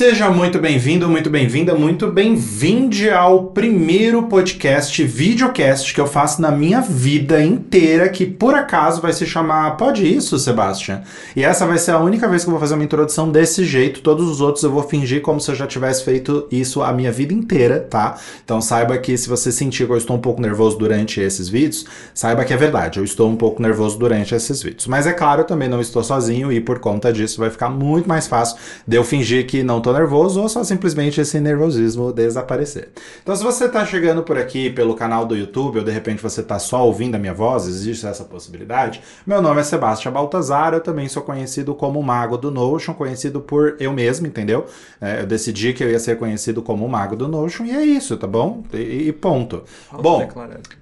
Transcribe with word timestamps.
Seja 0.00 0.30
muito 0.30 0.58
bem-vindo, 0.58 1.06
muito 1.10 1.28
bem-vinda, 1.28 1.74
muito 1.74 2.10
bem-vinde 2.10 3.10
ao 3.10 3.48
primeiro 3.48 4.22
podcast, 4.22 5.04
videocast 5.04 5.92
que 5.92 6.00
eu 6.00 6.06
faço 6.06 6.40
na 6.40 6.50
minha 6.50 6.80
vida 6.80 7.44
inteira, 7.44 8.08
que 8.08 8.24
por 8.24 8.54
acaso 8.54 9.02
vai 9.02 9.12
se 9.12 9.26
chamar 9.26 9.76
Pode 9.76 10.10
Isso, 10.10 10.38
Sebastian? 10.38 11.02
E 11.36 11.44
essa 11.44 11.66
vai 11.66 11.76
ser 11.76 11.90
a 11.90 11.98
única 11.98 12.26
vez 12.26 12.42
que 12.42 12.48
eu 12.48 12.52
vou 12.52 12.60
fazer 12.60 12.76
uma 12.76 12.82
introdução 12.82 13.30
desse 13.30 13.62
jeito, 13.66 14.00
todos 14.00 14.26
os 14.26 14.40
outros 14.40 14.64
eu 14.64 14.70
vou 14.70 14.84
fingir 14.84 15.20
como 15.20 15.38
se 15.38 15.50
eu 15.50 15.54
já 15.54 15.66
tivesse 15.66 16.02
feito 16.02 16.48
isso 16.50 16.80
a 16.82 16.94
minha 16.94 17.12
vida 17.12 17.34
inteira, 17.34 17.80
tá? 17.80 18.16
Então 18.42 18.58
saiba 18.62 18.96
que 18.96 19.18
se 19.18 19.28
você 19.28 19.52
sentir 19.52 19.84
que 19.84 19.92
eu 19.92 19.98
estou 19.98 20.16
um 20.16 20.20
pouco 20.20 20.40
nervoso 20.40 20.78
durante 20.78 21.20
esses 21.20 21.46
vídeos, 21.46 21.84
saiba 22.14 22.42
que 22.46 22.54
é 22.54 22.56
verdade, 22.56 22.98
eu 22.98 23.04
estou 23.04 23.28
um 23.28 23.36
pouco 23.36 23.60
nervoso 23.60 23.98
durante 23.98 24.34
esses 24.34 24.62
vídeos. 24.62 24.86
Mas 24.86 25.06
é 25.06 25.12
claro, 25.12 25.42
eu 25.42 25.46
também 25.46 25.68
não 25.68 25.78
estou 25.78 26.02
sozinho 26.02 26.50
e 26.50 26.58
por 26.58 26.78
conta 26.78 27.12
disso 27.12 27.38
vai 27.38 27.50
ficar 27.50 27.68
muito 27.68 28.08
mais 28.08 28.26
fácil 28.26 28.56
de 28.88 28.96
eu 28.96 29.04
fingir 29.04 29.46
que 29.46 29.62
não 29.62 29.82
tô 29.90 29.92
nervoso 29.92 30.40
ou 30.40 30.48
só 30.48 30.62
simplesmente 30.62 31.20
esse 31.20 31.40
nervosismo 31.40 32.12
desaparecer. 32.12 32.90
Então, 33.22 33.34
se 33.34 33.42
você 33.42 33.68
tá 33.68 33.84
chegando 33.84 34.22
por 34.22 34.38
aqui 34.38 34.70
pelo 34.70 34.94
canal 34.94 35.26
do 35.26 35.36
YouTube 35.36 35.78
ou 35.78 35.84
de 35.84 35.90
repente 35.90 36.22
você 36.22 36.42
tá 36.42 36.58
só 36.58 36.86
ouvindo 36.86 37.16
a 37.16 37.18
minha 37.18 37.34
voz, 37.34 37.66
existe 37.66 38.06
essa 38.06 38.24
possibilidade. 38.24 39.02
Meu 39.26 39.42
nome 39.42 39.60
é 39.60 39.64
Sebastião 39.64 40.12
Baltazar, 40.12 40.74
eu 40.74 40.80
também 40.80 41.08
sou 41.08 41.22
conhecido 41.22 41.74
como 41.74 42.00
Mago 42.02 42.38
do 42.38 42.50
Notion, 42.50 42.94
conhecido 42.94 43.40
por 43.40 43.76
eu 43.80 43.92
mesmo, 43.92 44.26
entendeu? 44.26 44.66
É, 45.00 45.22
eu 45.22 45.26
decidi 45.26 45.72
que 45.72 45.82
eu 45.82 45.90
ia 45.90 45.98
ser 45.98 46.16
conhecido 46.16 46.62
como 46.62 46.88
Mago 46.88 47.16
do 47.16 47.26
Notion 47.26 47.64
e 47.64 47.72
é 47.72 47.84
isso, 47.84 48.16
tá 48.16 48.26
bom? 48.26 48.62
E, 48.72 49.08
e 49.08 49.12
ponto. 49.12 49.64
Bom, 49.92 50.28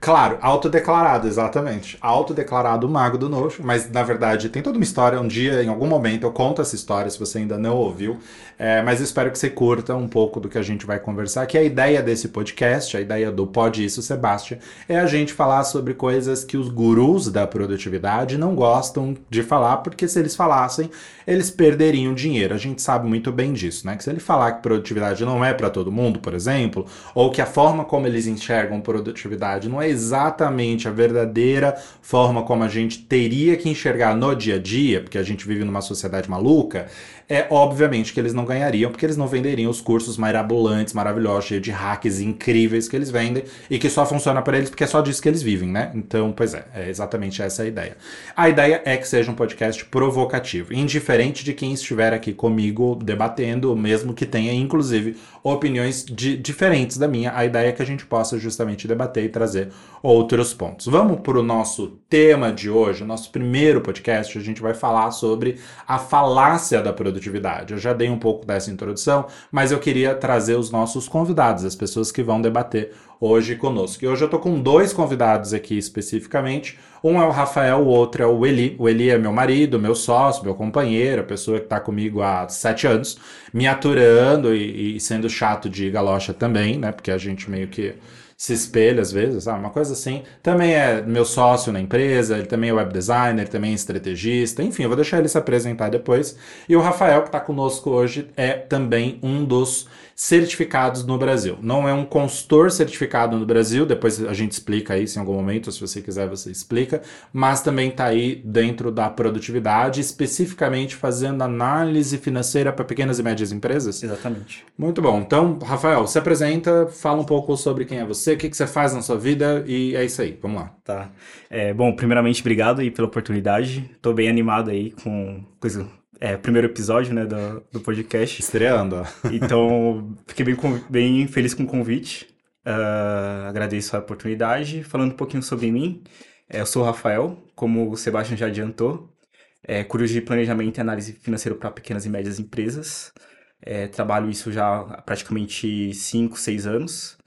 claro, 0.00 0.38
autodeclarado, 0.42 1.26
exatamente. 1.26 1.96
Autodeclarado 2.00 2.88
Mago 2.88 3.16
do 3.16 3.28
Notion, 3.28 3.62
mas 3.64 3.90
na 3.90 4.02
verdade 4.02 4.48
tem 4.48 4.62
toda 4.62 4.76
uma 4.76 4.84
história. 4.84 5.18
Um 5.20 5.28
dia, 5.28 5.62
em 5.62 5.68
algum 5.68 5.86
momento, 5.86 6.24
eu 6.24 6.32
conto 6.32 6.60
essa 6.60 6.74
história 6.74 7.10
se 7.10 7.18
você 7.18 7.38
ainda 7.38 7.56
não 7.56 7.76
ouviu. 7.76 8.18
É, 8.58 8.82
mas 8.82 8.97
espero 9.00 9.30
que 9.30 9.38
você 9.38 9.50
curta 9.50 9.94
um 9.94 10.08
pouco 10.08 10.40
do 10.40 10.48
que 10.48 10.58
a 10.58 10.62
gente 10.62 10.86
vai 10.86 10.98
conversar, 10.98 11.46
que 11.46 11.58
a 11.58 11.62
ideia 11.62 12.02
desse 12.02 12.28
podcast, 12.28 12.96
a 12.96 13.00
ideia 13.00 13.30
do 13.30 13.46
Pode 13.46 13.84
Isso, 13.84 14.02
Sebastião, 14.02 14.58
é 14.88 14.98
a 14.98 15.06
gente 15.06 15.32
falar 15.32 15.64
sobre 15.64 15.94
coisas 15.94 16.44
que 16.44 16.56
os 16.56 16.68
gurus 16.68 17.30
da 17.30 17.46
produtividade 17.46 18.38
não 18.38 18.54
gostam 18.54 19.16
de 19.28 19.42
falar, 19.42 19.78
porque 19.78 20.06
se 20.06 20.18
eles 20.18 20.34
falassem, 20.36 20.90
eles 21.26 21.50
perderiam 21.50 22.14
dinheiro. 22.14 22.54
A 22.54 22.58
gente 22.58 22.80
sabe 22.80 23.06
muito 23.06 23.30
bem 23.30 23.52
disso, 23.52 23.86
né? 23.86 23.96
Que 23.96 24.04
se 24.04 24.10
ele 24.10 24.20
falar 24.20 24.52
que 24.52 24.62
produtividade 24.62 25.24
não 25.24 25.44
é 25.44 25.52
para 25.52 25.68
todo 25.68 25.92
mundo, 25.92 26.18
por 26.20 26.34
exemplo, 26.34 26.86
ou 27.14 27.30
que 27.30 27.42
a 27.42 27.46
forma 27.46 27.84
como 27.84 28.06
eles 28.06 28.26
enxergam 28.26 28.80
produtividade 28.80 29.68
não 29.68 29.80
é 29.80 29.88
exatamente 29.88 30.88
a 30.88 30.90
verdadeira 30.90 31.76
forma 32.00 32.42
como 32.42 32.64
a 32.64 32.68
gente 32.68 33.02
teria 33.02 33.56
que 33.56 33.68
enxergar 33.68 34.16
no 34.16 34.34
dia 34.34 34.54
a 34.54 34.58
dia, 34.58 35.02
porque 35.02 35.18
a 35.18 35.22
gente 35.22 35.46
vive 35.46 35.64
numa 35.64 35.80
sociedade 35.80 36.30
maluca, 36.30 36.86
é 37.28 37.46
obviamente 37.50 38.12
que 38.12 38.18
eles 38.20 38.32
não 38.32 38.46
ganhariam, 38.46 38.77
porque 38.86 39.04
eles 39.04 39.16
não 39.16 39.26
venderiam 39.26 39.70
os 39.70 39.80
cursos 39.80 40.16
mirabolantes, 40.16 40.94
maravilhosos, 40.94 41.46
cheios 41.46 41.62
de 41.62 41.70
hacks 41.70 42.20
incríveis 42.20 42.88
que 42.88 42.94
eles 42.94 43.10
vendem 43.10 43.44
e 43.68 43.78
que 43.78 43.90
só 43.90 44.06
funciona 44.06 44.40
para 44.42 44.56
eles 44.56 44.70
porque 44.70 44.84
é 44.84 44.86
só 44.86 45.00
disso 45.00 45.20
que 45.20 45.28
eles 45.28 45.42
vivem, 45.42 45.68
né? 45.68 45.90
Então, 45.94 46.32
pois 46.32 46.54
é, 46.54 46.66
é 46.74 46.88
exatamente 46.88 47.42
essa 47.42 47.62
a 47.62 47.66
ideia. 47.66 47.96
A 48.36 48.48
ideia 48.48 48.82
é 48.84 48.96
que 48.96 49.08
seja 49.08 49.30
um 49.30 49.34
podcast 49.34 49.84
provocativo, 49.86 50.72
indiferente 50.72 51.44
de 51.44 51.52
quem 51.52 51.72
estiver 51.72 52.12
aqui 52.12 52.32
comigo 52.32 52.94
debatendo, 52.94 53.74
mesmo 53.76 54.14
que 54.14 54.26
tenha, 54.26 54.52
inclusive, 54.52 55.16
opiniões 55.42 56.04
de, 56.04 56.36
diferentes 56.36 56.98
da 56.98 57.08
minha. 57.08 57.32
A 57.34 57.44
ideia 57.44 57.68
é 57.68 57.72
que 57.72 57.82
a 57.82 57.86
gente 57.86 58.06
possa 58.06 58.38
justamente 58.38 58.86
debater 58.86 59.24
e 59.24 59.28
trazer 59.28 59.68
outros 60.02 60.54
pontos. 60.54 60.86
Vamos 60.86 61.20
para 61.20 61.38
o 61.38 61.42
nosso 61.42 61.98
tema 62.08 62.52
de 62.52 62.70
hoje, 62.70 63.04
nosso 63.04 63.30
primeiro 63.30 63.80
podcast. 63.80 64.36
A 64.38 64.40
gente 64.40 64.60
vai 64.60 64.74
falar 64.74 65.10
sobre 65.10 65.58
a 65.86 65.98
falácia 65.98 66.82
da 66.82 66.92
produtividade. 66.92 67.72
Eu 67.72 67.78
já 67.78 67.92
dei 67.92 68.08
um 68.08 68.18
pouco 68.18 68.46
dessa 68.46 68.67
introdução, 68.70 69.26
mas 69.50 69.72
eu 69.72 69.78
queria 69.78 70.14
trazer 70.14 70.56
os 70.56 70.70
nossos 70.70 71.08
convidados, 71.08 71.64
as 71.64 71.74
pessoas 71.74 72.12
que 72.12 72.22
vão 72.22 72.40
debater 72.40 72.92
hoje 73.20 73.56
conosco. 73.56 74.04
E 74.04 74.08
hoje 74.08 74.22
eu 74.22 74.26
estou 74.26 74.40
com 74.40 74.60
dois 74.60 74.92
convidados 74.92 75.52
aqui 75.52 75.76
especificamente. 75.76 76.78
Um 77.02 77.20
é 77.20 77.26
o 77.26 77.30
Rafael, 77.30 77.78
o 77.80 77.86
outro 77.86 78.22
é 78.22 78.26
o 78.26 78.46
Eli. 78.46 78.76
O 78.78 78.88
Eli 78.88 79.10
é 79.10 79.18
meu 79.18 79.32
marido, 79.32 79.78
meu 79.78 79.94
sócio, 79.94 80.44
meu 80.44 80.54
companheiro, 80.54 81.22
a 81.22 81.24
pessoa 81.24 81.58
que 81.58 81.64
está 81.64 81.80
comigo 81.80 82.22
há 82.22 82.48
sete 82.48 82.86
anos, 82.86 83.18
me 83.52 83.66
aturando 83.66 84.54
e, 84.54 84.96
e 84.96 85.00
sendo 85.00 85.28
chato 85.28 85.68
de 85.68 85.90
galocha 85.90 86.32
também, 86.32 86.78
né? 86.78 86.92
Porque 86.92 87.10
a 87.10 87.18
gente 87.18 87.50
meio 87.50 87.68
que 87.68 87.94
se 88.38 88.52
espelha 88.52 89.02
às 89.02 89.10
vezes, 89.10 89.44
sabe? 89.44 89.58
Uma 89.58 89.70
coisa 89.70 89.92
assim. 89.92 90.22
Também 90.40 90.72
é 90.72 91.02
meu 91.02 91.24
sócio 91.24 91.72
na 91.72 91.80
empresa, 91.80 92.38
ele 92.38 92.46
também 92.46 92.70
é 92.70 92.72
web 92.72 92.92
designer, 92.92 93.48
também 93.48 93.72
é 93.72 93.74
estrategista, 93.74 94.62
enfim, 94.62 94.84
eu 94.84 94.88
vou 94.88 94.96
deixar 94.96 95.18
ele 95.18 95.28
se 95.28 95.36
apresentar 95.36 95.90
depois. 95.90 96.38
E 96.68 96.76
o 96.76 96.80
Rafael, 96.80 97.22
que 97.22 97.28
está 97.28 97.40
conosco 97.40 97.90
hoje, 97.90 98.28
é 98.36 98.52
também 98.52 99.18
um 99.24 99.44
dos 99.44 99.88
certificados 100.18 101.06
no 101.06 101.16
Brasil. 101.16 101.56
Não 101.62 101.88
é 101.88 101.94
um 101.94 102.04
consultor 102.04 102.72
certificado 102.72 103.38
no 103.38 103.46
Brasil, 103.46 103.86
depois 103.86 104.20
a 104.24 104.34
gente 104.34 104.50
explica 104.50 104.98
isso 104.98 105.16
em 105.16 105.20
algum 105.20 105.34
momento, 105.34 105.70
se 105.70 105.80
você 105.80 106.02
quiser 106.02 106.28
você 106.28 106.50
explica, 106.50 107.02
mas 107.32 107.62
também 107.62 107.90
está 107.90 108.06
aí 108.06 108.42
dentro 108.44 108.90
da 108.90 109.08
produtividade, 109.08 110.00
especificamente 110.00 110.96
fazendo 110.96 111.42
análise 111.42 112.18
financeira 112.18 112.72
para 112.72 112.84
pequenas 112.84 113.20
e 113.20 113.22
médias 113.22 113.52
empresas. 113.52 114.02
Exatamente. 114.02 114.66
Muito 114.76 115.00
bom. 115.00 115.20
Então, 115.20 115.56
Rafael, 115.64 116.04
se 116.08 116.18
apresenta, 116.18 116.88
fala 116.88 117.20
um 117.20 117.24
pouco 117.24 117.56
sobre 117.56 117.84
quem 117.84 118.00
é 118.00 118.04
você, 118.04 118.32
o 118.32 118.36
que, 118.36 118.50
que 118.50 118.56
você 118.56 118.66
faz 118.66 118.92
na 118.92 119.02
sua 119.02 119.16
vida 119.16 119.62
e 119.68 119.94
é 119.94 120.04
isso 120.04 120.20
aí. 120.20 120.36
Vamos 120.42 120.62
lá. 120.62 120.74
Tá. 120.82 121.12
É, 121.48 121.72
bom, 121.72 121.94
primeiramente, 121.94 122.40
obrigado 122.40 122.80
aí 122.80 122.90
pela 122.90 123.06
oportunidade. 123.06 123.88
Estou 123.94 124.12
bem 124.12 124.28
animado 124.28 124.70
aí 124.70 124.90
com 124.90 125.44
coisa 125.60 125.86
é, 126.20 126.36
primeiro 126.36 126.66
episódio, 126.66 127.14
né, 127.14 127.24
do, 127.24 127.60
do 127.72 127.80
podcast. 127.80 128.40
Estreando. 128.40 129.02
Então, 129.32 130.16
fiquei 130.26 130.44
bem, 130.44 130.56
bem 130.88 131.28
feliz 131.28 131.54
com 131.54 131.62
o 131.62 131.66
convite. 131.66 132.26
Uh, 132.66 133.48
agradeço 133.48 133.96
a 133.96 134.00
oportunidade. 134.00 134.82
Falando 134.84 135.12
um 135.12 135.16
pouquinho 135.16 135.42
sobre 135.42 135.70
mim, 135.70 136.02
é, 136.48 136.60
eu 136.60 136.66
sou 136.66 136.82
o 136.82 136.84
Rafael, 136.84 137.42
como 137.54 137.90
o 137.90 137.96
Sebastião 137.96 138.36
já 138.36 138.46
adiantou. 138.46 139.14
É, 139.62 139.84
curso 139.84 140.06
de 140.06 140.20
planejamento 140.20 140.78
e 140.78 140.80
análise 140.80 141.12
financeira 141.12 141.56
para 141.56 141.70
pequenas 141.70 142.06
e 142.06 142.08
médias 142.08 142.38
empresas. 142.38 143.12
É, 143.60 143.86
trabalho 143.88 144.30
isso 144.30 144.50
já 144.52 144.80
há 144.80 145.02
praticamente 145.02 145.92
5, 145.92 146.38
6 146.38 146.66
anos. 146.66 147.18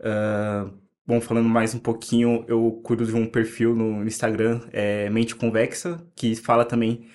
Uh, 0.00 0.72
bom, 1.06 1.20
falando 1.20 1.48
mais 1.48 1.74
um 1.74 1.78
pouquinho, 1.78 2.44
eu 2.48 2.80
cuido 2.82 3.04
de 3.04 3.14
um 3.14 3.26
perfil 3.26 3.74
no 3.74 4.04
Instagram, 4.04 4.60
é 4.72 5.10
Mente 5.10 5.34
Convexa, 5.34 6.00
que 6.16 6.34
fala 6.36 6.64
também 6.64 7.08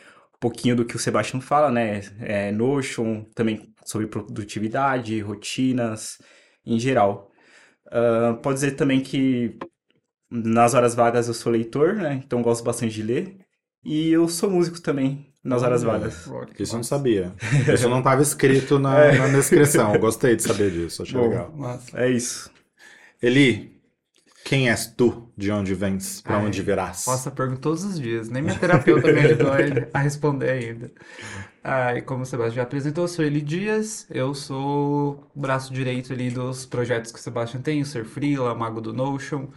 pouquinho 0.43 0.75
do 0.75 0.83
que 0.83 0.97
o 0.97 0.99
Sebastião 0.99 1.39
fala, 1.39 1.71
né? 1.71 2.01
É, 2.19 2.51
Notion, 2.51 3.23
também 3.33 3.73
sobre 3.85 4.07
produtividade, 4.07 5.21
rotinas, 5.21 6.17
em 6.65 6.77
geral. 6.77 7.31
Uh, 7.87 8.35
pode 8.41 8.55
dizer 8.55 8.71
também 8.71 8.99
que 8.99 9.57
nas 10.29 10.73
horas 10.73 10.93
vagas 10.95 11.29
eu 11.29 11.33
sou 11.33 11.49
leitor, 11.49 11.95
né? 11.95 12.21
Então 12.25 12.41
gosto 12.41 12.61
bastante 12.61 12.93
de 12.93 13.03
ler. 13.03 13.37
E 13.85 14.09
eu 14.09 14.27
sou 14.27 14.49
músico 14.49 14.81
também, 14.81 15.33
nas 15.41 15.63
horas 15.63 15.81
vagas. 15.81 16.29
Isso 16.59 16.73
eu 16.73 16.77
não 16.77 16.83
sabia. 16.83 17.33
Isso 17.73 17.87
não 17.87 17.99
estava 17.99 18.21
escrito 18.21 18.79
na, 18.79 18.99
é. 18.99 19.17
na 19.17 19.27
descrição. 19.29 19.93
Eu 19.93 19.99
gostei 19.99 20.35
de 20.35 20.43
saber 20.43 20.71
disso, 20.71 21.03
achei 21.03 21.17
Bom, 21.17 21.29
legal. 21.29 21.53
É 21.93 22.09
isso. 22.09 22.51
Eli, 23.21 23.73
quem 24.43 24.69
és 24.69 24.85
tu? 24.85 25.29
De 25.37 25.51
onde 25.51 25.73
vens? 25.73 26.21
Para 26.21 26.37
onde 26.39 26.61
virás? 26.61 27.05
Faço 27.05 27.29
a 27.29 27.31
pergunta 27.31 27.61
todos 27.61 27.83
os 27.83 27.99
dias. 27.99 28.29
Nem 28.29 28.41
minha 28.43 28.57
terapeuta 28.59 29.11
me 29.11 29.19
ajudou 29.19 29.51
a 29.93 29.99
responder 29.99 30.49
ainda. 30.49 30.91
Ah, 31.63 31.95
e 31.95 32.01
como 32.01 32.23
o 32.23 32.25
Sebastião 32.25 32.57
já 32.57 32.63
apresentou, 32.63 33.05
eu 33.05 33.07
sou 33.07 33.23
Eli 33.23 33.41
Dias. 33.41 34.05
Eu 34.09 34.33
sou 34.33 35.29
o 35.33 35.39
braço 35.39 35.73
direito 35.73 36.11
ali 36.11 36.29
dos 36.29 36.65
projetos 36.65 37.11
que 37.11 37.19
o 37.19 37.21
Sebastião 37.21 37.61
tem, 37.61 37.81
o 37.81 37.85
Ser 37.85 38.03
Freela, 38.03 38.53
Mago 38.53 38.81
do 38.81 38.91
Notion. 38.93 39.47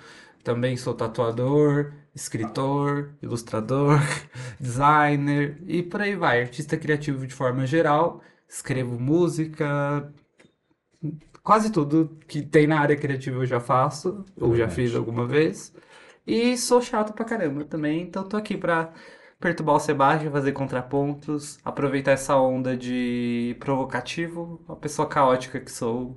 Também 0.45 0.77
sou 0.77 0.95
tatuador, 0.95 1.93
escritor, 2.15 3.11
ilustrador, 3.21 4.01
designer 4.61 5.61
e 5.67 5.83
por 5.83 6.01
aí 6.01 6.15
vai. 6.15 6.43
Artista 6.43 6.77
criativo 6.77 7.27
de 7.27 7.35
forma 7.35 7.67
geral. 7.67 8.23
Escrevo 8.49 9.01
música, 9.01 10.13
quase 11.43 11.71
tudo 11.71 12.19
que 12.27 12.43
tem 12.43 12.67
na 12.67 12.81
área 12.81 12.97
criativa 12.97 13.37
eu 13.37 13.47
já 13.47 13.61
faço, 13.61 14.25
ou 14.41 14.57
já 14.57 14.69
fiz 14.69 14.95
alguma 14.95 15.27
vez. 15.27 15.73
E 16.27 16.57
sou 16.59 16.83
chato 16.83 17.13
pra 17.13 17.25
caramba 17.25 17.65
também, 17.65 18.03
então 18.03 18.25
tô 18.25 18.37
aqui 18.37 18.57
pra 18.57 18.93
perturbar 19.39 19.77
o 19.77 19.81
Sebastião, 19.81 20.33
fazer 20.33 20.53
contrapontos, 20.53 21.59
aproveitar 21.65 22.13
essa 22.13 22.37
onda 22.37 22.77
de 22.77 23.57
provocativo, 23.61 24.61
uma 24.67 24.77
pessoa 24.77 25.07
caótica 25.09 25.61
que 25.61 25.71
sou, 25.71 26.17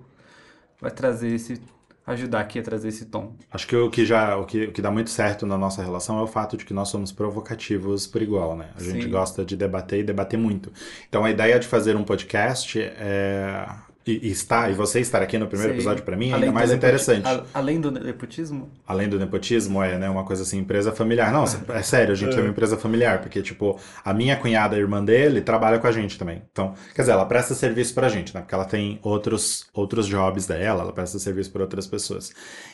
vai 0.81 0.89
trazer 0.89 1.33
esse 1.35 1.61
ajudar 2.07 2.39
aqui 2.39 2.57
a 2.57 2.63
trazer 2.63 2.87
esse 2.87 3.05
tom. 3.05 3.35
Acho 3.51 3.67
que 3.67 3.75
o 3.75 3.89
que 3.89 4.03
já 4.03 4.35
o 4.35 4.45
que, 4.45 4.65
o 4.65 4.71
que 4.71 4.81
dá 4.81 4.89
muito 4.89 5.11
certo 5.11 5.45
na 5.45 5.57
nossa 5.57 5.83
relação 5.83 6.17
é 6.17 6.23
o 6.23 6.27
fato 6.27 6.57
de 6.57 6.65
que 6.65 6.73
nós 6.73 6.89
somos 6.89 7.11
provocativos 7.11 8.07
por 8.07 8.21
igual, 8.21 8.57
né? 8.57 8.71
A 8.75 8.79
Sim. 8.79 8.93
gente 8.93 9.07
gosta 9.07 9.45
de 9.45 9.55
debater 9.55 9.99
e 9.99 10.03
debater 10.03 10.39
muito. 10.39 10.71
Então 11.07 11.23
a 11.23 11.29
ideia 11.29 11.59
de 11.59 11.67
fazer 11.67 11.95
um 11.95 12.03
podcast 12.03 12.81
é 12.81 13.67
e, 14.11 14.27
e 14.27 14.31
estar, 14.31 14.69
e 14.71 14.73
você 14.73 14.99
estar 14.99 15.21
aqui 15.21 15.37
no 15.37 15.47
primeiro 15.47 15.73
episódio 15.73 16.03
pra 16.03 16.15
mim 16.17 16.31
é 16.31 16.33
ainda 16.35 16.51
mais 16.51 16.71
interessante. 16.71 17.25
a- 17.27 17.45
além 17.53 17.79
do 17.81 17.91
nepotismo? 17.91 18.69
Além 18.87 19.07
do 19.09 19.19
nepotismo, 19.19 19.81
é 19.83 19.97
né, 19.97 20.09
uma 20.09 20.23
coisa 20.25 20.43
assim, 20.43 20.57
empresa 20.59 20.91
familiar. 20.91 21.31
Não, 21.31 21.43
é 21.73 21.81
sério, 21.83 22.11
a 22.13 22.15
gente 22.15 22.37
é 22.37 22.41
uma 22.41 22.49
empresa 22.49 22.77
familiar, 22.77 23.21
porque, 23.21 23.41
tipo, 23.41 23.79
a 24.03 24.13
minha 24.13 24.35
cunhada, 24.37 24.75
a 24.75 24.79
irmã 24.79 25.03
dele, 25.03 25.41
trabalha 25.41 25.79
com 25.79 25.87
a 25.87 25.91
gente 25.91 26.17
também. 26.17 26.41
Então, 26.51 26.73
quer 26.95 27.01
dizer, 27.03 27.11
ela 27.13 27.25
presta 27.25 27.53
serviço 27.53 27.93
pra 27.93 28.09
gente, 28.09 28.33
né? 28.33 28.41
Porque 28.41 28.55
ela 28.55 28.65
tem 28.65 28.99
outros, 29.03 29.67
outros 29.73 30.07
jobs 30.07 30.45
dela, 30.47 30.81
ela 30.83 30.93
presta 30.93 31.19
serviço 31.19 31.51
para 31.51 31.61
outras 31.63 31.87
pessoas. 31.87 32.31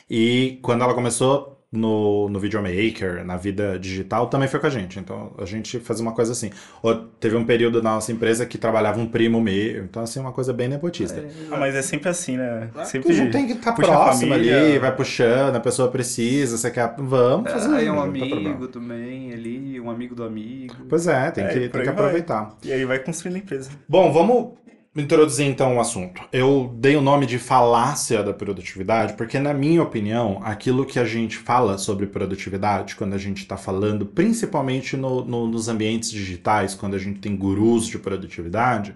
E 0.08 0.58
quando 0.62 0.82
ela 0.82 0.94
começou 0.94 1.55
no, 1.72 2.28
no 2.28 2.38
videomaker, 2.38 3.24
na 3.24 3.36
vida 3.36 3.78
digital, 3.78 4.28
também 4.28 4.48
foi 4.48 4.60
com 4.60 4.66
a 4.66 4.70
gente. 4.70 4.98
Então, 4.98 5.34
a 5.38 5.44
gente 5.44 5.78
fazia 5.80 6.02
uma 6.02 6.14
coisa 6.14 6.32
assim. 6.32 6.50
Ou 6.82 6.94
teve 6.94 7.36
um 7.36 7.44
período 7.44 7.82
na 7.82 7.94
nossa 7.94 8.12
empresa 8.12 8.46
que 8.46 8.56
trabalhava 8.56 9.00
um 9.00 9.06
primo 9.06 9.40
meu. 9.40 9.84
Então, 9.84 10.02
assim, 10.02 10.20
uma 10.20 10.32
coisa 10.32 10.52
bem 10.52 10.68
nepotista. 10.68 11.24
Ah, 11.50 11.56
mas 11.56 11.74
é 11.74 11.82
sempre 11.82 12.08
assim, 12.08 12.36
né? 12.36 12.70
A 12.74 12.84
Sempre 12.84 13.12
gente 13.12 13.32
tem 13.32 13.46
que 13.46 13.52
estar 13.54 13.70
a 13.70 13.74
próximo 13.74 14.32
família. 14.32 14.56
ali, 14.62 14.78
vai 14.78 14.94
puxando, 14.94 15.56
a 15.56 15.60
pessoa 15.60 15.90
precisa, 15.90 16.56
você 16.56 16.70
quer. 16.70 16.94
Vamos 16.98 17.50
fazer 17.50 17.74
Aí 17.74 17.86
é 17.86 17.92
um 17.92 18.00
amigo 18.00 18.68
também 18.68 19.32
ali, 19.32 19.80
um 19.80 19.90
amigo 19.90 20.14
do 20.14 20.24
amigo. 20.24 20.74
Pois 20.88 21.06
é, 21.06 21.30
tem 21.30 21.44
É, 21.44 21.48
que, 21.48 21.68
tem 21.68 21.70
que 21.70 21.78
vai. 21.78 21.88
aproveitar. 21.88 22.56
E 22.64 22.72
aí 22.72 22.84
vai 22.84 22.98
construindo 23.00 23.36
a 23.36 23.38
empresa. 23.40 23.70
Bom, 23.88 24.12
vamos 24.12 24.52
introduzir 24.96 25.46
então 25.46 25.76
o 25.76 25.80
assunto. 25.80 26.22
Eu 26.32 26.74
dei 26.78 26.96
o 26.96 27.00
nome 27.02 27.26
de 27.26 27.38
falácia 27.38 28.22
da 28.22 28.32
produtividade, 28.32 29.12
porque, 29.14 29.38
na 29.38 29.52
minha 29.52 29.82
opinião, 29.82 30.40
aquilo 30.42 30.86
que 30.86 30.98
a 30.98 31.04
gente 31.04 31.36
fala 31.36 31.76
sobre 31.78 32.06
produtividade, 32.06 32.96
quando 32.96 33.14
a 33.14 33.18
gente 33.18 33.38
está 33.38 33.56
falando, 33.56 34.06
principalmente 34.06 34.96
no- 34.96 35.24
no- 35.24 35.46
nos 35.46 35.68
ambientes 35.68 36.10
digitais, 36.10 36.74
quando 36.74 36.94
a 36.94 36.98
gente 36.98 37.20
tem 37.20 37.36
gurus 37.36 37.86
de 37.86 37.98
produtividade, 37.98 38.94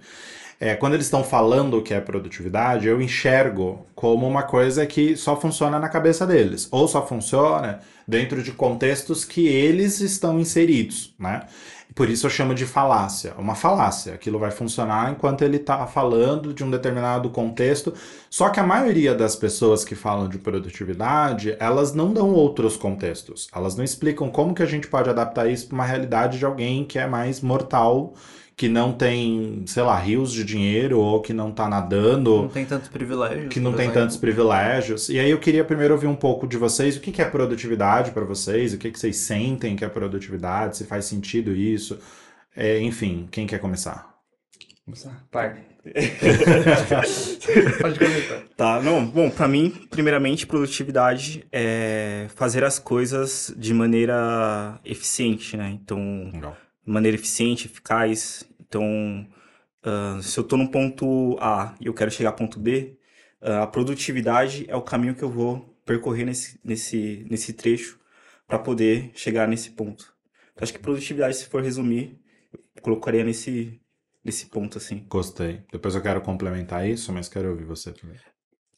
é, 0.60 0.76
quando 0.76 0.92
eles 0.92 1.06
estão 1.06 1.24
falando 1.24 1.78
o 1.78 1.82
que 1.82 1.94
é 1.94 2.00
produtividade, 2.02 2.86
eu 2.86 3.00
enxergo 3.00 3.86
como 3.94 4.28
uma 4.28 4.42
coisa 4.42 4.84
que 4.84 5.16
só 5.16 5.34
funciona 5.34 5.78
na 5.78 5.88
cabeça 5.88 6.26
deles, 6.26 6.68
ou 6.70 6.86
só 6.86 7.06
funciona 7.06 7.80
dentro 8.06 8.42
de 8.42 8.52
contextos 8.52 9.24
que 9.24 9.48
eles 9.48 10.00
estão 10.00 10.38
inseridos, 10.38 11.14
né? 11.18 11.46
Por 11.94 12.08
isso 12.08 12.26
eu 12.26 12.30
chamo 12.30 12.54
de 12.54 12.66
falácia. 12.66 13.34
Uma 13.36 13.54
falácia. 13.56 14.14
Aquilo 14.14 14.38
vai 14.38 14.52
funcionar 14.52 15.10
enquanto 15.10 15.42
ele 15.42 15.56
está 15.56 15.86
falando 15.86 16.54
de 16.54 16.62
um 16.62 16.70
determinado 16.70 17.28
contexto. 17.30 17.92
Só 18.28 18.48
que 18.48 18.60
a 18.60 18.66
maioria 18.66 19.12
das 19.12 19.34
pessoas 19.34 19.84
que 19.84 19.96
falam 19.96 20.28
de 20.28 20.38
produtividade, 20.38 21.56
elas 21.58 21.92
não 21.92 22.12
dão 22.12 22.30
outros 22.30 22.76
contextos. 22.76 23.48
Elas 23.52 23.74
não 23.74 23.84
explicam 23.84 24.30
como 24.30 24.54
que 24.54 24.62
a 24.62 24.66
gente 24.66 24.86
pode 24.86 25.10
adaptar 25.10 25.50
isso 25.50 25.66
para 25.66 25.74
uma 25.74 25.84
realidade 25.84 26.38
de 26.38 26.44
alguém 26.44 26.84
que 26.84 26.98
é 26.98 27.08
mais 27.08 27.40
mortal, 27.40 28.14
que 28.60 28.68
não 28.68 28.92
tem, 28.92 29.62
sei 29.64 29.82
lá, 29.82 29.98
rios 29.98 30.30
de 30.34 30.44
dinheiro 30.44 31.00
ou 31.00 31.22
que 31.22 31.32
não 31.32 31.48
está 31.48 31.66
nadando 31.66 32.42
Não 32.42 32.48
tem 32.50 32.66
tantos 32.66 32.90
privilégios. 32.90 33.48
que 33.48 33.58
não 33.58 33.72
tem 33.72 33.86
exemplo. 33.86 34.02
tantos 34.02 34.18
privilégios. 34.18 35.08
E 35.08 35.18
aí 35.18 35.30
eu 35.30 35.38
queria 35.38 35.64
primeiro 35.64 35.94
ouvir 35.94 36.08
um 36.08 36.14
pouco 36.14 36.46
de 36.46 36.58
vocês, 36.58 36.94
o 36.94 37.00
que 37.00 37.10
que 37.10 37.22
é 37.22 37.24
produtividade 37.24 38.10
para 38.10 38.22
vocês, 38.22 38.74
o 38.74 38.76
que 38.76 38.90
que 38.90 38.98
vocês 39.00 39.16
sentem 39.16 39.74
que 39.76 39.82
é 39.82 39.88
produtividade, 39.88 40.76
se 40.76 40.84
faz 40.84 41.06
sentido 41.06 41.56
isso. 41.56 41.98
É, 42.54 42.78
enfim, 42.82 43.26
quem 43.30 43.46
quer 43.46 43.60
começar? 43.60 44.14
Pai. 45.30 45.64
Pode 47.80 47.98
começar. 47.98 48.42
Tá, 48.58 48.82
não, 48.82 49.06
bom, 49.06 49.30
pra 49.30 49.48
mim, 49.48 49.72
primeiramente, 49.88 50.46
produtividade 50.46 51.46
é 51.50 52.26
fazer 52.34 52.62
as 52.62 52.78
coisas 52.78 53.54
de 53.56 53.72
maneira 53.72 54.78
eficiente, 54.84 55.56
né? 55.56 55.70
Então, 55.82 56.30
Legal. 56.30 56.54
de 56.86 56.92
maneira 56.92 57.16
eficiente, 57.16 57.66
eficaz. 57.66 58.49
Então, 58.70 59.26
ah, 59.82 60.20
se 60.22 60.38
eu 60.38 60.44
tô 60.44 60.56
no 60.56 60.70
ponto 60.70 61.36
A 61.40 61.74
e 61.80 61.86
eu 61.86 61.94
quero 61.94 62.10
chegar 62.10 62.30
ao 62.30 62.36
ponto 62.36 62.60
B, 62.60 62.96
ah, 63.42 63.64
a 63.64 63.66
produtividade 63.66 64.64
é 64.68 64.76
o 64.76 64.82
caminho 64.82 65.14
que 65.14 65.24
eu 65.24 65.28
vou 65.30 65.76
percorrer 65.84 66.24
nesse, 66.24 66.60
nesse, 66.64 67.26
nesse 67.28 67.52
trecho 67.52 67.98
para 68.46 68.60
poder 68.60 69.10
chegar 69.14 69.48
nesse 69.48 69.70
ponto. 69.72 70.14
Então, 70.52 70.62
acho 70.62 70.72
que 70.72 70.78
produtividade, 70.78 71.36
se 71.36 71.46
for 71.46 71.62
resumir, 71.62 72.16
eu 72.52 72.60
colocaria 72.82 73.24
nesse, 73.24 73.80
nesse 74.24 74.46
ponto, 74.46 74.78
assim. 74.78 75.04
Gostei. 75.08 75.64
Depois 75.72 75.96
eu 75.96 76.02
quero 76.02 76.20
complementar 76.20 76.88
isso, 76.88 77.12
mas 77.12 77.28
quero 77.28 77.50
ouvir 77.50 77.64
você 77.64 77.92
também. 77.92 78.16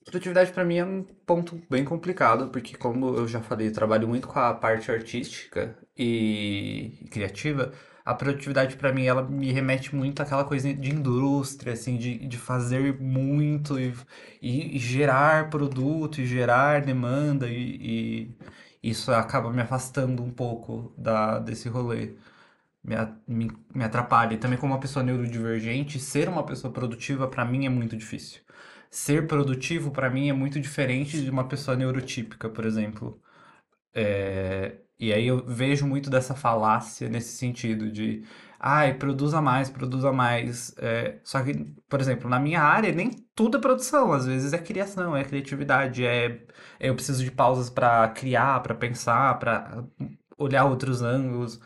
Produtividade 0.04 0.52
pra 0.52 0.64
mim 0.64 0.78
é 0.78 0.84
um 0.84 1.04
ponto 1.04 1.60
bem 1.70 1.84
complicado, 1.84 2.48
porque 2.48 2.76
como 2.76 3.14
eu 3.14 3.28
já 3.28 3.40
falei, 3.40 3.68
eu 3.68 3.72
trabalho 3.72 4.08
muito 4.08 4.26
com 4.26 4.38
a 4.38 4.54
parte 4.54 4.90
artística 4.90 5.76
e 5.96 6.98
e 7.02 7.08
criativa. 7.08 7.72
A 8.04 8.14
produtividade 8.14 8.76
pra 8.76 8.92
mim, 8.92 9.04
ela 9.04 9.22
me 9.22 9.52
remete 9.52 9.94
muito 9.94 10.22
àquela 10.22 10.44
coisa 10.44 10.72
de 10.74 10.90
indústria, 10.90 11.72
assim, 11.74 11.96
de, 11.96 12.18
de 12.26 12.36
fazer 12.38 13.00
muito 13.00 13.78
e, 13.78 13.94
e 14.42 14.78
gerar 14.78 15.50
produto 15.50 16.20
e 16.20 16.26
gerar 16.26 16.82
demanda 16.82 17.48
e, 17.48 18.28
e 18.82 18.90
isso 18.90 19.12
acaba 19.12 19.50
me 19.52 19.62
afastando 19.62 20.22
um 20.22 20.30
pouco 20.30 20.92
da, 20.98 21.38
desse 21.38 21.68
rolê. 21.68 22.14
Me, 22.84 22.96
me, 23.28 23.50
me 23.74 23.84
atrapalha. 23.84 24.34
E 24.34 24.38
também 24.38 24.58
como 24.58 24.72
uma 24.74 24.80
pessoa 24.80 25.02
neurodivergente, 25.04 26.00
ser 26.00 26.28
uma 26.28 26.44
pessoa 26.44 26.72
produtiva 26.72 27.28
pra 27.28 27.44
mim 27.44 27.66
é 27.66 27.68
muito 27.68 27.96
difícil 27.96 28.40
ser 28.90 29.26
produtivo 29.26 29.90
pra 29.90 30.10
mim 30.10 30.28
é 30.28 30.32
muito 30.34 30.60
diferente 30.60 31.22
de 31.22 31.30
uma 31.30 31.48
pessoa 31.48 31.74
neurotípica, 31.76 32.48
por 32.50 32.66
exemplo. 32.66 33.18
É, 33.94 34.78
E 34.98 35.12
aí 35.12 35.26
eu 35.26 35.44
vejo 35.46 35.86
muito 35.86 36.08
dessa 36.10 36.34
falácia 36.34 37.08
nesse 37.08 37.36
sentido 37.36 37.90
de, 37.90 38.24
ai, 38.58 38.94
produza 38.94 39.40
mais, 39.42 39.68
produza 39.70 40.12
mais. 40.12 40.74
É, 40.78 41.20
Só 41.24 41.42
que, 41.42 41.54
por 41.88 42.00
exemplo, 42.00 42.28
na 42.30 42.38
minha 42.38 42.60
área 42.62 42.92
nem 42.92 43.10
tudo 43.34 43.56
é 43.58 43.60
produção, 43.60 44.12
às 44.12 44.26
vezes 44.26 44.52
é 44.52 44.58
criação, 44.58 45.16
é 45.16 45.24
criatividade, 45.24 46.04
é 46.06 46.46
eu 46.80 46.94
preciso 46.94 47.24
de 47.24 47.30
pausas 47.32 47.68
pra 47.70 48.08
criar, 48.10 48.60
pra 48.62 48.74
pensar, 48.74 49.38
pra 49.38 49.84
olhar 50.38 50.64
outros 50.66 51.02
ângulos 51.02 51.60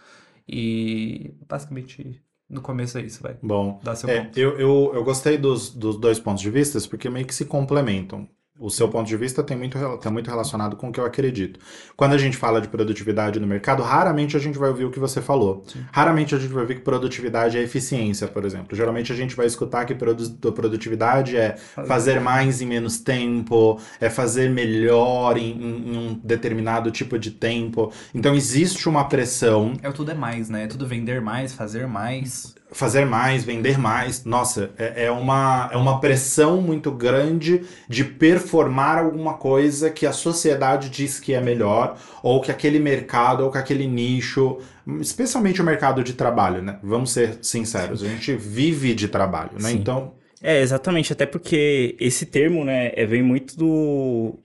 e 0.49 1.35
basicamente 1.47 2.23
no 2.49 2.63
começo 2.63 2.99
é 2.99 3.03
isso, 3.03 3.23
vai. 3.23 3.39
Bom, 3.43 3.81
Dá 3.83 3.95
seu 3.95 4.09
é, 4.09 4.13
ponto. 4.13 4.39
eu, 4.39 4.59
eu, 4.59 4.93
eu 4.95 5.05
gostei 5.05 5.39
dos, 5.39 5.71
dos 5.75 5.99
dois 6.01 6.19
pontos 6.19 6.43
de 6.43 6.51
vista 6.51 6.79
porque 6.89 7.09
meio 7.09 7.27
que 7.27 7.35
se 7.35 7.45
complementam. 7.47 8.29
O 8.59 8.71
seu 8.71 8.89
ponto 8.89 9.07
de 9.07 9.17
vista 9.19 9.43
tem 9.43 9.55
muito, 9.57 9.77
rela- 9.77 9.99
tá 9.99 10.11
muito 10.11 10.31
relacionado 10.31 10.77
com 10.77 10.89
o 10.89 10.93
que 10.93 10.99
eu 10.99 11.05
acredito. 11.05 11.61
Quando 11.95 12.15
a 12.15 12.19
gente 12.19 12.39
fala 12.39 12.59
de 12.61 12.69
produtividade 12.69 13.39
no 13.39 13.47
mercado, 13.47 13.83
raramente 13.83 14.35
a 14.35 14.41
gente 14.41 14.57
vai 14.59 14.71
ouvir 14.71 14.85
o 14.87 14.91
que 14.91 14.99
você 14.99 15.21
falou. 15.21 15.63
Raramente 15.93 16.35
a 16.35 16.39
gente 16.39 16.53
vai 16.53 16.63
ouvir 16.63 16.77
que 16.77 16.81
produtividade 16.81 17.59
é 17.59 17.63
eficiência, 17.63 18.27
por 18.27 18.45
exemplo. 18.47 18.75
Geralmente 18.75 19.13
a 19.13 19.17
gente 19.17 19.37
vai 19.37 19.45
escutar 19.47 19.85
que 19.85 19.95
produ 19.95 20.31
produtividade 20.53 21.37
é 21.37 21.57
fazer 21.87 22.19
mais 22.21 22.63
em 22.63 22.67
menos 22.67 22.99
tempo, 22.99 23.79
é 24.01 24.09
fazer 24.09 24.49
melhor 24.51 25.37
em, 25.37 25.51
em- 25.51 25.95
em 25.95 25.99
um 25.99 26.21
determinado 26.25 26.91
tipo 26.91 27.19
de 27.19 27.31
tempo. 27.33 27.93
Então 28.15 28.35
existe 28.35 28.89
uma 28.89 29.05
pressão 29.05 29.75
É 29.83 29.89
o 29.89 29.93
tudo 29.93 30.13
é 30.13 30.15
mais, 30.15 30.49
né? 30.49 30.65
É 30.65 30.67
tudo 30.67 30.87
vender 30.87 31.21
mais, 31.21 31.53
fazer 31.53 31.87
mais. 31.87 32.55
Fazer 32.73 33.05
mais, 33.05 33.45
vender 33.45 33.79
mais. 33.79 34.25
Nossa, 34.25 34.71
é, 34.79 35.07
é 35.07 35.11
uma, 35.11 35.69
é 35.73 35.77
uma 35.77 36.01
pressão 36.01 36.61
muito 36.61 36.91
grande 36.91 37.63
de 37.89 38.05
performar 38.05 38.99
alguma 38.99 39.35
coisa 39.35 39.91
que 39.91 40.07
a 40.07 40.13
sociedade 40.13 40.91
diz 40.91 41.21
que 41.21 41.33
é 41.33 41.41
melhor, 41.41 41.97
ou 42.23 42.41
que 42.41 42.51
aquele 42.51 42.79
mercado, 42.79 43.45
ou 43.45 43.51
que 43.51 43.59
aquele 43.59 43.87
nicho, 43.87 44.59
especialmente 45.01 45.61
o 45.61 45.65
mercado 45.65 46.03
de 46.03 46.13
trabalho, 46.15 46.63
né? 46.63 46.79
Vamos 46.83 47.13
ser 47.13 47.39
sinceros, 47.43 48.03
a 48.03 48.09
gente 48.09 48.35
vive 48.37 48.95
de 48.95 49.09
trabalho, 49.09 49.53
né? 49.61 49.71
Sim. 49.71 49.77
Então, 49.77 50.15
É, 50.43 50.61
exatamente, 50.61 51.13
até 51.13 51.25
porque 51.27 51.97
esse 51.99 52.27
termo, 52.27 52.65
né, 52.65 52.93
é, 52.95 53.07
vem 53.07 53.23
muito 53.23 53.57
do... 53.57 54.39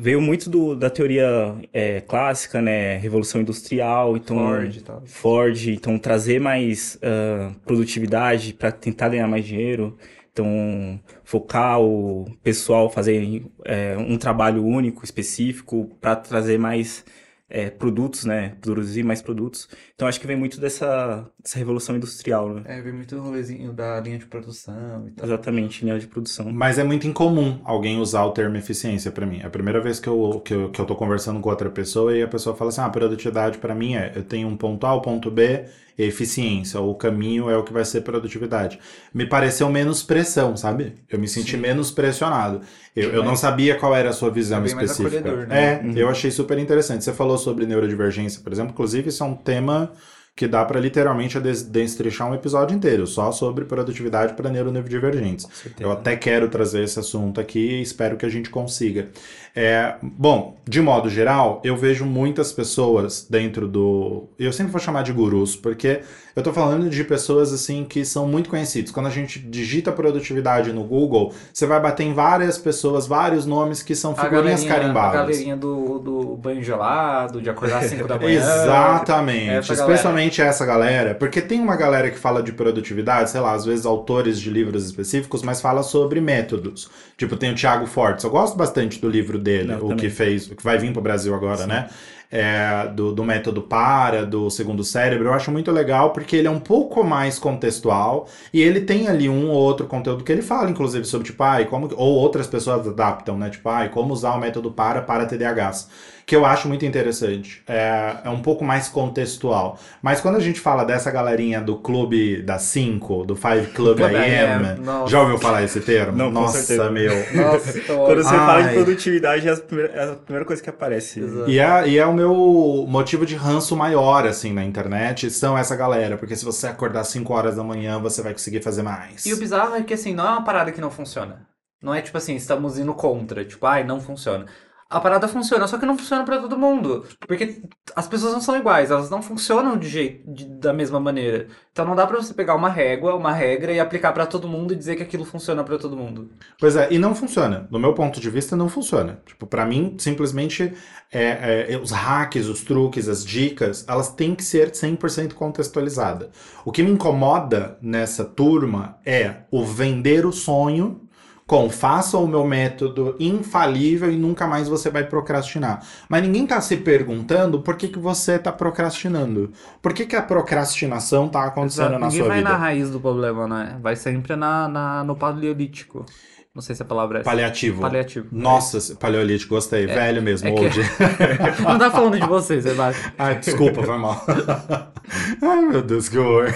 Veio 0.00 0.20
muito 0.20 0.48
do, 0.48 0.74
da 0.74 0.88
teoria 0.88 1.54
é, 1.72 2.00
clássica, 2.00 2.62
né, 2.62 2.96
Revolução 2.96 3.40
Industrial, 3.40 4.16
então... 4.16 4.38
Ford 4.38 4.82
tal. 4.82 5.02
Ford, 5.04 5.68
então 5.68 5.98
trazer 5.98 6.40
mais 6.40 6.98
ah, 7.02 7.52
produtividade 7.66 8.54
para 8.54 8.72
tentar 8.72 9.10
ganhar 9.10 9.28
mais 9.28 9.44
dinheiro, 9.44 9.98
então 10.32 10.98
focar 11.22 11.80
o 11.80 12.26
pessoal 12.42 12.88
fazer 12.88 13.44
é, 13.64 13.96
um 13.98 14.16
trabalho 14.16 14.64
único, 14.64 15.04
específico, 15.04 15.90
para 16.00 16.16
trazer 16.16 16.58
mais 16.58 17.04
é, 17.50 17.68
produtos, 17.68 18.24
né, 18.24 18.56
produzir 18.60 19.02
mais 19.02 19.20
produtos. 19.20 19.68
Então 19.94 20.06
acho 20.06 20.20
que 20.20 20.26
vem 20.26 20.36
muito 20.36 20.60
dessa, 20.60 21.28
dessa 21.42 21.58
revolução 21.58 21.96
industrial, 21.96 22.48
né? 22.54 22.62
É, 22.64 22.80
vem 22.80 22.92
muito 22.92 23.18
rolezinho 23.18 23.72
da 23.72 24.00
linha 24.00 24.18
de 24.18 24.26
produção 24.26 25.08
e 25.08 25.10
tal. 25.10 25.26
Exatamente, 25.26 25.84
linha 25.84 25.98
de 25.98 26.06
produção. 26.06 26.50
mas 26.52 26.78
é 26.78 26.84
muito 26.84 27.06
incomum 27.06 27.60
alguém 27.64 27.98
usar 27.98 28.24
o 28.24 28.30
termo 28.30 28.56
eficiência 28.56 29.10
pra 29.10 29.26
mim. 29.26 29.40
É 29.40 29.46
a 29.46 29.50
primeira 29.50 29.80
vez 29.80 29.98
que 29.98 30.08
eu, 30.08 30.40
que, 30.44 30.54
eu, 30.54 30.70
que 30.70 30.80
eu 30.80 30.86
tô 30.86 30.94
conversando 30.94 31.40
com 31.40 31.50
outra 31.50 31.68
pessoa 31.68 32.16
e 32.16 32.22
a 32.22 32.28
pessoa 32.28 32.54
fala 32.54 32.68
assim: 32.68 32.80
ah, 32.80 32.88
produtividade 32.88 33.58
pra 33.58 33.74
mim 33.74 33.96
é 33.96 34.12
eu 34.14 34.22
tenho 34.22 34.46
um 34.48 34.56
ponto 34.56 34.86
A, 34.86 34.94
o 34.94 35.00
ponto 35.00 35.30
B, 35.30 35.64
eficiência. 36.06 36.80
O 36.80 36.94
caminho 36.94 37.48
é 37.50 37.56
o 37.56 37.62
que 37.64 37.72
vai 37.72 37.84
ser 37.84 38.00
produtividade. 38.02 38.78
Me 39.12 39.26
pareceu 39.26 39.68
menos 39.68 40.02
pressão, 40.02 40.56
sabe? 40.56 40.94
Eu 41.08 41.18
me 41.18 41.26
senti 41.28 41.52
Sim. 41.52 41.56
menos 41.58 41.90
pressionado. 41.90 42.60
Eu, 42.94 43.10
eu 43.10 43.24
não 43.24 43.36
sabia 43.36 43.76
qual 43.76 43.94
era 43.94 44.10
a 44.10 44.12
sua 44.12 44.30
visão 44.30 44.62
É 44.62 44.66
específica. 44.66 45.46
né? 45.46 45.80
É, 45.84 45.92
eu 46.00 46.08
achei 46.08 46.30
super 46.30 46.58
interessante. 46.58 47.04
Você 47.04 47.12
falou 47.12 47.38
sobre 47.38 47.66
neurodivergência, 47.66 48.40
por 48.42 48.52
exemplo. 48.52 48.72
Inclusive, 48.72 49.08
isso 49.08 49.22
é 49.22 49.26
um 49.26 49.34
tema 49.34 49.92
que 50.40 50.48
dá 50.48 50.64
para 50.64 50.80
literalmente 50.80 51.38
des- 51.38 51.60
destrechar 51.62 52.30
um 52.30 52.34
episódio 52.34 52.74
inteiro 52.74 53.06
só 53.06 53.30
sobre 53.30 53.66
produtividade 53.66 54.32
para 54.32 54.48
neurodivergentes. 54.48 55.46
Eu 55.78 55.92
até 55.92 56.16
quero 56.16 56.48
trazer 56.48 56.82
esse 56.82 56.98
assunto 56.98 57.38
aqui 57.38 57.58
e 57.58 57.82
espero 57.82 58.16
que 58.16 58.24
a 58.24 58.28
gente 58.30 58.48
consiga. 58.48 59.10
É, 59.54 59.96
bom, 60.00 60.56
de 60.66 60.80
modo 60.80 61.10
geral, 61.10 61.60
eu 61.62 61.76
vejo 61.76 62.06
muitas 62.06 62.54
pessoas 62.54 63.26
dentro 63.28 63.68
do. 63.68 64.28
Eu 64.38 64.50
sempre 64.50 64.72
vou 64.72 64.80
chamar 64.80 65.02
de 65.02 65.12
gurus, 65.12 65.56
porque 65.56 66.00
eu 66.34 66.42
tô 66.42 66.52
falando 66.52 66.88
de 66.88 67.04
pessoas 67.04 67.52
assim 67.52 67.84
que 67.84 68.04
são 68.04 68.26
muito 68.26 68.48
conhecidos. 68.50 68.92
Quando 68.92 69.06
a 69.06 69.10
gente 69.10 69.38
digita 69.38 69.90
produtividade 69.92 70.72
no 70.72 70.84
Google, 70.84 71.32
você 71.52 71.66
vai 71.66 71.80
bater 71.80 72.04
em 72.04 72.12
várias 72.14 72.56
pessoas, 72.58 73.06
vários 73.06 73.46
nomes 73.46 73.82
que 73.82 73.94
são 73.94 74.12
A 74.12 74.14
figurinhas 74.14 74.64
a 74.64 74.68
carimbadas. 74.68 75.12
galerinha 75.20 75.56
do, 75.56 75.98
do 75.98 76.36
banho 76.36 76.62
gelado, 76.62 77.40
de 77.40 77.50
acordar 77.50 77.78
às 77.78 77.86
5 77.90 78.06
da 78.06 78.18
manhã. 78.18 78.38
Exatamente, 78.40 79.50
essa 79.50 79.74
galera. 79.74 79.92
especialmente 79.94 80.42
essa 80.42 80.64
galera, 80.66 81.14
porque 81.14 81.40
tem 81.40 81.60
uma 81.60 81.76
galera 81.76 82.10
que 82.10 82.18
fala 82.18 82.42
de 82.42 82.52
produtividade, 82.52 83.30
sei 83.30 83.40
lá, 83.40 83.52
às 83.52 83.64
vezes 83.64 83.84
autores 83.86 84.40
de 84.40 84.50
livros 84.50 84.84
específicos, 84.86 85.42
mas 85.42 85.60
fala 85.60 85.82
sobre 85.82 86.20
métodos. 86.20 86.88
Tipo, 87.16 87.36
tem 87.36 87.52
o 87.52 87.54
Thiago 87.54 87.86
Fortes, 87.86 88.24
eu 88.24 88.30
gosto 88.30 88.56
bastante 88.56 89.00
do 89.00 89.08
livro 89.08 89.38
dele, 89.38 89.72
Eu 89.72 89.76
o 89.76 89.80
também. 89.80 89.96
que 89.96 90.10
fez, 90.10 90.46
o 90.50 90.54
que 90.56 90.62
vai 90.62 90.78
vir 90.78 90.92
pro 90.92 91.02
Brasil 91.02 91.34
agora, 91.34 91.66
né? 91.66 91.88
É, 92.32 92.86
do, 92.94 93.12
do 93.12 93.24
método 93.24 93.60
para, 93.60 94.24
do 94.24 94.48
segundo 94.50 94.84
cérebro, 94.84 95.28
eu 95.28 95.34
acho 95.34 95.50
muito 95.50 95.72
legal 95.72 96.12
porque 96.12 96.36
ele 96.36 96.46
é 96.46 96.50
um 96.50 96.60
pouco 96.60 97.02
mais 97.02 97.40
contextual 97.40 98.28
e 98.52 98.62
ele 98.62 98.82
tem 98.82 99.08
ali 99.08 99.28
um 99.28 99.50
ou 99.50 99.56
outro 99.56 99.86
conteúdo 99.88 100.22
que 100.22 100.30
ele 100.30 100.40
fala, 100.42 100.70
inclusive, 100.70 101.04
sobre 101.04 101.26
tipo, 101.26 101.42
ai, 101.42 101.64
como, 101.64 101.88
ou 101.96 102.14
outras 102.14 102.46
pessoas 102.46 102.86
adaptam, 102.86 103.36
né? 103.36 103.50
Tipo, 103.50 103.68
ai, 103.68 103.88
como 103.88 104.12
usar 104.12 104.34
o 104.34 104.38
método 104.38 104.70
para 104.70 105.02
para 105.02 105.26
TDAHs 105.26 105.88
que 106.30 106.36
eu 106.36 106.46
acho 106.46 106.68
muito 106.68 106.86
interessante. 106.86 107.60
É, 107.66 108.18
é 108.22 108.30
um 108.30 108.40
pouco 108.40 108.62
mais 108.62 108.86
contextual. 108.86 109.76
Mas 110.00 110.20
quando 110.20 110.36
a 110.36 110.40
gente 110.40 110.60
fala 110.60 110.84
dessa 110.84 111.10
galerinha 111.10 111.60
do 111.60 111.74
clube 111.74 112.40
das 112.40 112.62
5, 112.62 113.24
do 113.24 113.34
Five 113.34 113.66
Club 113.74 113.96
Club 113.96 114.14
AM, 114.14 114.80
nossa. 114.80 115.10
já 115.10 115.22
ouviu 115.22 115.38
falar 115.38 115.64
esse 115.64 115.80
termo? 115.80 116.16
Não, 116.16 116.26
com 116.26 116.42
Nossa, 116.42 116.58
certeza. 116.58 116.88
meu. 116.88 117.12
Nossa. 117.34 117.80
Quando 117.82 118.22
você 118.22 118.28
fala 118.28 118.62
Ai. 118.62 118.68
de 118.68 118.74
produtividade, 118.74 119.48
é 119.48 119.52
a 119.52 119.56
primeira, 119.56 119.92
é 119.92 120.04
a 120.04 120.14
primeira 120.14 120.46
coisa 120.46 120.62
que 120.62 120.70
aparece. 120.70 121.18
Exato. 121.18 121.50
E 121.50 121.58
é, 121.58 121.88
e 121.88 121.98
é 121.98 122.06
o 122.06 122.14
meu 122.14 122.86
motivo 122.88 123.26
de 123.26 123.34
ranço 123.34 123.74
maior, 123.74 124.24
assim, 124.24 124.52
na 124.52 124.64
internet, 124.64 125.28
são 125.32 125.58
essa 125.58 125.74
galera. 125.74 126.16
Porque 126.16 126.36
se 126.36 126.44
você 126.44 126.68
acordar 126.68 127.00
às 127.00 127.08
5 127.08 127.34
horas 127.34 127.56
da 127.56 127.64
manhã, 127.64 127.98
você 127.98 128.22
vai 128.22 128.30
conseguir 128.32 128.62
fazer 128.62 128.84
mais. 128.84 129.26
E 129.26 129.34
o 129.34 129.36
bizarro 129.36 129.74
é 129.74 129.82
que, 129.82 129.94
assim, 129.94 130.14
não 130.14 130.24
é 130.24 130.30
uma 130.30 130.44
parada 130.44 130.70
que 130.70 130.80
não 130.80 130.92
funciona. 130.92 131.44
Não 131.82 131.92
é 131.92 132.00
tipo 132.00 132.16
assim, 132.18 132.36
estamos 132.36 132.78
indo 132.78 132.94
contra, 132.94 133.44
tipo, 133.44 133.66
ai, 133.66 133.82
não 133.82 134.00
funciona. 134.00 134.46
A 134.90 134.98
parada 134.98 135.28
funciona, 135.28 135.68
só 135.68 135.78
que 135.78 135.86
não 135.86 135.96
funciona 135.96 136.24
pra 136.24 136.40
todo 136.40 136.58
mundo. 136.58 137.04
Porque 137.28 137.62
as 137.94 138.08
pessoas 138.08 138.32
não 138.32 138.40
são 138.40 138.56
iguais, 138.56 138.90
elas 138.90 139.08
não 139.08 139.22
funcionam 139.22 139.76
de 139.76 139.88
jeito, 139.88 140.28
de- 140.34 140.46
da 140.46 140.72
mesma 140.72 140.98
maneira. 140.98 141.46
Então 141.70 141.84
não 141.86 141.94
dá 141.94 142.04
pra 142.08 142.16
você 142.16 142.34
pegar 142.34 142.56
uma 142.56 142.68
régua, 142.68 143.14
uma 143.14 143.32
regra 143.32 143.72
e 143.72 143.78
aplicar 143.78 144.12
pra 144.12 144.26
todo 144.26 144.48
mundo 144.48 144.72
e 144.72 144.76
dizer 144.76 144.96
que 144.96 145.02
aquilo 145.04 145.24
funciona 145.24 145.62
pra 145.62 145.78
todo 145.78 145.96
mundo. 145.96 146.30
Pois 146.58 146.74
é, 146.74 146.88
e 146.92 146.98
não 146.98 147.14
funciona. 147.14 147.68
Do 147.70 147.78
meu 147.78 147.94
ponto 147.94 148.20
de 148.20 148.28
vista, 148.28 148.56
não 148.56 148.68
funciona. 148.68 149.22
Tipo, 149.24 149.46
pra 149.46 149.64
mim, 149.64 149.94
simplesmente, 149.96 150.72
é, 151.12 151.66
é, 151.72 151.78
os 151.78 151.92
hacks, 151.92 152.48
os 152.48 152.62
truques, 152.64 153.08
as 153.08 153.24
dicas, 153.24 153.84
elas 153.88 154.12
têm 154.12 154.34
que 154.34 154.42
ser 154.42 154.72
100% 154.74 155.34
contextualizadas. 155.34 156.30
O 156.64 156.72
que 156.72 156.82
me 156.82 156.90
incomoda 156.90 157.78
nessa 157.80 158.24
turma 158.24 158.98
é 159.06 159.42
o 159.52 159.64
vender 159.64 160.26
o 160.26 160.32
sonho 160.32 161.02
com 161.50 161.68
faça 161.68 162.16
o 162.16 162.26
meu 162.28 162.44
método 162.46 163.16
infalível 163.18 164.10
e 164.12 164.16
nunca 164.16 164.46
mais 164.46 164.68
você 164.68 164.88
vai 164.90 165.04
procrastinar. 165.04 165.84
Mas 166.08 166.22
ninguém 166.22 166.46
tá 166.46 166.60
se 166.60 166.76
perguntando 166.76 167.60
por 167.62 167.76
que, 167.76 167.88
que 167.88 167.98
você 167.98 168.38
tá 168.38 168.52
procrastinando. 168.52 169.52
Por 169.82 169.92
que, 169.92 170.06
que 170.06 170.14
a 170.16 170.22
procrastinação 170.22 171.28
tá 171.28 171.44
acontecendo 171.44 171.98
na 171.98 172.08
Ninguém 172.08 172.10
sua 172.10 172.28
vai 172.28 172.40
vida? 172.40 172.42
na 172.42 172.56
raiz 172.56 172.90
do 172.90 173.00
problema, 173.00 173.46
né? 173.48 173.78
Vai 173.82 173.96
sempre 173.96 174.36
na, 174.36 174.68
na- 174.68 175.04
no 175.04 175.16
paleolítico. 175.16 176.04
Não 176.52 176.60
sei 176.60 176.74
se 176.74 176.82
a 176.82 176.84
palavra 176.84 177.18
é 177.18 177.20
essa. 177.20 177.30
Paliativo. 177.30 177.80
Paliativo. 177.80 178.26
Nossa, 178.32 178.96
paleolítico, 178.96 179.54
gostei. 179.54 179.86
Velho 179.86 180.20
mesmo, 180.20 180.48
é 180.48 180.52
que-. 180.52 180.80
Não 181.62 181.78
tá 181.78 181.90
falando 181.92 182.18
de 182.18 182.26
você, 182.26 182.60
Sebastião. 182.60 183.12
Ai, 183.16 183.38
desculpa, 183.38 183.80
foi 183.84 183.96
mal. 183.98 184.24
Ai, 185.40 185.60
meu 185.62 185.80
Deus, 185.80 186.08
que 186.08 186.18
horror. 186.18 186.48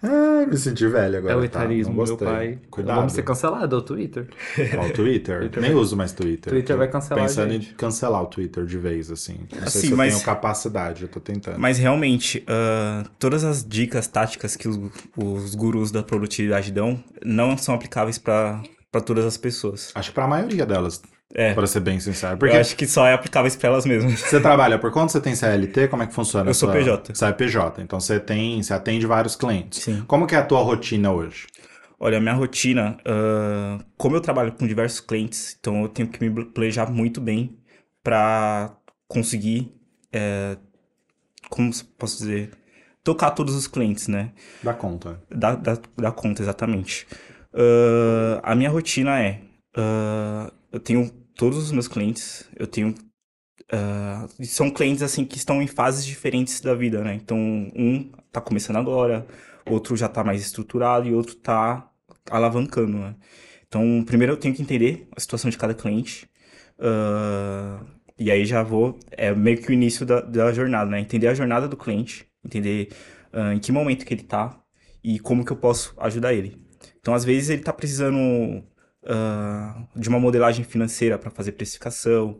Ai, 0.00 0.46
me 0.46 0.56
senti 0.56 0.86
velho 0.86 1.18
agora. 1.18 1.32
É 1.34 1.36
o 1.36 1.40
tá? 1.40 1.44
etarismo, 1.46 1.92
Não 1.94 2.04
meu 2.04 2.16
gostei. 2.16 2.28
pai. 2.28 2.58
Cuidado. 2.70 2.96
Vamos 2.98 3.12
ser 3.14 3.22
cancelados, 3.22 3.72
é 3.76 3.76
o 3.76 3.82
Twitter. 3.82 4.28
Ó, 4.78 4.86
o 4.86 4.92
Twitter. 4.92 5.38
Twitter 5.40 5.60
Nem 5.62 5.72
vai- 5.72 5.80
uso 5.80 5.96
mais 5.96 6.12
Twitter. 6.12 6.52
Twitter 6.52 6.76
vai 6.76 6.88
cancelar 6.88 7.24
a 7.24 7.26
Pensando 7.26 7.50
gente. 7.52 7.70
em 7.72 7.74
cancelar 7.74 8.22
o 8.22 8.26
Twitter 8.26 8.64
de 8.64 8.78
vez, 8.78 9.10
assim. 9.10 9.40
Não 9.52 9.58
sei 9.58 9.62
Assim, 9.66 9.80
se 9.80 9.90
eu 9.90 9.96
mas- 9.96 10.14
tenho 10.14 10.24
capacidade, 10.24 11.02
eu 11.02 11.08
tô 11.08 11.18
tentando. 11.18 11.58
Mas 11.58 11.78
realmente, 11.78 12.44
ah, 12.46 13.04
todas 13.18 13.42
as 13.42 13.64
dicas 13.66 14.06
táticas 14.06 14.54
que 14.54 14.68
os, 14.68 14.78
os 15.16 15.54
gurus 15.56 15.90
da 15.90 16.02
produtividade 16.04 16.70
dão 16.70 17.02
não 17.24 17.58
são 17.58 17.74
aplicáveis 17.74 18.18
para 18.18 18.62
todas 19.00 19.24
as 19.24 19.36
pessoas. 19.36 19.90
Acho 19.94 20.10
que 20.10 20.14
pra 20.14 20.26
maioria 20.26 20.64
delas, 20.66 21.02
É, 21.34 21.52
pra 21.54 21.66
ser 21.66 21.80
bem 21.80 22.00
sincero. 22.00 22.38
Porque 22.38 22.56
eu 22.56 22.60
acho 22.60 22.74
que 22.76 22.86
só 22.86 23.06
é 23.06 23.12
aplicáveis 23.12 23.54
para 23.54 23.68
elas 23.68 23.84
mesmas. 23.84 24.18
você 24.20 24.40
trabalha 24.40 24.78
por 24.78 24.90
quanto 24.90 25.12
você 25.12 25.20
tem 25.20 25.34
CLT? 25.34 25.88
Como 25.88 26.02
é 26.02 26.06
que 26.06 26.14
funciona? 26.14 26.46
Eu 26.46 26.50
a 26.52 26.54
sou 26.54 26.68
sua- 26.70 26.78
PJ. 26.78 27.14
Você 27.14 27.24
é 27.26 27.32
PJ, 27.32 27.82
então 27.82 28.00
você 28.00 28.18
tem, 28.18 28.62
você 28.62 28.72
atende 28.72 29.06
vários 29.06 29.36
clientes. 29.36 29.82
Sim. 29.82 30.02
Como 30.06 30.26
que 30.26 30.34
é 30.34 30.38
a 30.38 30.42
tua 30.44 30.60
rotina 30.62 31.12
hoje? 31.12 31.46
Olha, 32.00 32.18
a 32.18 32.20
minha 32.20 32.32
rotina, 32.34 32.96
ah, 33.04 33.78
como 33.96 34.16
eu 34.16 34.20
trabalho 34.20 34.52
com 34.52 34.66
diversos 34.66 35.00
clientes, 35.00 35.56
então 35.58 35.82
eu 35.82 35.88
tenho 35.88 36.08
que 36.08 36.22
me 36.26 36.44
planejar 36.46 36.90
muito 36.90 37.20
bem 37.20 37.58
para 38.04 38.72
conseguir, 39.08 39.74
é, 40.12 40.56
como 41.50 41.70
posso 41.98 42.18
dizer, 42.18 42.52
tocar 43.02 43.32
todos 43.32 43.54
os 43.54 43.66
clientes, 43.66 44.06
né? 44.08 44.30
Dá 44.62 44.72
conta. 44.74 45.20
Dá, 45.30 45.54
dá, 45.56 45.76
dá 45.96 46.12
conta, 46.12 46.42
exatamente. 46.42 47.06
Ah, 47.52 48.40
a 48.52 48.54
minha 48.54 48.70
rotina 48.70 49.20
é: 49.20 49.40
ah, 49.76 50.52
eu 50.72 50.80
tenho 50.80 51.10
todos 51.34 51.58
os 51.58 51.72
meus 51.72 51.88
clientes, 51.88 52.48
eu 52.56 52.66
tenho. 52.66 52.94
e 54.38 54.46
são 54.46 54.70
clientes 54.70 55.02
assim 55.02 55.24
que 55.24 55.36
estão 55.36 55.60
em 55.62 55.66
fases 55.66 56.04
diferentes 56.04 56.60
da 56.60 56.74
vida, 56.74 57.02
né? 57.02 57.14
Então, 57.14 57.38
um 57.38 58.10
tá 58.32 58.40
começando 58.40 58.76
agora, 58.76 59.26
outro 59.66 59.96
já 59.96 60.08
tá 60.08 60.24
mais 60.24 60.40
estruturado 60.42 61.08
e 61.08 61.14
outro 61.14 61.34
tá 61.36 61.90
alavancando, 62.30 62.98
né? 62.98 63.14
Então, 63.66 64.02
primeiro 64.06 64.32
eu 64.34 64.36
tenho 64.38 64.54
que 64.54 64.62
entender 64.62 65.08
a 65.16 65.20
situação 65.20 65.50
de 65.50 65.58
cada 65.58 65.74
cliente. 65.74 66.28
e 68.18 68.30
aí 68.30 68.44
já 68.44 68.62
vou. 68.62 68.98
É 69.12 69.34
meio 69.34 69.58
que 69.60 69.70
o 69.70 69.72
início 69.72 70.04
da, 70.06 70.20
da 70.20 70.52
jornada, 70.52 70.90
né? 70.90 71.00
Entender 71.00 71.28
a 71.28 71.34
jornada 71.34 71.68
do 71.68 71.76
cliente, 71.76 72.26
entender 72.44 72.90
em 73.54 73.58
que 73.58 73.72
momento 73.72 74.04
que 74.06 74.14
ele 74.14 74.22
tá 74.22 74.58
e 75.02 75.18
como 75.18 75.44
que 75.44 75.52
eu 75.52 75.56
posso 75.56 75.94
ajudar 75.98 76.34
ele. 76.34 76.67
Então, 77.08 77.16
às 77.16 77.24
vezes, 77.24 77.48
ele 77.48 77.62
tá 77.62 77.72
precisando 77.72 78.62
ah, 79.06 79.82
de 79.96 80.10
uma 80.10 80.20
modelagem 80.20 80.62
financeira 80.62 81.16
para 81.16 81.30
fazer 81.30 81.52
precificação, 81.52 82.38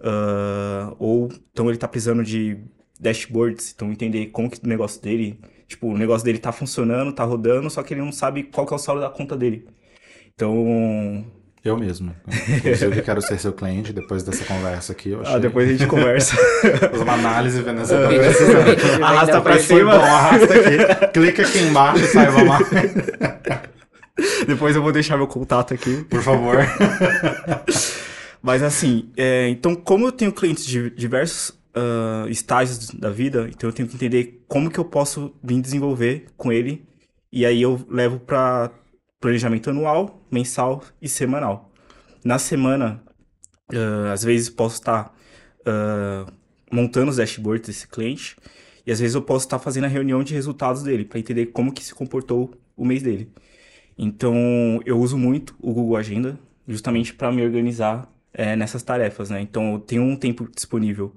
ah, 0.00 0.94
ou 0.98 1.28
então 1.52 1.68
ele 1.68 1.76
tá 1.76 1.86
precisando 1.86 2.24
de 2.24 2.56
dashboards, 2.98 3.74
então 3.76 3.92
entender 3.92 4.28
como 4.28 4.48
que 4.48 4.56
o 4.64 4.66
negócio 4.66 5.02
dele, 5.02 5.38
tipo, 5.68 5.88
o 5.88 5.98
negócio 5.98 6.24
dele 6.24 6.38
tá 6.38 6.50
funcionando, 6.50 7.12
tá 7.12 7.24
rodando, 7.24 7.68
só 7.68 7.82
que 7.82 7.92
ele 7.92 8.00
não 8.00 8.10
sabe 8.10 8.44
qual 8.44 8.66
que 8.66 8.72
é 8.72 8.76
o 8.76 8.78
saldo 8.78 9.02
da 9.02 9.10
conta 9.10 9.36
dele. 9.36 9.68
Então, 10.34 11.22
Eu 11.62 11.76
mesmo. 11.76 12.16
Inclusive, 12.56 13.02
quero 13.02 13.20
ser 13.20 13.38
seu 13.38 13.52
cliente 13.52 13.92
depois 13.92 14.22
dessa 14.22 14.46
conversa 14.46 14.92
aqui. 14.92 15.10
Eu 15.10 15.20
achei... 15.20 15.34
ah, 15.34 15.38
depois 15.38 15.68
a 15.68 15.72
gente 15.72 15.86
conversa. 15.86 16.36
Fazer 16.90 17.04
uma 17.04 17.12
análise 17.12 17.60
vendo 17.60 17.82
essa 17.82 18.02
conversa. 18.02 19.04
Arrasta 19.04 19.40
pra 19.42 19.58
cima. 19.58 19.98
bom, 19.98 20.04
arrasta 20.04 20.54
aqui. 20.54 21.12
Clica 21.12 21.42
aqui 21.42 21.58
embaixo 21.58 22.02
e 22.02 22.06
saiba 22.06 22.44
mais. 22.46 22.66
depois 24.46 24.74
eu 24.74 24.82
vou 24.82 24.92
deixar 24.92 25.16
meu 25.16 25.26
contato 25.26 25.74
aqui. 25.74 26.04
Por 26.04 26.22
favor. 26.22 26.56
Mas 28.42 28.62
assim, 28.62 29.10
é, 29.16 29.48
então 29.48 29.74
como 29.74 30.06
eu 30.06 30.12
tenho 30.12 30.32
clientes 30.32 30.64
de 30.64 30.90
diversos 30.90 31.56
ah, 31.76 32.24
estágios 32.30 32.90
da 32.90 33.10
vida, 33.10 33.48
então 33.50 33.68
eu 33.68 33.72
tenho 33.72 33.86
que 33.86 33.94
entender 33.94 34.42
como 34.48 34.70
que 34.70 34.78
eu 34.78 34.84
posso 34.84 35.34
vir 35.44 35.60
desenvolver 35.60 36.26
com 36.36 36.50
ele. 36.50 36.88
E 37.30 37.44
aí 37.44 37.60
eu 37.60 37.84
levo 37.90 38.18
para 38.18 38.72
planejamento 39.20 39.68
anual, 39.68 40.26
mensal 40.30 40.82
e 41.02 41.08
semanal. 41.08 41.70
Na 42.24 42.38
semana, 42.38 43.02
ah, 43.74 44.12
às 44.12 44.24
vezes 44.24 44.48
posso 44.48 44.76
estar 44.76 45.14
ah, 45.66 46.26
montando 46.72 47.10
os 47.10 47.18
dashboards 47.18 47.66
desse 47.66 47.86
cliente. 47.86 48.36
E 48.86 48.92
às 48.92 49.00
vezes 49.00 49.14
eu 49.14 49.22
posso 49.22 49.44
estar 49.46 49.58
fazendo 49.58 49.84
a 49.84 49.88
reunião 49.88 50.22
de 50.22 50.32
resultados 50.32 50.82
dele, 50.82 51.04
para 51.04 51.18
entender 51.18 51.46
como 51.46 51.72
que 51.72 51.84
se 51.84 51.94
comportou 51.94 52.54
o 52.76 52.84
mês 52.86 53.02
dele. 53.02 53.30
Então, 53.98 54.80
eu 54.84 54.98
uso 54.98 55.16
muito 55.16 55.54
o 55.60 55.72
Google 55.72 55.96
Agenda, 55.96 56.38
justamente 56.68 57.14
para 57.14 57.32
me 57.32 57.42
organizar 57.42 58.10
é, 58.32 58.54
nessas 58.56 58.82
tarefas, 58.82 59.30
né? 59.30 59.40
Então, 59.40 59.74
eu 59.74 59.78
tenho 59.80 60.02
um 60.02 60.16
tempo 60.16 60.48
disponível 60.54 61.14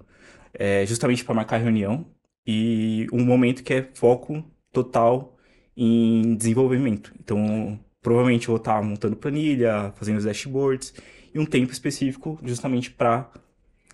é, 0.53 0.85
justamente 0.85 1.23
para 1.25 1.35
marcar 1.35 1.57
reunião 1.57 2.05
e 2.45 3.07
um 3.11 3.23
momento 3.23 3.63
que 3.63 3.73
é 3.73 3.89
foco 3.93 4.43
total 4.71 5.37
em 5.75 6.35
desenvolvimento. 6.35 7.13
Então, 7.19 7.79
provavelmente 8.01 8.47
eu 8.47 8.53
vou 8.53 8.57
estar 8.57 8.81
montando 8.81 9.15
planilha, 9.15 9.91
fazendo 9.95 10.17
os 10.17 10.25
dashboards 10.25 10.93
e 11.33 11.39
um 11.39 11.45
tempo 11.45 11.71
específico 11.71 12.39
justamente 12.43 12.91
para 12.91 13.29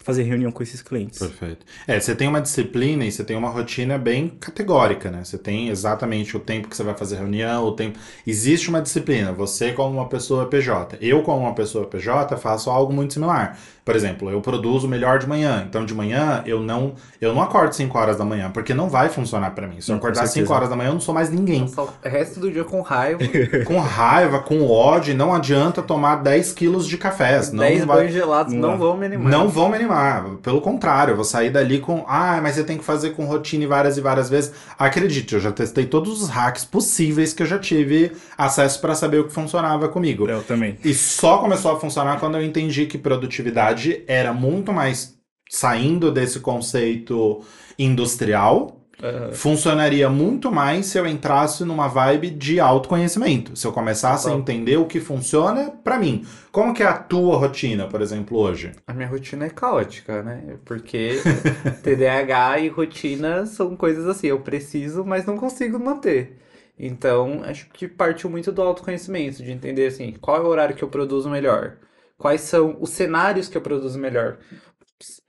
fazer 0.05 0.21
reunião 0.21 0.51
com 0.51 0.61
esses 0.61 0.83
clientes. 0.83 1.17
Perfeito. 1.17 1.65
É, 1.87 1.99
você 1.99 2.13
tem 2.13 2.27
uma 2.27 2.39
disciplina 2.39 3.03
e 3.03 3.11
você 3.11 3.23
tem 3.23 3.35
uma 3.35 3.49
rotina 3.49 3.97
bem 3.97 4.29
categórica, 4.39 5.09
né? 5.09 5.23
Você 5.23 5.37
tem 5.37 5.69
exatamente 5.69 6.37
o 6.37 6.39
tempo 6.39 6.67
que 6.69 6.77
você 6.77 6.83
vai 6.83 6.93
fazer 6.93 7.15
reunião, 7.15 7.65
o 7.65 7.71
tempo. 7.71 7.97
Existe 8.25 8.69
uma 8.69 8.81
disciplina. 8.81 9.31
Você, 9.33 9.71
como 9.73 9.95
uma 9.97 10.07
pessoa 10.07 10.45
PJ. 10.45 10.97
Eu, 11.01 11.23
como 11.23 11.39
uma 11.41 11.55
pessoa 11.55 11.87
PJ, 11.87 12.37
faço 12.37 12.69
algo 12.69 12.93
muito 12.93 13.13
similar. 13.15 13.57
Por 13.83 13.95
exemplo, 13.95 14.31
eu 14.31 14.41
produzo 14.41 14.87
melhor 14.87 15.19
de 15.19 15.27
manhã. 15.27 15.63
Então, 15.67 15.85
de 15.85 15.93
manhã, 15.93 16.41
eu 16.45 16.59
não 16.59 16.93
eu 17.21 17.33
não 17.33 17.41
acordo 17.41 17.73
5 17.73 17.95
horas 17.97 18.17
da 18.17 18.25
manhã, 18.25 18.49
porque 18.51 18.73
não 18.73 18.89
vai 18.89 19.09
funcionar 19.09 19.51
pra 19.51 19.67
mim. 19.67 19.79
Se 19.79 19.91
eu 19.91 19.95
acordar 19.95 20.21
5 20.21 20.33
certeza. 20.33 20.53
horas 20.53 20.69
da 20.69 20.75
manhã, 20.75 20.89
eu 20.89 20.93
não 20.93 20.99
sou 20.99 21.13
mais 21.13 21.29
ninguém. 21.29 21.67
Só 21.67 21.83
o 22.03 22.07
resto 22.07 22.39
do 22.39 22.51
dia 22.51 22.63
com 22.63 22.81
raiva. 22.81 23.19
Com 23.65 23.79
raiva, 23.79 24.39
com 24.39 24.67
ódio, 24.67 25.15
não 25.15 25.33
adianta 25.33 25.81
tomar 25.81 26.17
10 26.17 26.53
quilos 26.53 26.87
de 26.87 26.97
café. 26.97 27.41
senão 27.41 27.63
10 27.63 27.79
não 27.81 27.87
vai... 27.87 27.97
banhos 27.97 28.13
gelados 28.13 28.53
não, 28.53 28.71
Não. 28.71 28.77
vão 28.77 28.97
me 28.97 29.05
animar. 29.05 29.31
Não 29.31 29.49
vão 29.49 29.69
me 29.69 29.75
animar. 29.75 29.94
Pelo 30.41 30.61
contrário, 30.61 31.11
eu 31.11 31.15
vou 31.15 31.25
sair 31.25 31.49
dali 31.49 31.79
com. 31.79 32.05
Ah, 32.07 32.39
mas 32.41 32.57
eu 32.57 32.65
tenho 32.65 32.79
que 32.79 32.85
fazer 32.85 33.11
com 33.11 33.25
rotina 33.25 33.67
várias 33.67 33.97
e 33.97 34.01
várias 34.01 34.29
vezes. 34.29 34.53
Acredite, 34.77 35.33
eu 35.33 35.39
já 35.39 35.51
testei 35.51 35.85
todos 35.85 36.21
os 36.21 36.29
hacks 36.29 36.65
possíveis 36.65 37.33
que 37.33 37.43
eu 37.43 37.47
já 37.47 37.59
tive 37.59 38.11
acesso 38.37 38.79
para 38.81 38.95
saber 38.95 39.19
o 39.19 39.23
que 39.25 39.33
funcionava 39.33 39.87
comigo. 39.89 40.27
Eu 40.29 40.43
também. 40.43 40.77
E 40.83 40.93
só 40.93 41.37
começou 41.37 41.71
a 41.71 41.79
funcionar 41.79 42.19
quando 42.19 42.35
eu 42.35 42.43
entendi 42.43 42.85
que 42.85 42.97
produtividade 42.97 44.03
era 44.07 44.33
muito 44.33 44.71
mais 44.73 45.15
saindo 45.49 46.11
desse 46.11 46.39
conceito 46.39 47.43
industrial. 47.77 48.84
Funcionaria 49.33 50.09
muito 50.09 50.51
mais 50.51 50.85
se 50.87 50.97
eu 50.97 51.05
entrasse 51.05 51.63
numa 51.63 51.87
vibe 51.87 52.29
de 52.29 52.59
autoconhecimento. 52.59 53.55
Se 53.55 53.67
eu 53.67 53.71
começasse 53.71 54.29
a 54.29 54.33
entender 54.33 54.77
o 54.77 54.85
que 54.85 54.99
funciona 54.99 55.71
pra 55.83 55.99
mim. 55.99 56.25
Como 56.51 56.73
que 56.73 56.83
é 56.83 56.85
a 56.85 56.93
tua 56.93 57.37
rotina, 57.37 57.87
por 57.87 58.01
exemplo, 58.01 58.37
hoje? 58.37 58.71
A 58.87 58.93
minha 58.93 59.07
rotina 59.07 59.45
é 59.45 59.49
caótica, 59.49 60.23
né? 60.23 60.57
Porque 60.63 61.19
TDAH 61.83 62.59
e 62.59 62.69
rotina 62.69 63.45
são 63.45 63.75
coisas 63.75 64.07
assim, 64.07 64.27
eu 64.27 64.39
preciso, 64.39 65.03
mas 65.03 65.25
não 65.25 65.37
consigo 65.37 65.79
manter. 65.79 66.37
Então, 66.77 67.41
acho 67.45 67.69
que 67.69 67.87
partiu 67.87 68.29
muito 68.29 68.51
do 68.51 68.61
autoconhecimento, 68.61 69.41
de 69.43 69.51
entender 69.51 69.87
assim, 69.87 70.13
qual 70.19 70.37
é 70.37 70.41
o 70.41 70.47
horário 70.47 70.75
que 70.75 70.83
eu 70.83 70.89
produzo 70.89 71.29
melhor? 71.29 71.77
Quais 72.17 72.41
são 72.41 72.77
os 72.79 72.91
cenários 72.91 73.47
que 73.47 73.57
eu 73.57 73.61
produzo 73.61 73.99
melhor? 73.99 74.37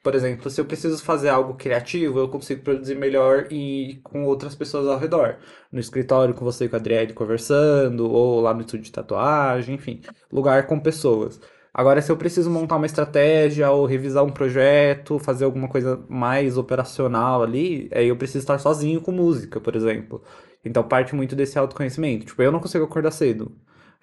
Por 0.03 0.15
exemplo, 0.15 0.49
se 0.49 0.61
eu 0.61 0.65
preciso 0.65 1.03
fazer 1.03 1.29
algo 1.29 1.55
criativo, 1.55 2.19
eu 2.21 2.29
consigo 2.29 2.63
produzir 2.63 2.95
melhor 2.95 3.49
e 3.51 4.01
com 4.05 4.25
outras 4.25 4.55
pessoas 4.55 4.87
ao 4.87 4.99
redor. 4.99 5.39
No 5.73 5.81
escritório 5.81 6.35
com 6.35 6.45
você 6.45 6.67
e 6.67 6.69
com 6.69 6.77
a 6.77 6.79
Adriele 6.79 7.13
conversando, 7.13 8.09
ou 8.09 8.41
lá 8.41 8.55
no 8.55 8.61
estúdio 8.61 8.85
de 8.85 8.93
tatuagem, 8.93 9.75
enfim, 9.75 10.01
lugar 10.31 10.67
com 10.69 10.79
pessoas. 10.79 11.41
Agora, 11.75 12.01
se 12.01 12.11
eu 12.11 12.17
preciso 12.17 12.49
montar 12.49 12.77
uma 12.77 12.87
estratégia 12.87 13.71
ou 13.71 13.85
revisar 13.87 14.25
um 14.25 14.31
projeto, 14.33 15.19
fazer 15.19 15.45
alguma 15.45 15.69
coisa 15.69 16.03
mais 16.09 16.57
operacional 16.57 17.43
ali, 17.43 17.91
aí 17.93 18.09
eu 18.09 18.17
preciso 18.17 18.39
estar 18.39 18.59
sozinho 18.59 19.01
com 19.01 19.11
música, 19.13 19.61
por 19.61 19.75
exemplo. 19.77 20.23
Então 20.65 20.83
parte 20.87 21.15
muito 21.15 21.35
desse 21.37 21.59
autoconhecimento. 21.59 22.27
Tipo, 22.27 22.43
eu 22.43 22.53
não 22.53 22.61
consigo 22.61 22.85
acordar 22.85 23.11
cedo. 23.11 23.53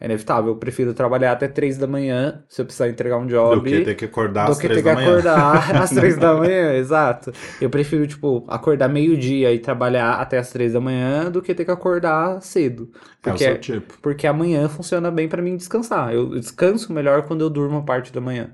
É 0.03 0.07
inevitável. 0.07 0.51
Eu 0.53 0.57
prefiro 0.57 0.93
trabalhar 0.93 1.31
até 1.31 1.48
três 1.48 1.77
da 1.77 1.88
manhã, 1.88 2.43
se 2.50 2.62
eu 2.62 2.65
precisar 2.65 2.89
entregar 2.89 3.17
um 3.17 3.25
job 3.27 3.55
Do 3.55 3.63
que 3.63 3.79
ter 3.81 3.95
que 3.95 4.05
acordar 4.05 4.48
do 4.48 4.51
às 4.51 4.60
que 4.60 4.67
três 4.67 4.81
ter 4.81 4.83
que 4.83 4.89
da 4.89 4.93
manhã. 4.93 5.12
acordar 5.12 5.75
às 5.81 5.93
três 5.93 6.17
da 6.17 6.36
manhã, 6.36 6.74
exato. 6.75 7.31
Eu 7.62 7.69
prefiro, 7.69 8.05
tipo, 8.07 8.45
acordar 8.50 8.89
meio-dia 8.89 9.53
e 9.53 9.60
trabalhar 9.60 10.15
até 10.15 10.38
às 10.38 10.50
três 10.51 10.74
da 10.74 10.81
manhã 10.81 11.31
do 11.31 11.41
que 11.41 11.55
ter 11.55 11.65
que 11.65 11.72
acordar 11.72 12.41
cedo. 12.41 12.91
É 13.25 13.33
o 13.33 13.38
Porque, 13.38 13.38
seu 13.38 13.57
tipo. 13.60 13.93
porque 14.01 14.27
amanhã 14.27 14.67
funciona 14.69 15.10
bem 15.12 15.29
pra 15.29 15.41
mim 15.41 15.55
descansar. 15.57 16.13
Eu 16.13 16.29
descanso 16.39 16.91
melhor 16.93 17.25
quando 17.27 17.41
eu 17.41 17.50
durmo 17.50 17.77
a 17.79 17.83
parte 17.83 18.12
da 18.12 18.19
manhã. 18.22 18.53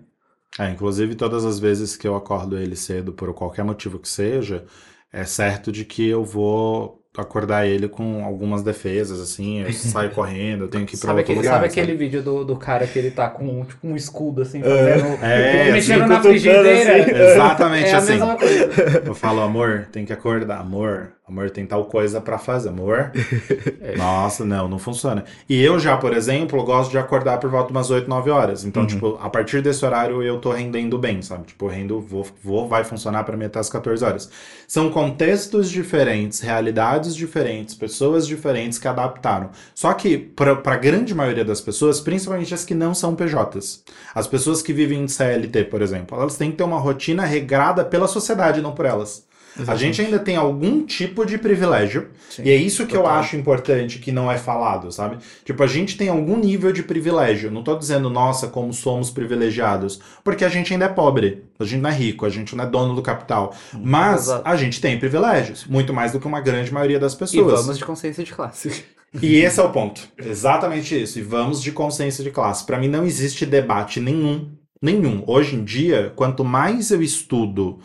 É, 0.57 0.69
inclusive, 0.71 1.15
todas 1.15 1.45
as 1.45 1.59
vezes 1.59 1.95
que 1.95 2.07
eu 2.07 2.15
acordo 2.15 2.57
ele 2.57 2.75
cedo, 2.75 3.13
por 3.13 3.33
qualquer 3.33 3.63
motivo 3.63 3.99
que 3.99 4.09
seja, 4.09 4.65
é 5.11 5.23
certo 5.23 5.71
de 5.71 5.85
que 5.85 6.07
eu 6.07 6.23
vou 6.25 6.98
acordar 7.17 7.65
ele 7.67 7.89
com 7.89 8.23
algumas 8.23 8.63
defesas, 8.63 9.19
assim, 9.19 9.61
eu 9.61 9.71
saio 9.73 10.11
correndo, 10.11 10.65
eu 10.65 10.67
tenho 10.69 10.85
que 10.85 10.95
ir 10.95 10.99
pra 10.99 11.07
Sabe, 11.07 11.19
outro 11.19 11.33
aquele, 11.33 11.37
lugar. 11.39 11.53
sabe 11.53 11.65
aquele 11.67 11.95
vídeo 11.95 12.21
do, 12.21 12.45
do 12.45 12.55
cara 12.55 12.85
que 12.87 12.97
ele 12.99 13.11
tá 13.11 13.29
com 13.29 13.65
tipo, 13.65 13.87
um 13.87 13.95
escudo 13.95 14.41
assim, 14.43 14.61
É. 14.63 14.63
fazendo, 14.63 15.23
É, 15.23 15.71
mexendo 15.71 16.01
assim, 16.03 16.09
na 16.13 16.21
frigideira? 16.21 17.01
assim. 17.01 17.11
Exatamente 17.11 17.87
É 17.89 17.93
a 17.93 17.97
assim. 17.97 18.11
mesma 18.13 18.35
coisa. 18.37 19.03
Eu 19.05 19.15
falo, 19.15 19.41
amor, 19.41 19.87
tem 19.91 20.05
que 20.05 20.13
acordar, 20.13 20.59
amor, 20.59 21.13
amor, 21.31 21.49
tem 21.49 21.65
tal 21.65 21.85
coisa 21.85 22.19
pra 22.19 22.37
fazer, 22.37 22.69
amor. 22.69 23.11
Nossa, 23.97 24.45
não, 24.45 24.67
não 24.67 24.79
funciona. 24.79 25.23
E 25.47 25.61
eu 25.61 25.79
já, 25.79 25.97
por 25.97 26.13
exemplo, 26.13 26.63
gosto 26.63 26.91
de 26.91 26.97
acordar 26.97 27.39
por 27.39 27.49
volta 27.49 27.67
de 27.67 27.71
umas 27.73 27.89
8, 27.89 28.09
9 28.09 28.29
horas. 28.29 28.63
Então, 28.65 28.85
tipo, 28.85 29.17
a 29.21 29.29
partir 29.29 29.61
desse 29.61 29.85
horário 29.85 30.21
eu 30.21 30.39
tô 30.39 30.51
rendendo 30.51 30.97
bem, 30.97 31.21
sabe? 31.21 31.45
Tipo, 31.47 31.67
rendo, 31.67 31.99
vou, 31.99 32.25
vou, 32.43 32.67
vai 32.67 32.83
funcionar 32.83 33.23
pra 33.23 33.37
mim 33.37 33.45
até 33.45 33.59
as 33.59 33.69
14 33.69 34.03
horas. 34.03 34.29
São 34.67 34.89
contextos 34.89 35.69
diferentes, 35.69 36.39
realidades 36.39 37.15
diferentes, 37.15 37.75
pessoas 37.75 38.27
diferentes 38.27 38.77
que 38.77 38.87
adaptaram. 38.87 39.49
Só 39.73 39.93
que, 39.93 40.17
pra, 40.17 40.55
pra 40.55 40.77
grande 40.77 41.15
maioria 41.15 41.45
das 41.45 41.61
pessoas, 41.61 41.99
principalmente 41.99 42.53
as 42.53 42.65
que 42.65 42.73
não 42.73 42.93
são 42.93 43.15
PJs, 43.15 43.83
as 44.13 44.27
pessoas 44.27 44.61
que 44.61 44.73
vivem 44.73 45.03
em 45.03 45.07
CLT, 45.07 45.65
por 45.65 45.81
exemplo, 45.81 46.19
elas 46.19 46.37
têm 46.37 46.51
que 46.51 46.57
ter 46.57 46.63
uma 46.63 46.79
rotina 46.79 47.25
regrada 47.25 47.85
pela 47.85 48.07
sociedade, 48.07 48.61
não 48.61 48.73
por 48.73 48.85
elas. 48.85 49.28
A 49.67 49.75
gente 49.75 50.01
ainda 50.01 50.19
tem 50.19 50.35
algum 50.35 50.85
tipo 50.85 51.25
de 51.25 51.37
privilégio, 51.37 52.09
Sim, 52.29 52.43
e 52.45 52.49
é 52.49 52.55
isso 52.55 52.85
que 52.87 52.95
eu 52.95 53.01
total. 53.01 53.17
acho 53.17 53.35
importante 53.35 53.99
que 53.99 54.11
não 54.11 54.31
é 54.31 54.37
falado, 54.37 54.91
sabe? 54.91 55.17
Tipo, 55.43 55.63
a 55.63 55.67
gente 55.67 55.97
tem 55.97 56.07
algum 56.09 56.37
nível 56.37 56.71
de 56.71 56.83
privilégio. 56.83 57.51
Não 57.51 57.63
tô 57.63 57.75
dizendo, 57.75 58.09
nossa, 58.09 58.47
como 58.47 58.73
somos 58.73 59.09
privilegiados, 59.09 59.99
porque 60.23 60.45
a 60.45 60.49
gente 60.49 60.71
ainda 60.71 60.85
é 60.85 60.89
pobre, 60.89 61.43
a 61.59 61.63
gente 61.65 61.81
não 61.81 61.89
é 61.89 61.93
rico, 61.93 62.25
a 62.25 62.29
gente 62.29 62.55
não 62.55 62.63
é 62.63 62.67
dono 62.67 62.95
do 62.95 63.01
capital. 63.01 63.53
Mas 63.73 64.23
Exato. 64.23 64.41
a 64.47 64.55
gente 64.55 64.79
tem 64.79 64.97
privilégios, 64.99 65.65
muito 65.65 65.93
mais 65.93 66.11
do 66.11 66.19
que 66.19 66.27
uma 66.27 66.41
grande 66.41 66.73
maioria 66.73 66.99
das 66.99 67.13
E 67.13 67.17
pessoas. 67.17 67.61
vamos 67.61 67.77
de 67.77 67.85
consciência 67.85 68.23
de 68.23 68.31
classe. 68.33 68.83
E 69.23 69.37
esse 69.37 69.59
é 69.59 69.63
o 69.63 69.71
ponto. 69.71 70.07
Exatamente 70.19 71.01
isso. 71.01 71.17
E 71.17 71.23
vamos 71.23 71.63
de 71.63 71.71
consciência 71.71 72.23
de 72.23 72.29
classe. 72.29 72.63
Pra 72.63 72.77
mim 72.77 72.87
não 72.87 73.03
existe 73.03 73.43
debate 73.43 73.99
nenhum. 73.99 74.51
Nenhum. 74.79 75.23
Hoje 75.25 75.55
em 75.55 75.63
dia, 75.63 76.13
quanto 76.15 76.45
mais 76.45 76.91
eu 76.91 77.01
estudo 77.01 77.79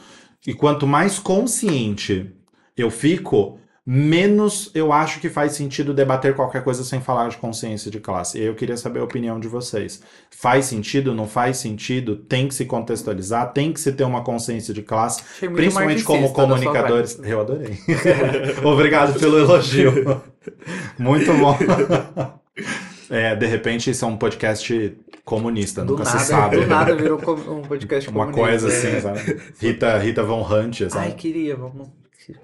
e 0.47 0.53
quanto 0.53 0.87
mais 0.87 1.19
consciente 1.19 2.31
eu 2.77 2.91
fico, 2.91 3.59
menos 3.87 4.71
eu 4.75 4.93
acho 4.93 5.21
que 5.21 5.29
faz 5.29 5.53
sentido 5.53 5.93
debater 5.93 6.35
qualquer 6.35 6.65
coisa 6.65 6.83
sem 6.83 7.01
falar 7.01 7.29
de 7.29 7.37
consciência 7.37 7.91
de 7.91 8.01
classe. 8.01 8.39
E 8.39 8.43
eu 8.43 8.55
queria 8.55 8.77
saber 8.77 9.01
a 9.01 9.05
opinião 9.05 9.39
de 9.39 9.49
vocês. 9.49 10.03
Faz 10.31 10.67
sentido? 10.67 11.15
Não 11.15 11.27
faz 11.27 11.59
sentido? 11.59 12.17
Tem 12.17 12.49
que 12.49 12.55
se 12.55 12.65
contextualizar? 12.65 13.53
Tem 13.53 13.73
que 13.73 13.81
se 13.81 13.93
ter 13.93 14.05
uma 14.05 14.23
consciência 14.23 14.73
de 14.73 14.83
classe? 14.83 15.23
Achei 15.23 15.49
Principalmente 15.49 16.03
como 16.03 16.33
comunicadores. 16.33 17.19
Eu 17.23 17.41
adorei. 17.41 17.79
Obrigado 18.65 19.19
pelo 19.19 19.39
elogio. 19.39 20.23
Muito 20.99 21.33
bom. 21.35 21.57
É, 23.11 23.35
de 23.37 23.47
repente, 23.47 23.91
isso 23.91 24.05
é 24.05 24.09
um 24.09 24.17
podcast 24.17 24.97
comunista, 25.25 25.83
Do 25.85 25.93
nunca 25.93 26.05
nada, 26.05 26.19
se 26.19 26.27
sabe. 26.27 26.57
do 26.61 26.67
nada 26.67 26.95
virou 26.95 27.19
um 27.19 27.63
podcast 27.63 28.09
Uma 28.11 28.27
comunista. 28.33 28.47
coisa 28.47 28.69
assim, 28.69 29.01
sabe? 29.01 29.41
Rita, 29.61 29.99
Rita 29.99 30.23
Von 30.23 30.43
Hunt, 30.43 30.83
Ai, 30.83 30.91
sabe? 30.91 31.13
queria, 31.13 31.57
vamos, 31.57 31.89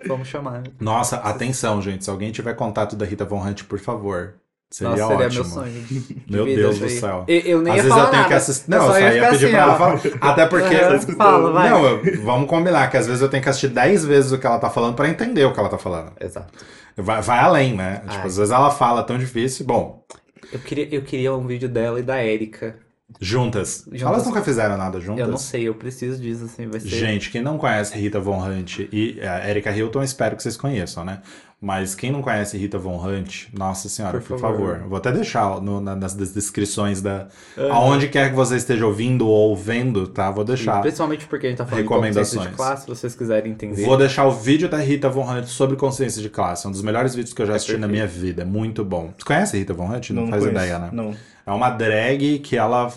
vamos 0.07 0.29
chamar. 0.29 0.63
Nossa, 0.81 1.17
atenção, 1.17 1.81
gente. 1.83 2.05
Se 2.05 2.11
alguém 2.11 2.31
tiver 2.31 2.55
contato 2.55 2.97
da 2.97 3.05
Rita 3.05 3.25
Von 3.25 3.43
Hunt, 3.47 3.65
por 3.65 3.79
favor. 3.79 4.35
Seria 4.73 4.91
Nossa, 4.95 5.09
seria 5.09 5.27
ótimo. 5.27 5.43
meu 5.43 5.53
sonho. 5.53 5.87
Meu 6.31 6.45
vida 6.45 6.61
Deus 6.63 6.79
do 6.79 6.89
céu. 6.89 7.25
Eu, 7.27 7.41
eu 7.41 7.61
nem 7.61 7.73
Às 7.73 7.77
ia 7.79 7.83
vezes 7.83 7.89
falar 7.89 8.05
eu 8.05 8.11
tenho 8.11 8.23
nada. 8.23 8.29
que 8.29 8.35
assistir. 8.39 8.71
Não, 8.71 8.79
eu 8.79 8.93
só 8.93 9.01
ia 9.01 9.15
ia 9.15 9.29
pedir 9.31 9.45
assim, 9.47 9.55
pra 9.55 9.63
ela 9.63 9.75
falar. 9.77 10.01
Até 10.21 10.47
porque. 10.47 10.75
Aham, 10.77 10.99
Fala, 11.01 11.51
vai. 11.53 11.71
Não, 11.71 11.85
eu- 11.87 12.23
vamos 12.23 12.49
combinar 12.49 12.89
que 12.89 12.97
às 12.97 13.05
vezes 13.09 13.21
eu 13.21 13.29
tenho 13.29 13.43
que 13.43 13.49
assistir 13.49 13.67
10 13.69 14.05
vezes 14.05 14.31
o 14.31 14.39
que 14.39 14.47
ela 14.47 14.61
tá 14.61 14.71
falando 14.71 14.95
pra 14.95 15.09
entender 15.09 15.45
o 15.45 15.53
que 15.53 15.59
ela 15.59 15.69
tá 15.69 15.77
falando. 15.77 16.13
Exato. 16.21 16.53
Vai, 16.97 17.21
vai 17.21 17.39
além, 17.41 17.75
né? 17.75 17.97
Tipo, 18.09 18.21
Ai. 18.21 18.27
às 18.29 18.37
vezes 18.37 18.53
ela 18.53 18.71
fala 18.71 19.03
tão 19.03 19.19
difícil. 19.19 19.67
Bom, 19.67 20.05
Eu 20.53 20.59
queria, 20.59 20.89
eu 20.95 21.03
queria 21.03 21.35
um 21.35 21.47
vídeo 21.47 21.69
dela 21.69 22.01
e 22.01 22.03
da 22.03 22.25
Erika. 22.25 22.77
juntas. 23.21 23.85
Juntas. 23.87 24.03
Elas 24.03 24.27
nunca 24.27 24.43
fizeram 24.43 24.77
nada 24.77 25.01
juntas? 25.01 25.21
Eu 25.25 25.29
não 25.31 25.39
sei, 25.39 25.69
eu 25.69 25.75
preciso 25.75 26.21
disso, 26.21 26.45
assim, 26.45 26.67
vai 26.69 26.81
ser. 26.81 26.89
Gente, 26.89 27.31
quem 27.31 27.43
não 27.43 27.59
conhece 27.59 27.97
Rita 27.99 28.21
Von 28.21 28.43
Hunt 28.45 28.81
e 28.93 29.21
a 29.21 29.49
Erika 29.49 29.71
Hilton, 29.71 30.03
espero 30.03 30.37
que 30.37 30.43
vocês 30.43 30.57
conheçam, 30.57 31.05
né? 31.05 31.21
Mas 31.63 31.95
quem 31.95 32.11
não 32.11 32.23
conhece 32.23 32.57
Rita 32.57 32.79
Von 32.79 32.97
Hunt, 33.07 33.49
nossa 33.53 33.87
senhora, 33.91 34.19
por, 34.19 34.27
Por 34.29 34.39
favor. 34.41 34.57
favor. 34.77 34.89
Vou 34.89 34.97
até 34.97 35.13
deixar 35.13 35.61
no- 35.61 35.79
na- 35.79 35.95
nas 35.95 36.15
des- 36.15 36.33
descrições 36.33 37.03
da. 37.03 37.27
Aonde 37.71 38.09
quer 38.09 38.31
que 38.31 38.35
você 38.35 38.57
esteja 38.57 38.87
ouvindo 38.87 39.29
ou 39.29 39.55
vendo, 39.55 40.07
tá? 40.09 40.31
Vou 40.31 40.43
deixar. 40.43 40.81
Principalmente 40.81 41.27
porque 41.27 41.47
a 41.47 41.51
gente 41.51 41.59
tá 41.59 41.67
falando 41.67 41.83
de 41.85 41.89
Recomendações. 41.91 42.29
consciência 42.29 42.51
de 42.51 42.57
classe, 42.57 42.83
se 42.85 42.89
vocês 42.89 43.15
quiserem 43.15 43.53
entender. 43.53 43.85
Vou 43.85 43.99
deixar 43.99 44.25
o 44.25 44.31
vídeo 44.33 44.71
da 44.71 44.79
Rita 44.79 45.11
Von 45.11 45.31
Hunt 45.31 45.49
sobre 45.49 45.77
consciência 45.77 46.23
de 46.23 46.31
classe. 46.31 46.65
É 46.65 46.69
um 46.69 46.73
dos 46.73 46.81
melhores 46.81 47.15
vídeos 47.15 47.35
que 47.35 47.43
eu 47.43 47.47
já 47.47 47.57
assisti 47.57 47.77
na 47.77 47.87
minha 47.87 48.07
vida. 48.07 48.41
É 48.41 48.45
muito 48.47 48.83
bom. 48.83 49.13
Você 49.19 49.25
conhece 49.27 49.59
Rita 49.59 49.75
Von 49.75 49.85
Hunt? 49.95 50.11
Não, 50.11 50.29
faz 50.29 50.43
conheço, 50.43 50.65
ideia, 50.65 50.79
né? 50.79 50.89
Não. 50.93 51.15
É 51.47 51.51
uma 51.53 51.69
drag 51.69 52.39
que 52.39 52.57
ela 52.57 52.91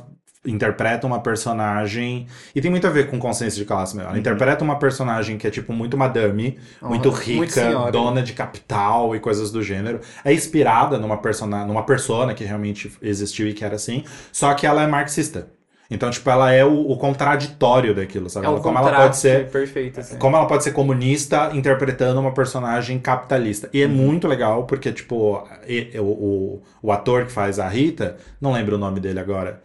interpreta 0.45 1.07
uma 1.07 1.21
personagem. 1.21 2.27
E 2.53 2.61
tem 2.61 2.69
muito 2.69 2.85
a 2.85 2.89
ver 2.89 3.09
com 3.09 3.17
consciência 3.19 3.57
de 3.59 3.65
classe 3.65 3.95
mesmo. 3.95 4.09
Ela 4.09 4.19
interpreta 4.19 4.63
uma 4.63 4.77
personagem 4.77 5.37
que 5.37 5.47
é, 5.47 5.49
tipo, 5.51 5.71
muito 5.73 5.97
madame, 5.97 6.57
Uhum, 6.81 6.89
muito 6.89 7.09
muito 7.09 7.21
rica, 7.21 7.51
senhora. 7.61 7.91
dona 7.91 8.21
de 8.21 8.33
capital 8.33 9.15
e 9.15 9.19
coisas 9.19 9.51
do 9.51 9.61
gênero. 9.63 9.99
É 10.23 10.33
inspirada 10.33 10.97
numa 10.97 11.17
persona, 11.17 11.65
numa 11.65 11.83
persona 11.83 12.33
que 12.33 12.43
realmente 12.43 12.91
existiu 13.01 13.47
e 13.47 13.53
que 13.53 13.63
era 13.63 13.75
assim. 13.75 14.03
Só 14.31 14.53
que 14.53 14.65
ela 14.67 14.83
é 14.83 14.87
marxista. 14.87 15.47
Então, 15.91 16.09
tipo, 16.09 16.27
ela 16.29 16.51
é 16.51 16.65
o, 16.65 16.89
o 16.89 16.97
contraditório 16.97 17.93
daquilo, 17.93 18.29
sabe? 18.29 18.45
É 18.45 18.49
um 18.49 18.59
como 18.61 18.79
ela 18.79 18.91
pode 18.95 19.17
ser 19.17 19.49
perfeito, 19.51 19.99
assim. 19.99 20.17
como 20.17 20.35
ela 20.35 20.47
pode 20.47 20.63
ser 20.63 20.71
comunista 20.71 21.51
interpretando 21.53 22.19
uma 22.19 22.33
personagem 22.33 22.97
capitalista. 22.99 23.69
E 23.71 23.81
é 23.81 23.85
Uhum. 23.85 23.91
muito 23.91 24.27
legal, 24.27 24.63
porque, 24.65 24.91
tipo, 24.91 25.15
o, 25.99 26.01
o, 26.01 26.61
o 26.81 26.91
ator 26.91 27.25
que 27.25 27.31
faz 27.31 27.59
a 27.59 27.67
Rita, 27.67 28.17
não 28.41 28.53
lembro 28.53 28.75
o 28.75 28.79
nome 28.79 28.99
dele 28.99 29.19
agora. 29.19 29.61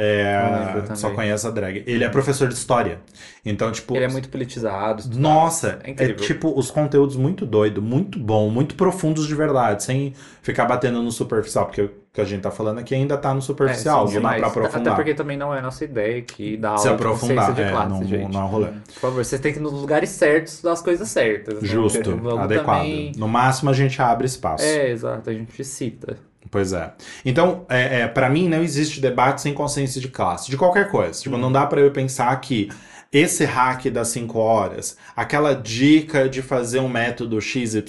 É, 0.00 0.94
só 0.94 1.10
conheço 1.10 1.48
a 1.48 1.50
drag. 1.50 1.82
Ele 1.86 2.04
é 2.04 2.08
professor 2.08 2.46
de 2.48 2.54
história. 2.54 3.00
Então, 3.44 3.72
tipo. 3.72 3.96
Ele 3.96 4.04
é 4.04 4.08
muito 4.08 4.28
politizado. 4.28 5.00
estudado. 5.00 5.20
Nossa, 5.20 5.78
É 5.82 5.90
é, 5.90 6.12
tipo 6.12 6.56
os 6.58 6.70
conteúdos 6.70 7.16
muito 7.16 7.44
doido, 7.44 7.82
muito 7.82 8.18
bom, 8.18 8.48
muito 8.48 8.74
profundos 8.76 9.26
de 9.26 9.34
verdade, 9.34 9.82
sem 9.82 10.12
ficar 10.42 10.66
batendo 10.66 11.02
no 11.02 11.10
superficial, 11.10 11.66
porque 11.66 11.82
o 11.82 11.90
que 12.12 12.20
a 12.20 12.24
gente 12.24 12.42
tá 12.42 12.50
falando 12.50 12.78
aqui 12.78 12.94
ainda 12.94 13.16
tá 13.16 13.32
no 13.34 13.42
superficial, 13.42 14.04
É, 14.04 14.08
sim, 14.08 14.14
não 14.14 14.22
dá 14.22 14.28
pra 14.28 14.46
Até 14.46 14.46
aprofundar. 14.60 14.94
porque 14.96 15.14
também 15.14 15.36
não 15.36 15.54
é 15.54 15.60
nossa 15.60 15.84
ideia 15.84 16.22
dar 16.56 16.78
Se 16.78 16.86
aula 16.88 16.98
de 16.98 17.04
aprofundar, 17.06 17.52
de 17.54 17.62
é, 17.62 17.70
classe, 17.70 17.88
não, 17.90 18.04
gente. 18.04 18.32
não 18.32 18.42
é 18.46 18.48
rolê. 18.48 18.66
Por 18.66 19.00
favor, 19.00 19.24
vocês 19.24 19.40
têm 19.40 19.52
que 19.52 19.58
ir 19.58 19.62
nos 19.62 19.72
lugares 19.72 20.10
certos 20.10 20.54
estudar 20.54 20.72
as 20.72 20.82
coisas 20.82 21.08
certas. 21.08 21.60
né? 21.62 21.68
Justo, 21.68 22.16
Vamos 22.22 22.40
adequado. 22.44 22.78
também- 22.78 23.12
No 23.16 23.26
máximo 23.28 23.70
a 23.70 23.72
gente 23.72 24.00
abre 24.00 24.26
espaço. 24.26 24.64
É, 24.64 24.90
exato, 24.90 25.28
a 25.30 25.32
gente 25.32 25.64
cita. 25.64 26.16
Pois 26.50 26.72
é. 26.72 26.92
Então, 27.24 27.66
é, 27.68 28.00
é, 28.00 28.08
para 28.08 28.30
mim, 28.30 28.48
não 28.48 28.62
existe 28.62 29.00
debate 29.00 29.40
sem 29.40 29.52
consciência 29.52 30.00
de 30.00 30.08
classe, 30.08 30.50
de 30.50 30.56
qualquer 30.56 30.90
coisa. 30.90 31.20
Tipo, 31.20 31.36
não 31.36 31.52
dá 31.52 31.66
pra 31.66 31.80
eu 31.80 31.90
pensar 31.90 32.34
que 32.40 32.68
esse 33.12 33.44
hack 33.44 33.86
das 33.86 34.08
5 34.08 34.38
horas, 34.38 34.96
aquela 35.16 35.54
dica 35.54 36.28
de 36.28 36.42
fazer 36.42 36.80
um 36.80 36.88
método 36.88 37.40
XYZ 37.40 37.82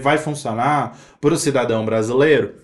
vai 0.00 0.16
funcionar 0.16 0.96
para 1.20 1.34
o 1.34 1.36
cidadão 1.36 1.84
brasileiro, 1.84 2.54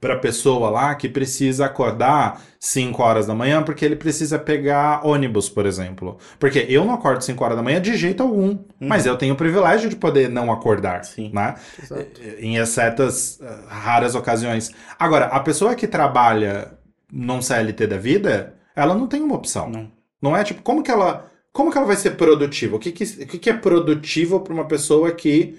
para 0.00 0.14
a 0.14 0.18
pessoa 0.18 0.68
lá 0.68 0.94
que 0.94 1.08
precisa 1.08 1.66
acordar 1.66 2.42
5 2.60 3.02
horas 3.02 3.26
da 3.26 3.34
manhã 3.34 3.62
porque 3.62 3.84
ele 3.84 3.96
precisa 3.96 4.38
pegar 4.38 5.06
ônibus, 5.06 5.48
por 5.48 5.64
exemplo. 5.64 6.18
Porque 6.38 6.66
eu 6.68 6.84
não 6.84 6.94
acordo 6.94 7.22
5 7.22 7.42
horas 7.42 7.56
da 7.56 7.62
manhã 7.62 7.80
de 7.80 7.96
jeito 7.96 8.22
algum, 8.22 8.58
mas 8.78 9.06
eu 9.06 9.16
tenho 9.16 9.34
o 9.34 9.36
privilégio 9.36 9.88
de 9.88 9.96
poder 9.96 10.28
não 10.28 10.52
acordar, 10.52 11.04
Sim. 11.04 11.30
né? 11.32 11.54
Exato. 11.82 12.20
em 12.38 12.56
excetas 12.56 13.40
eh, 13.40 13.58
raras 13.68 14.14
ocasiões. 14.14 14.70
Agora, 14.98 15.26
a 15.26 15.40
pessoa 15.40 15.74
que 15.74 15.86
trabalha 15.86 16.72
num 17.10 17.40
CLT 17.40 17.86
da 17.86 17.96
vida, 17.96 18.54
ela 18.74 18.94
não 18.94 19.06
tem 19.06 19.22
uma 19.22 19.36
opção. 19.36 19.70
Não. 19.70 19.90
Não 20.20 20.36
é 20.36 20.44
tipo, 20.44 20.60
como 20.62 20.82
que 20.82 20.90
ela, 20.90 21.30
como 21.52 21.70
que 21.70 21.78
ela 21.78 21.86
vai 21.86 21.96
ser 21.96 22.12
produtiva? 22.12 22.76
O 22.76 22.78
que 22.78 22.92
que, 22.92 23.04
o 23.04 23.26
que, 23.26 23.38
que 23.38 23.50
é 23.50 23.54
produtivo 23.54 24.40
para 24.40 24.52
uma 24.52 24.66
pessoa 24.66 25.10
que 25.12 25.56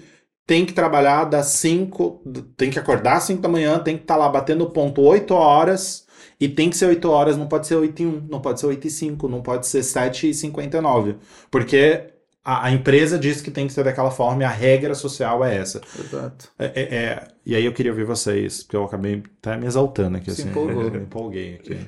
tem 0.48 0.64
que 0.64 0.72
trabalhar 0.72 1.24
das 1.26 1.48
5, 1.48 2.22
tem 2.56 2.70
que 2.70 2.78
acordar 2.78 3.18
às 3.18 3.24
5 3.24 3.42
da 3.42 3.50
manhã, 3.50 3.78
tem 3.78 3.98
que 3.98 4.04
estar 4.04 4.16
lá 4.16 4.26
batendo 4.30 4.70
ponto 4.70 5.02
8 5.02 5.34
horas, 5.34 6.06
e 6.40 6.48
tem 6.48 6.70
que 6.70 6.76
ser 6.78 6.86
8 6.86 7.10
horas, 7.10 7.36
não 7.36 7.46
pode 7.46 7.66
ser 7.66 7.74
8 7.76 8.02
e 8.02 8.06
1, 8.06 8.26
não 8.30 8.40
pode 8.40 8.58
ser 8.58 8.66
8 8.66 8.86
e 8.86 8.90
5, 8.90 9.28
não 9.28 9.42
pode 9.42 9.66
ser 9.66 9.82
7 9.82 10.30
e 10.30 10.34
59. 10.34 11.16
Porque 11.50 12.04
a, 12.42 12.68
a 12.68 12.72
empresa 12.72 13.18
diz 13.18 13.42
que 13.42 13.50
tem 13.50 13.66
que 13.66 13.74
ser 13.74 13.84
daquela 13.84 14.10
forma 14.10 14.42
e 14.42 14.46
a 14.46 14.48
regra 14.48 14.94
social 14.94 15.44
é 15.44 15.54
essa. 15.54 15.82
Exato. 15.98 16.48
É, 16.58 16.64
é- 16.64 16.94
é- 16.96 17.28
e 17.44 17.54
aí 17.54 17.64
eu 17.66 17.74
queria 17.74 17.92
ouvir 17.92 18.04
vocês, 18.06 18.62
porque 18.62 18.76
eu 18.76 18.84
acabei 18.84 19.22
até 19.42 19.54
me 19.58 19.66
exaltando 19.66 20.16
aqui, 20.16 20.30
Se 20.30 20.40
assim. 20.40 20.50
empolgou. 20.50 20.84
Me 20.90 20.98
empolguei 20.98 21.54
aqui. 21.56 21.78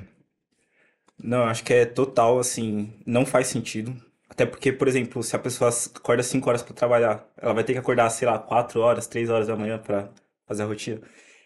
Não, 1.23 1.45
acho 1.45 1.65
que 1.65 1.73
é 1.73 1.87
total, 1.87 2.39
assim, 2.39 2.93
não 3.07 3.25
faz 3.25 3.47
sentido. 3.47 3.95
Até 4.31 4.47
porque, 4.47 4.73
por 4.73 4.87
exemplo, 4.89 5.23
se 5.25 5.35
a 5.35 5.39
pessoa 5.41 5.71
acorda 5.97 6.23
5 6.23 6.49
horas 6.49 6.63
pra 6.63 6.73
trabalhar, 6.73 7.29
ela 7.37 7.53
vai 7.53 7.65
ter 7.65 7.73
que 7.73 7.79
acordar, 7.81 8.09
sei 8.11 8.29
lá, 8.29 8.39
4 8.39 8.81
horas, 8.81 9.09
3 9.09 9.29
horas 9.29 9.49
da 9.49 9.57
manhã 9.57 9.77
pra 9.79 10.13
fazer 10.47 10.63
a 10.63 10.67
rotina. 10.67 11.01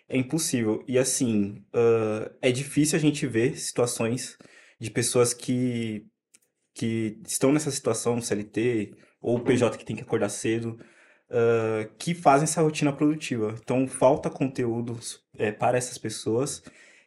É 0.08 0.18
impossível. 0.18 0.84
E 0.86 0.98
assim, 0.98 1.64
ah, 1.72 2.30
é 2.42 2.52
difícil 2.52 2.96
a 2.98 3.00
gente 3.00 3.26
ver 3.26 3.56
situações 3.58 4.36
de 4.78 4.90
pessoas 4.90 5.32
que, 5.32 6.06
que 6.74 7.20
estão 7.26 7.52
nessa 7.52 7.70
situação 7.70 8.20
CLT, 8.20 8.94
ou 9.20 9.40
PJ 9.40 9.78
que 9.78 9.84
tem 9.84 9.96
que 9.96 10.02
acordar 10.02 10.28
cedo, 10.28 10.78
ah, 11.30 11.88
que 11.98 12.14
fazem 12.14 12.44
essa 12.44 12.62
rotina 12.62 12.92
produtiva. 12.92 13.54
Então, 13.62 13.88
falta 13.88 14.30
conteúdo 14.30 14.98
eh, 15.38 15.52
para 15.52 15.78
essas 15.78 15.98
pessoas. 15.98 16.62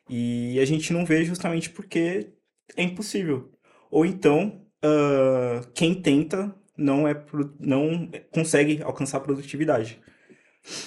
E 0.09 0.59
a 0.59 0.65
gente 0.65 0.93
não 0.93 1.05
vê 1.05 1.23
justamente 1.23 1.69
porque 1.69 2.33
é 2.75 2.83
impossível. 2.83 3.51
Ou 3.91 4.05
então, 4.05 4.66
ah, 4.83 5.61
quem 5.73 5.93
tenta 6.01 6.53
não 6.77 7.07
é 7.07 7.13
pro- 7.13 7.53
não 7.59 8.09
consegue 8.31 8.81
alcançar 8.83 9.19
produtividade. 9.21 9.99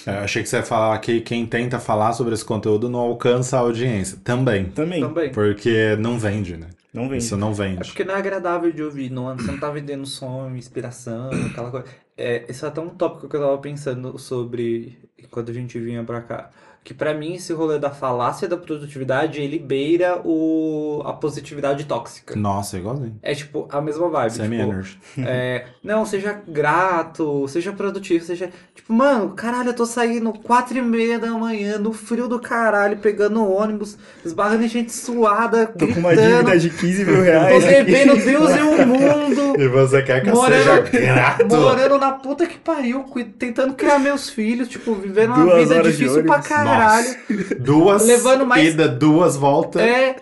É, 0.05 0.11
eu 0.17 0.19
achei 0.23 0.41
que 0.43 0.49
você 0.49 0.57
ia 0.57 0.63
falar 0.63 0.97
que 0.99 1.21
quem 1.21 1.45
tenta 1.45 1.79
falar 1.79 2.13
sobre 2.13 2.33
esse 2.33 2.45
conteúdo 2.45 2.89
não 2.89 2.99
alcança 2.99 3.57
a 3.57 3.61
audiência. 3.61 4.17
Também. 4.23 4.71
Também, 4.73 5.01
Também. 5.01 5.31
Porque 5.31 5.95
não 5.97 6.17
vende, 6.19 6.57
né? 6.57 6.69
não 6.93 7.07
vem. 7.09 7.17
Isso 7.17 7.37
não 7.37 7.53
É 7.75 7.83
vende. 7.83 7.85
porque 7.85 8.03
não 8.03 8.15
é 8.15 8.17
agradável 8.17 8.71
de 8.71 8.83
ouvir, 8.83 9.09
não, 9.09 9.35
você 9.37 9.51
não 9.51 9.59
tá 9.59 9.69
vendendo 9.71 10.05
sonho, 10.05 10.55
inspiração, 10.57 11.45
aquela 11.45 11.71
coisa. 11.71 11.87
É, 12.17 12.45
esse 12.49 12.63
é 12.65 12.67
até 12.67 12.81
um 12.81 12.89
tópico 12.89 13.27
que 13.29 13.35
eu 13.35 13.41
tava 13.41 13.57
pensando 13.59 14.17
sobre 14.19 15.09
quando 15.31 15.49
a 15.49 15.53
gente 15.53 15.79
vinha 15.79 16.03
pra 16.03 16.21
cá. 16.21 16.51
Que 16.83 16.95
pra 16.95 17.13
mim 17.13 17.35
esse 17.35 17.53
rolê 17.53 17.77
da 17.77 17.91
falácia 17.91 18.47
da 18.47 18.57
produtividade, 18.57 19.39
ele 19.39 19.59
beira 19.59 20.19
o, 20.25 21.03
a 21.05 21.13
positividade 21.13 21.83
tóxica. 21.85 22.35
Nossa, 22.35 22.75
é 22.75 22.79
igualzinho. 22.79 23.15
É 23.21 23.35
tipo 23.35 23.67
a 23.71 23.79
mesma 23.79 24.09
vibe. 24.09 24.31
Semi 24.33 24.57
tipo, 24.57 25.21
é, 25.27 25.65
não, 25.83 26.03
seja 26.07 26.41
grato, 26.47 27.47
seja 27.47 27.71
produtivo, 27.71 28.25
seja. 28.25 28.49
Tipo, 28.73 28.93
mano, 28.93 29.29
caralho, 29.31 29.69
eu 29.69 29.75
tô 29.75 29.85
saindo 29.85 30.33
quatro 30.33 30.75
e 30.77 30.81
meia 30.81 31.19
da 31.19 31.29
manhã, 31.31 31.77
no 31.77 31.93
frio 31.93 32.27
do 32.27 32.39
caralho, 32.39 32.97
pegando 32.97 33.47
ônibus, 33.47 33.95
esbarrando 34.25 34.63
em 34.63 34.67
gente 34.67 34.91
suada, 34.91 35.67
Tô 35.67 35.85
com 35.85 35.85
gritando. 35.85 35.99
uma 35.99 36.15
dívida 36.15 36.57
de 36.59 36.69
15 36.71 37.05
mil 37.05 37.15
Tô 37.17 37.21
reais. 37.21 37.63
devendo 37.63 38.15
Deus 38.15 38.51
e 38.55 38.59
o 38.61 38.87
mundo. 38.87 39.51
E 39.61 39.67
você 39.67 40.01
quer 40.01 40.23
que 40.23 40.29
eu 40.29 40.33
Morando- 40.33 40.87
seja 40.89 41.05
grato? 41.13 41.45
Morando 41.47 41.99
na 41.99 42.13
puta 42.13 42.47
que 42.47 42.57
pariu, 42.57 43.05
tentando 43.37 43.73
criar 43.75 43.99
meus 43.99 44.29
filhos, 44.29 44.67
tipo, 44.67 44.95
vivendo 44.95 45.33
uma 45.35 45.45
Duas 45.45 45.69
vida 45.69 45.83
difícil 45.83 46.23
pra 46.23 46.35
ônibus. 46.35 46.47
Caralho. 46.71 47.15
Duas 47.59 48.05
Levando 48.05 48.45
mais- 48.45 48.73
ida, 48.73 48.87
duas 48.87 49.35
voltas. 49.35 49.81
É, 49.81 50.15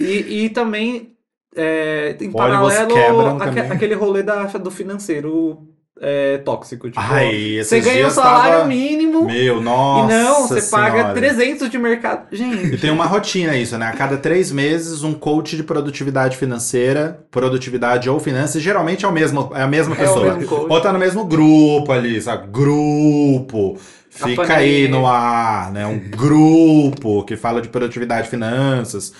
e, 0.00 0.44
e 0.44 0.48
também, 0.50 1.12
é, 1.56 2.16
em 2.20 2.24
Ônibus 2.24 2.34
paralelo, 2.36 3.42
aque- 3.42 3.60
aquele 3.60 3.94
rolê 3.94 4.22
da, 4.22 4.44
do 4.44 4.70
financeiro 4.70 5.58
é, 6.00 6.38
tóxico. 6.38 6.88
Tipo, 6.88 7.00
Ai, 7.00 7.60
você 7.62 7.80
ganha 7.80 7.94
o 7.94 7.98
dias 8.00 8.12
salário 8.14 8.52
tava- 8.56 8.64
mínimo 8.66 9.24
Meu, 9.26 9.58
e 9.58 9.60
nossa 9.62 10.08
não, 10.18 10.48
você 10.48 10.60
paga 10.68 10.96
senhora. 10.96 11.14
300 11.14 11.70
de 11.70 11.78
mercado. 11.78 12.26
E 12.32 12.36
Gente, 12.36 12.78
tem 12.78 12.90
uma 12.90 13.06
rotina 13.06 13.56
isso, 13.56 13.78
né? 13.78 13.86
A 13.86 13.92
cada 13.92 14.16
três 14.16 14.50
meses, 14.50 15.04
um 15.04 15.14
coach 15.14 15.56
de 15.56 15.62
produtividade 15.62 16.36
financeira, 16.36 17.24
produtividade 17.30 18.10
ou 18.10 18.18
finanças, 18.18 18.60
geralmente 18.60 19.04
é, 19.04 19.08
o 19.08 19.12
mesmo, 19.12 19.52
é 19.54 19.62
a 19.62 19.68
mesma 19.68 19.94
É 19.94 19.98
pessoa. 19.98 20.34
coach. 20.44 20.66
Ou 20.68 20.80
tá 20.80 20.92
no 20.92 20.98
mesmo 20.98 21.24
grupo 21.24 21.92
ali, 21.92 22.20
sabe? 22.20 22.48
Grupo. 22.50 23.78
Fica 24.14 24.56
aí 24.56 24.88
no 24.88 25.06
ar, 25.06 25.72
né? 25.72 25.86
Um 25.86 25.98
grupo 25.98 27.24
que 27.24 27.36
fala 27.36 27.60
de 27.60 27.68
produtividade 27.68 28.28
e 28.28 28.30
finanças. 28.30 29.12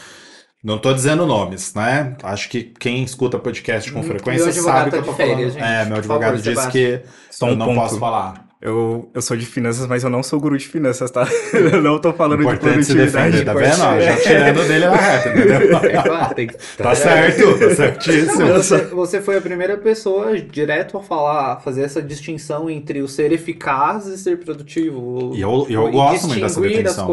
Não 0.62 0.78
tô 0.78 0.94
dizendo 0.94 1.26
nomes, 1.26 1.74
né? 1.74 2.16
Acho 2.22 2.48
que 2.48 2.62
quem 2.62 3.02
escuta 3.02 3.38
podcast 3.38 3.92
com 3.92 3.98
Meu 4.00 4.08
frequência 4.08 4.50
sabe 4.52 4.90
que 4.90 4.90
tá 4.90 4.96
eu 4.96 5.04
tô 5.04 5.10
de 5.10 5.16
férias, 5.16 5.52
falando. 5.52 5.52
gente. 5.52 5.62
É, 5.62 5.84
meu 5.84 5.96
advogado 5.98 6.38
favor, 6.38 6.42
disse 6.42 6.70
que 6.70 7.02
Só 7.30 7.48
eu 7.48 7.52
um 7.52 7.56
não 7.56 7.66
ponto. 7.66 7.80
posso 7.80 7.98
falar. 7.98 8.43
Eu, 8.64 9.10
eu 9.12 9.20
sou 9.20 9.36
de 9.36 9.44
finanças, 9.44 9.86
mas 9.86 10.02
eu 10.04 10.08
não 10.08 10.22
sou 10.22 10.40
guru 10.40 10.56
de 10.56 10.66
finanças, 10.66 11.10
tá? 11.10 11.28
Eu 11.52 11.82
não 11.82 11.98
tô 11.98 12.14
falando 12.14 12.38
de 12.38 12.44
Importante 12.46 12.82
se 12.82 12.94
produtividade. 12.94 13.44
defender, 13.44 13.44
tá 13.44 13.52
vendo? 13.52 14.00
Já 14.00 14.16
tirando 14.22 14.66
dele 14.66 14.86
na 14.86 14.96
reta, 14.96 15.28
entendeu? 15.28 15.78
é, 16.30 16.34
tem 16.34 16.46
que- 16.46 16.56
Tá 16.78 16.94
certo, 16.94 17.58
tá 17.58 17.74
certíssimo. 17.74 18.46
Você, 18.54 18.78
você 18.86 19.20
foi 19.20 19.36
a 19.36 19.40
primeira 19.42 19.76
pessoa 19.76 20.38
direto 20.40 20.96
a 20.96 21.02
falar, 21.02 21.60
fazer 21.60 21.82
essa 21.82 22.00
distinção 22.00 22.70
entre 22.70 23.02
o 23.02 23.06
ser 23.06 23.32
eficaz 23.32 24.06
e 24.06 24.16
ser 24.16 24.38
produtivo. 24.38 25.32
E 25.34 25.42
eu- 25.42 25.66
eu 25.68 25.88
E 25.88 25.92
gosto 25.92 26.26
muito 26.28 26.40
dessa 26.40 26.58
definição. 26.62 27.06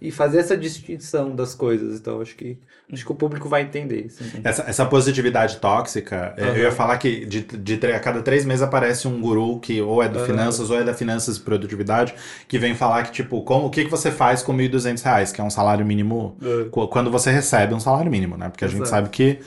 E 0.00 0.10
fazer 0.10 0.38
essa 0.38 0.56
distinção 0.56 1.34
das 1.34 1.54
coisas. 1.54 1.98
Então, 1.98 2.20
acho 2.20 2.34
que, 2.34 2.58
acho 2.92 3.06
que 3.06 3.12
o 3.12 3.14
público 3.14 3.48
vai 3.48 3.62
entender. 3.62 4.06
assim. 4.06 4.24
Essa, 4.44 4.64
essa 4.68 4.84
positividade 4.84 5.56
tóxica, 5.56 6.34
é, 6.36 6.50
eu 6.50 6.56
ia 6.64 6.72
falar 6.72 6.98
que 6.98 7.24
de, 7.24 7.40
de 7.42 7.86
a 7.86 7.98
cada 8.00 8.20
três 8.20 8.44
meses 8.44 8.62
aparece 8.62 9.08
um 9.08 9.18
guru 9.18 9.58
que 9.60 9.80
ou 9.80 10.02
é 10.02 10.08
do 10.08 10.23
Aham. 10.24 10.32
finanças 10.32 10.70
ou 10.70 10.78
é 10.78 10.84
da 10.84 10.94
finanças 10.94 11.36
e 11.36 11.40
produtividade, 11.40 12.14
que 12.48 12.58
vem 12.58 12.74
falar 12.74 13.02
que, 13.04 13.12
tipo, 13.12 13.42
como, 13.42 13.66
o 13.66 13.70
que, 13.70 13.84
que 13.84 13.90
você 13.90 14.10
faz 14.10 14.42
com 14.42 14.52
1.200 14.52 15.02
reais, 15.02 15.32
que 15.32 15.40
é 15.40 15.44
um 15.44 15.50
salário 15.50 15.84
mínimo, 15.86 16.36
qu- 16.70 16.88
quando 16.88 17.10
você 17.10 17.30
recebe 17.30 17.74
um 17.74 17.80
salário 17.80 18.10
mínimo, 18.10 18.36
né? 18.36 18.48
Porque 18.48 18.64
a 18.64 18.68
gente 18.68 18.88
sabe 18.88 19.08
que 19.08 19.38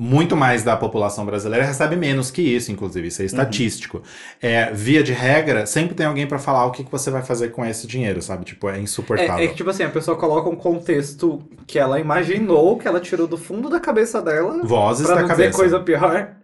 muito 0.00 0.36
mais 0.36 0.62
da 0.62 0.76
população 0.76 1.26
brasileira 1.26 1.64
recebe 1.66 1.96
menos 1.96 2.30
que 2.30 2.40
isso, 2.40 2.70
inclusive, 2.70 3.08
isso 3.08 3.20
é 3.20 3.24
estatístico. 3.24 4.00
É, 4.40 4.70
via 4.72 5.02
de 5.02 5.12
regra, 5.12 5.66
sempre 5.66 5.92
tem 5.96 6.06
alguém 6.06 6.24
pra 6.24 6.38
falar 6.38 6.66
o 6.66 6.70
que, 6.70 6.84
que 6.84 6.90
você 6.92 7.10
vai 7.10 7.20
fazer 7.20 7.48
com 7.48 7.66
esse 7.66 7.84
dinheiro, 7.84 8.22
sabe? 8.22 8.44
Tipo, 8.44 8.68
é 8.68 8.78
insuportável. 8.78 9.38
É, 9.38 9.44
é 9.46 9.48
que, 9.48 9.56
tipo 9.56 9.68
assim, 9.68 9.82
a 9.82 9.88
pessoa 9.90 10.16
coloca 10.16 10.48
um 10.48 10.54
contexto 10.54 11.42
que 11.66 11.80
ela 11.80 11.98
imaginou, 11.98 12.78
que 12.78 12.86
ela 12.86 13.00
tirou 13.00 13.26
do 13.26 13.36
fundo 13.36 13.68
da 13.68 13.80
cabeça 13.80 14.22
dela, 14.22 14.62
Vozes 14.64 15.04
pra 15.04 15.16
da 15.16 15.22
não 15.22 15.28
cabeça. 15.28 15.50
dizer 15.50 15.56
coisa 15.56 15.80
pior. 15.80 16.36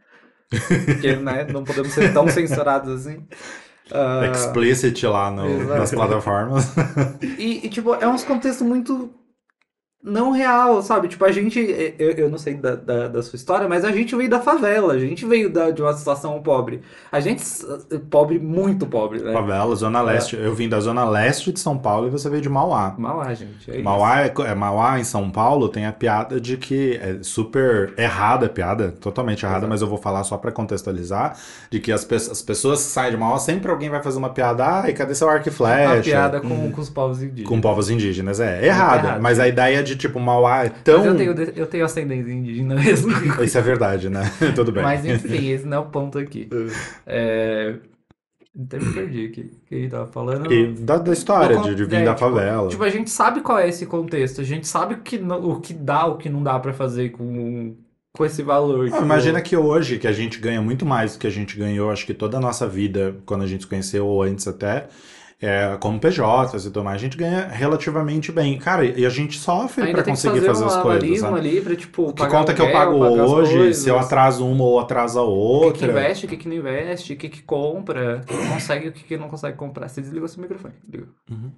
Porque, 0.85 1.15
né, 1.17 1.45
não 1.45 1.65
podemos 1.65 1.93
ser 1.93 2.13
tão 2.13 2.29
censurados 2.29 3.07
assim. 3.07 3.25
Ah, 3.93 4.27
Explicit 4.33 5.07
lá 5.07 5.31
no- 5.31 5.65
nas 5.65 5.91
plataformas. 5.91 6.73
E, 7.39 7.67
e, 7.67 7.69
tipo, 7.69 7.95
é 7.95 8.09
uns 8.09 8.25
contextos 8.25 8.67
muito 8.67 9.11
não 10.05 10.31
real, 10.33 10.83
sabe? 10.83 11.09
Tipo, 11.09 11.25
a 11.25 11.33
gente, 11.33 11.59
eu, 11.99 12.11
eu 12.11 12.29
não 12.29 12.37
sei 12.37 12.55
da, 12.55 12.75
da, 12.75 13.09
da 13.09 13.23
sua 13.23 13.37
história, 13.37 13.67
mas 13.67 13.85
a 13.87 13.91
gente 13.91 14.15
veio 14.15 14.29
da 14.29 14.39
favela, 14.39 14.93
a 14.93 14.99
gente 14.99 15.25
veio 15.25 15.49
da, 15.51 15.71
de 15.71 15.81
uma 15.81 15.95
situação 15.95 16.41
pobre. 16.43 16.83
A 17.11 17.21
gente, 17.21 17.43
pobre, 18.11 18.39
muito 18.39 18.87
pobre, 18.87 19.21
né? 19.23 19.33
Favela, 19.33 19.75
Zona 19.75 20.03
Leste. 20.03 20.37
Eu 20.37 20.55
vim 20.55 20.69
da 20.69 20.79
Zona 20.79 21.09
Leste 21.09 21.51
de 21.53 21.59
São 21.59 21.79
Paulo 21.79 22.07
e 22.07 22.11
você 22.11 22.29
veio 22.29 22.43
de 22.43 22.51
Mauá. 22.51 22.95
Mauá, 22.99 23.33
gente. 23.33 23.71
É. 23.71 23.81
Mauá, 23.83 24.21
é, 24.21 24.33
é- 24.47 24.55
Mauá, 24.55 25.01
em 25.01 25.05
São 25.05 25.31
Paulo, 25.31 25.71
tem 25.71 25.87
a 25.87 25.93
piada 25.93 26.39
de 26.39 26.59
que 26.59 27.01
é 27.03 27.19
super 27.23 27.95
errada 27.97 28.45
a 28.47 28.49
piada, 28.51 28.93
totalmente 29.01 29.45
errada, 29.47 29.67
mas 29.67 29.81
eu 29.81 29.89
vou 29.89 29.97
falar 29.97 30.23
só 30.25 30.37
pra 30.37 30.53
contextualizar, 30.53 31.37
de 31.71 31.81
que 31.81 31.91
as, 31.91 32.05
pe- 32.05 32.15
as 32.17 32.43
pessoas 32.43 32.83
que 32.85 32.91
saem 32.91 33.11
de 33.13 33.17
Mauá, 33.17 33.39
sempre 33.39 33.71
alguém 33.71 33.89
vai 33.89 34.03
fazer 34.03 34.19
uma 34.19 34.29
piada, 34.31 34.65
ai, 34.67 34.93
cadê 34.93 35.15
seu 35.15 35.29
arco 35.31 35.49
e 35.49 35.51
flecha? 35.53 36.03
piada 36.03 36.41
com, 36.43 36.71
com 36.71 36.81
os 36.81 36.91
povos 36.91 37.23
indígenas. 37.23 37.49
Com 37.49 37.61
povos 37.61 37.89
indígenas, 37.89 38.39
é 38.41 38.67
errada. 38.67 39.07
errado. 39.09 39.23
Mas 39.23 39.39
a 39.41 39.49
ideia 39.49 39.83
de, 39.83 39.94
tipo, 39.97 40.21
Mauá 40.21 40.65
é 40.65 40.71
Mas 40.71 40.83
tão... 40.83 41.05
eu 41.05 41.17
tenho, 41.17 41.33
eu 41.57 41.67
tenho 41.67 41.85
ascendência 41.85 42.33
indígena 42.33 42.75
mesmo. 42.75 43.13
Isso 43.43 43.59
é 43.59 43.63
verdade, 43.63 44.09
né? 44.09 44.31
Tudo 44.55 44.73
bem. 44.73 44.83
Mas 44.83 45.05
enfim, 45.05 45.49
esse 45.49 45.67
não 45.67 45.79
é 45.79 45.81
o 45.81 45.87
ponto 45.87 46.19
aqui. 46.19 46.49
É... 47.07 47.77
Até 48.57 48.79
me 48.79 48.93
perdi 48.93 49.27
aqui. 49.27 49.51
Que 49.67 49.75
ele 49.75 49.89
tava 49.89 50.07
falando? 50.07 50.53
E 50.53 50.73
da, 50.75 50.97
da 50.97 51.13
história, 51.13 51.59
de, 51.59 51.75
de 51.75 51.85
vir 51.85 51.97
É, 51.97 52.05
da 52.05 52.15
tipo, 52.15 52.31
favela. 52.31 52.69
Tipo, 52.69 52.85
a 52.85 52.89
gente 52.89 53.11
sabe 53.11 53.41
qual 53.41 53.59
é 53.59 53.69
esse 53.69 53.85
contexto. 53.85 54.41
A 54.41 54.45
gente 54.45 54.69
sabe 54.69 54.95
o 54.95 54.99
que, 54.99 55.17
o 55.17 55.61
que 55.61 55.75
dá, 55.75 56.07
o 56.07 56.17
que 56.17 56.29
não 56.29 56.41
dá 56.41 56.57
pra 56.61 56.73
fazer 56.73 57.11
com, 57.11 57.75
com 58.17 58.25
esse 58.25 58.45
valor. 58.45 58.87
Ah, 58.87 58.91
tipo, 58.91 59.03
imagina 59.03 59.43
que 59.43 59.57
hoje, 59.57 59.99
que 59.99 60.07
a 60.07 60.13
gente 60.13 60.39
ganha 60.39 60.63
muito 60.63 60.87
mais 60.87 61.15
do 61.15 61.19
que 61.19 61.27
a 61.27 61.31
gente 61.31 61.59
ganhou, 61.59 61.91
acho 61.91 62.07
que 62.07 62.15
toda 62.15 62.37
a 62.37 62.41
nossa 62.41 62.69
vida, 62.69 63.17
quando 63.27 63.43
a 63.43 63.47
gente 63.47 63.63
se 63.63 63.67
conheceu, 63.67 64.07
ou 64.07 64.23
antes 64.23 64.47
até, 64.47 64.87
é, 65.41 65.77
como 65.79 65.99
PJ 65.99 66.57
e 66.57 66.61
tudo 66.63 66.85
mais, 66.85 66.97
a 66.97 66.99
gente 67.05 67.17
ganha 67.17 67.47
relativamente 67.47 68.33
bem. 68.33 68.59
Cara, 68.59 68.85
e 68.85 69.05
a 69.05 69.11
gente 69.11 69.39
sofre 69.39 69.93
que 69.93 70.03
conseguir 70.03 70.41
fazer, 70.41 70.47
fazer 70.47 70.65
um 70.65 70.67
as 70.69 70.77
coisas. 70.77 71.21
sabe? 71.21 71.39
ali 71.39 71.61
pra, 71.61 71.77
tipo, 71.77 72.13
Que 72.13 72.27
conta 72.27 72.55
que 72.55 72.63
eu 72.63 72.73
pago 72.73 72.97
hoje, 72.97 73.75
se 73.75 73.89
eu 73.89 73.99
atraso 73.99 74.47
uma 74.47 74.65
ou 74.65 74.81
atraso 74.81 75.19
a 75.19 75.23
O 75.23 75.27
que, 75.27 75.67
outra. 75.67 75.79
que 75.87 75.93
investe, 75.93 76.27
o 76.27 76.29
que, 76.29 76.37
que 76.37 76.49
não 76.49 76.57
investe, 76.57 77.13
o 77.13 77.17
que, 77.17 77.29
que 77.29 77.43
compra, 77.43 78.23
o 78.23 78.27
que 78.27 78.49
consegue, 78.49 78.89
o 78.89 78.93
que, 78.93 79.05
que 79.05 79.17
não 79.17 79.29
consegue 79.29 79.57
comprar. 79.57 79.89
Você 79.89 80.01
desligou 80.01 80.29
seu 80.29 80.41
microfone. 80.41 80.75
Ligou. 80.89 81.09
Uhum. 81.31 81.51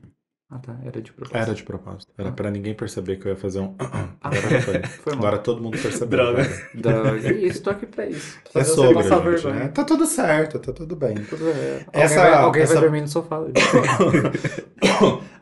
Ah, 0.49 0.61
tá. 0.61 0.77
Era 0.85 1.03
de 1.03 1.13
propósito. 1.13 1.37
Era 1.43 1.55
de 1.55 1.63
propósito. 1.65 2.13
Era 2.17 2.31
pra 2.31 2.51
ninguém 2.53 2.73
perceber 2.73 3.17
que 3.17 3.27
eu 3.27 3.31
ia 3.33 3.37
fazer 3.37 3.59
um. 3.59 3.75
Ah, 3.81 4.11
Agora 4.23 4.61
foi. 4.63 4.83
Foi 5.03 5.13
mal. 5.15 5.27
Agora 5.27 5.39
todo 5.39 5.61
mundo 5.61 5.77
percebeu. 5.77 6.09
Droga. 6.09 6.45
cara. 6.47 6.71
Droga. 6.75 7.33
Isso, 7.35 7.63
tô 7.65 7.71
aqui 7.71 7.85
pra 7.87 8.07
isso. 8.07 8.39
É 8.45 8.51
Fazer 8.53 8.69
você 8.71 8.75
sobre, 8.77 8.95
passar 8.95 9.17
gente, 9.17 9.25
vergonha. 9.25 9.55
né? 9.65 9.69
Tá 9.69 9.83
tudo 9.85 10.07
certo, 10.07 10.61
tá 10.61 10.73
tudo 10.73 10.95
bem. 10.95 11.17
Tudo 11.17 11.49
é. 11.49 11.85
Essa- 11.93 12.21
alguém 12.21 12.31
vai, 12.33 12.43
alguém 12.45 12.63
essa- 12.63 12.75
vai 12.75 12.83
dormir 12.83 13.01
no 13.01 13.09
sofá. 13.09 13.41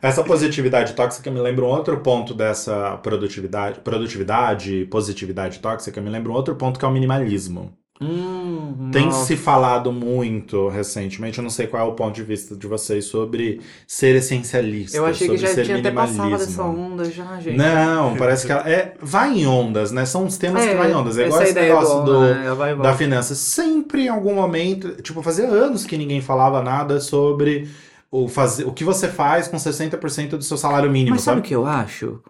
Essa 0.01 0.23
positividade 0.23 0.93
tóxica 0.93 1.29
me 1.31 1.39
lembra 1.39 1.65
um 1.65 1.67
outro 1.67 1.99
ponto 1.99 2.33
dessa 2.33 2.97
produtividade, 2.97 3.79
produtividade, 3.81 4.85
positividade 4.85 5.59
tóxica, 5.59 6.01
me 6.01 6.09
lembra 6.09 6.31
um 6.31 6.35
outro 6.35 6.55
ponto 6.55 6.79
que 6.79 6.85
é 6.85 6.87
o 6.87 6.91
minimalismo. 6.91 7.73
Hum, 8.01 8.89
Tem 8.91 9.05
nossa. 9.05 9.25
se 9.25 9.37
falado 9.37 9.91
muito 9.91 10.67
recentemente, 10.67 11.37
eu 11.37 11.43
não 11.43 11.49
sei 11.49 11.67
qual 11.67 11.87
é 11.87 11.89
o 11.89 11.93
ponto 11.93 12.13
de 12.13 12.23
vista 12.23 12.55
de 12.55 12.67
vocês 12.67 13.05
sobre 13.05 13.61
ser 13.87 14.15
essencialista, 14.15 14.97
Eu 14.97 15.05
achei 15.05 15.29
que 15.29 15.37
já 15.37 15.47
ser 15.47 15.65
tinha 15.65 15.77
até 15.77 15.91
passado 15.91 16.31
dessa 16.31 16.63
onda 16.63 17.05
já, 17.09 17.39
gente. 17.39 17.57
Não, 17.57 18.15
parece 18.15 18.45
que 18.45 18.51
ela 18.51 18.69
é, 18.69 18.93
vai 18.99 19.33
em 19.33 19.47
ondas, 19.47 19.91
né? 19.91 20.05
São 20.05 20.25
os 20.25 20.37
temas 20.37 20.65
que 20.65 20.75
vai 20.75 20.91
em 20.91 20.95
ondas. 20.95 21.17
É 21.17 21.25
igual 21.25 21.41
esse 21.41 21.53
negócio 21.53 22.03
do, 22.03 22.21
né? 22.21 22.75
Da 22.81 22.95
finança. 22.95 23.35
Sempre 23.35 24.05
em 24.05 24.09
algum 24.09 24.35
momento, 24.35 25.01
tipo, 25.01 25.21
fazia 25.21 25.47
anos 25.47 25.85
que 25.85 25.97
ninguém 25.97 26.21
falava 26.21 26.61
nada 26.61 26.99
sobre 26.99 27.69
o, 28.11 28.27
fazer, 28.27 28.65
o 28.65 28.71
que 28.71 28.83
você 28.83 29.07
faz 29.07 29.47
com 29.47 29.57
60% 29.57 30.29
do 30.29 30.43
seu 30.43 30.57
salário 30.57 30.89
mínimo, 30.89 31.15
Mas 31.15 31.23
sabe 31.23 31.37
sabe? 31.37 31.45
o 31.45 31.49
que 31.49 31.55
eu 31.55 31.65
acho? 31.65 32.21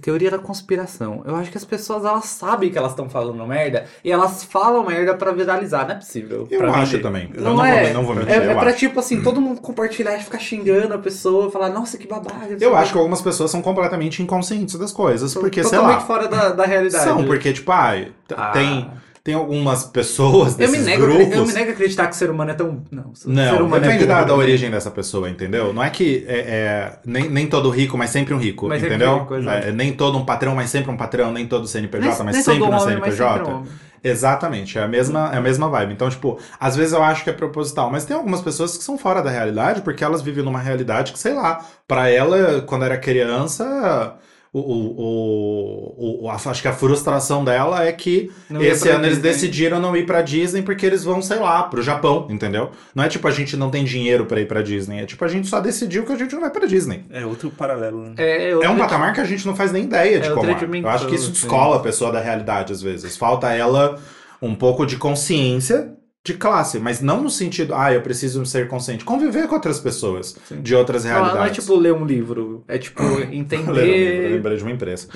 Teoria 0.00 0.30
da 0.30 0.38
conspiração. 0.38 1.22
Eu 1.24 1.34
acho 1.36 1.50
que 1.50 1.58
as 1.58 1.64
pessoas 1.64 2.04
elas 2.04 2.26
sabem 2.26 2.70
que 2.70 2.78
elas 2.78 2.92
estão 2.92 3.08
falando 3.08 3.44
merda 3.46 3.84
e 4.04 4.12
elas 4.12 4.44
falam 4.44 4.84
merda 4.86 5.14
pra 5.14 5.32
viralizar. 5.32 5.84
Não 5.84 5.92
é 5.92 5.94
possível. 5.96 6.46
Eu 6.50 6.58
pra 6.58 6.70
acho 6.72 6.92
vender. 6.92 7.02
também. 7.02 7.30
Eu 7.34 7.42
Não, 7.42 7.56
não, 7.56 7.64
é. 7.64 7.84
vou, 7.86 7.94
não 7.94 8.04
vou 8.04 8.14
mentir, 8.14 8.32
É, 8.32 8.36
é 8.36 8.54
pra 8.54 8.68
acho. 8.70 8.78
tipo 8.78 9.00
assim, 9.00 9.22
todo 9.22 9.40
mundo 9.40 9.60
compartilhar 9.60 10.16
e 10.16 10.22
ficar 10.22 10.38
xingando 10.38 10.94
a 10.94 10.98
pessoa, 10.98 11.50
falar, 11.50 11.70
nossa, 11.70 11.98
que 11.98 12.06
babaca. 12.06 12.46
não 12.48 12.58
sei 12.58 12.66
Eu 12.68 12.76
acho 12.76 12.92
que 12.92 12.98
algumas 12.98 13.20
pessoas 13.20 13.50
são 13.50 13.60
completamente 13.60 14.22
inconscientes 14.22 14.76
das 14.76 14.92
coisas, 14.92 15.34
porque, 15.34 15.62
sei 15.62 15.72
Totalmente 15.78 16.00
lá, 16.00 16.06
fora 16.06 16.28
da, 16.28 16.48
da 16.50 16.64
realidade. 16.64 17.02
são, 17.04 17.24
porque, 17.24 17.52
tipo, 17.52 17.72
ai, 17.72 18.12
t- 18.28 18.34
Ah. 18.38 18.50
tem, 18.52 18.88
tem 19.26 19.34
algumas 19.34 19.82
pessoas 19.82 20.52
eu 20.56 20.68
me, 20.68 20.78
desses 20.78 20.86
nego, 20.86 21.02
grupos... 21.02 21.34
eu 21.34 21.44
me 21.44 21.52
nego 21.52 21.70
a 21.70 21.72
acreditar 21.72 22.06
que 22.06 22.12
o 22.12 22.14
ser 22.14 22.30
humano 22.30 22.52
é 22.52 22.54
tão. 22.54 22.84
Não, 22.92 23.12
Não, 23.26 23.66
humano 23.66 23.82
depende 23.82 24.04
é 24.04 24.06
da, 24.06 24.22
da 24.22 24.32
origem 24.32 24.70
dessa 24.70 24.88
pessoa, 24.88 25.28
entendeu? 25.28 25.72
Não 25.72 25.82
é 25.82 25.90
que 25.90 26.24
é, 26.28 26.38
é, 26.38 26.98
nem, 27.04 27.28
nem 27.28 27.48
todo 27.48 27.68
rico, 27.68 27.98
mas 27.98 28.10
sempre 28.10 28.32
um 28.32 28.38
rico, 28.38 28.68
Mas 28.68 28.80
entendeu? 28.80 29.22
rico. 29.22 29.34
É, 29.34 29.72
nem 29.72 29.92
todo 29.92 30.16
um 30.16 30.24
patrão, 30.24 30.54
mas 30.54 30.70
sempre 30.70 30.92
um 30.92 30.96
patrão, 30.96 31.32
nem 31.32 31.44
todo 31.44 31.66
CNPJ, 31.66 32.22
mas 32.22 32.36
sempre 32.36 32.62
um 32.62 32.70
mas 32.70 32.84
CNPJ. 32.84 33.34
sempre 33.34 33.52
um 33.52 33.56
homem. 33.56 33.68
Exatamente, 34.04 34.78
é 34.78 34.84
a 34.84 34.86
mesma, 34.86 35.30
é 35.34 35.38
a 35.38 35.40
mesma 35.40 35.68
vibe. 35.68 35.94
Então, 35.94 36.08
tipo, 36.08 36.38
às 36.60 36.76
vezes 36.76 36.92
eu 36.92 37.02
acho 37.02 37.24
que 37.24 37.30
é 37.30 37.32
proposital, 37.32 37.90
mas 37.90 38.04
tem 38.04 38.16
algumas 38.16 38.42
pessoas 38.42 38.78
que 38.78 38.84
são 38.84 38.96
fora 38.96 39.20
da 39.20 39.30
realidade, 39.30 39.82
porque 39.82 40.04
elas 40.04 40.22
vivem 40.22 40.44
numa 40.44 40.60
realidade 40.60 41.12
que, 41.12 41.18
sei 41.18 41.34
lá, 41.34 41.66
pra 41.88 42.08
ela, 42.08 42.62
quando 42.62 42.84
era 42.84 42.96
criança, 42.96 44.14
o, 44.60 46.20
o, 46.20 46.24
o, 46.24 46.30
a- 46.30 46.34
acho 46.34 46.62
que 46.62 46.68
a 46.68 46.72
frustração 46.72 47.44
dela 47.44 47.84
é 47.84 47.92
que 47.92 48.30
Não 48.48 48.62
esse 48.62 48.88
ano 48.88 49.06
eles 49.06 49.18
decidiram 49.18 49.80
não 49.80 49.96
ir 49.96 50.06
pra 50.06 50.22
Disney 50.22 50.62
porque 50.62 50.84
eles 50.86 51.04
vão, 51.04 51.20
sei 51.22 51.38
lá, 51.38 51.62
pro 51.64 51.82
Japão, 51.82 52.26
entendeu? 52.30 52.70
Não 52.94 53.04
é 53.04 53.08
tipo 53.08 53.26
a 53.26 53.30
gente 53.30 53.56
não 53.56 53.70
tem 53.70 53.84
dinheiro 53.84 54.26
pra 54.26 54.40
ir 54.40 54.46
pra 54.46 54.62
Disney, 54.62 55.00
é 55.00 55.06
tipo 55.06 55.24
a 55.24 55.28
gente 55.28 55.46
só 55.48 55.60
decidiu 55.60 56.04
que 56.04 56.12
a 56.12 56.16
gente 56.16 56.32
não 56.34 56.40
vai 56.40 56.50
pra 56.50 56.66
Disney. 56.66 57.04
É 57.10 57.24
outro 57.26 57.50
paralelo, 57.50 58.00
né? 58.02 58.14
É, 58.16 58.50
É 58.50 58.54
um 58.54 58.58
outra- 58.58 58.76
patamar 58.76 59.12
que 59.12 59.20
a 59.20 59.24
gente 59.24 59.46
não 59.46 59.54
faz 59.56 59.72
nem 59.72 59.84
ideia 59.84 60.20
de 60.20 60.28
É 60.28 60.32
como 60.32 60.50
é. 60.50 60.56
Eu 60.82 60.88
acho 60.88 61.06
que 61.06 61.14
isso 61.14 61.30
descola 61.30 61.76
a 61.76 61.80
pessoa 61.80 62.12
da 62.12 62.20
realidade 62.20 62.72
às 62.72 62.80
vezes. 62.82 63.16
Falta 63.16 63.52
ela 63.52 63.98
um 64.40 64.54
pouco 64.54 64.84
de 64.86 64.96
consciência 64.96 65.92
de 66.26 66.34
classe, 66.34 66.80
mas 66.80 67.00
não 67.00 67.22
no 67.22 67.30
sentido, 67.30 67.72
ah, 67.72 67.92
eu 67.92 68.02
preciso 68.02 68.44
ser 68.44 68.66
consciente. 68.66 69.04
Conviver 69.04 69.46
com 69.46 69.54
outras 69.54 69.78
pessoas 69.78 70.36
Sim. 70.48 70.60
de 70.60 70.74
outras 70.74 71.04
Não, 71.04 71.10
realidades. 71.12 71.38
não 71.38 71.46
é 71.46 71.50
tipo 71.50 71.76
ler 71.76 71.92
um 71.92 72.04
livro. 72.04 72.64
É 72.66 72.76
tipo 72.78 73.00
Ler 73.06 73.08
um 73.08 73.14
livro, 73.14 73.32
eu 73.32 73.38
entender. 73.38 74.30
lembrei 74.34 74.56
de 74.56 74.62
uma 74.64 74.72
empresa. 74.72 75.06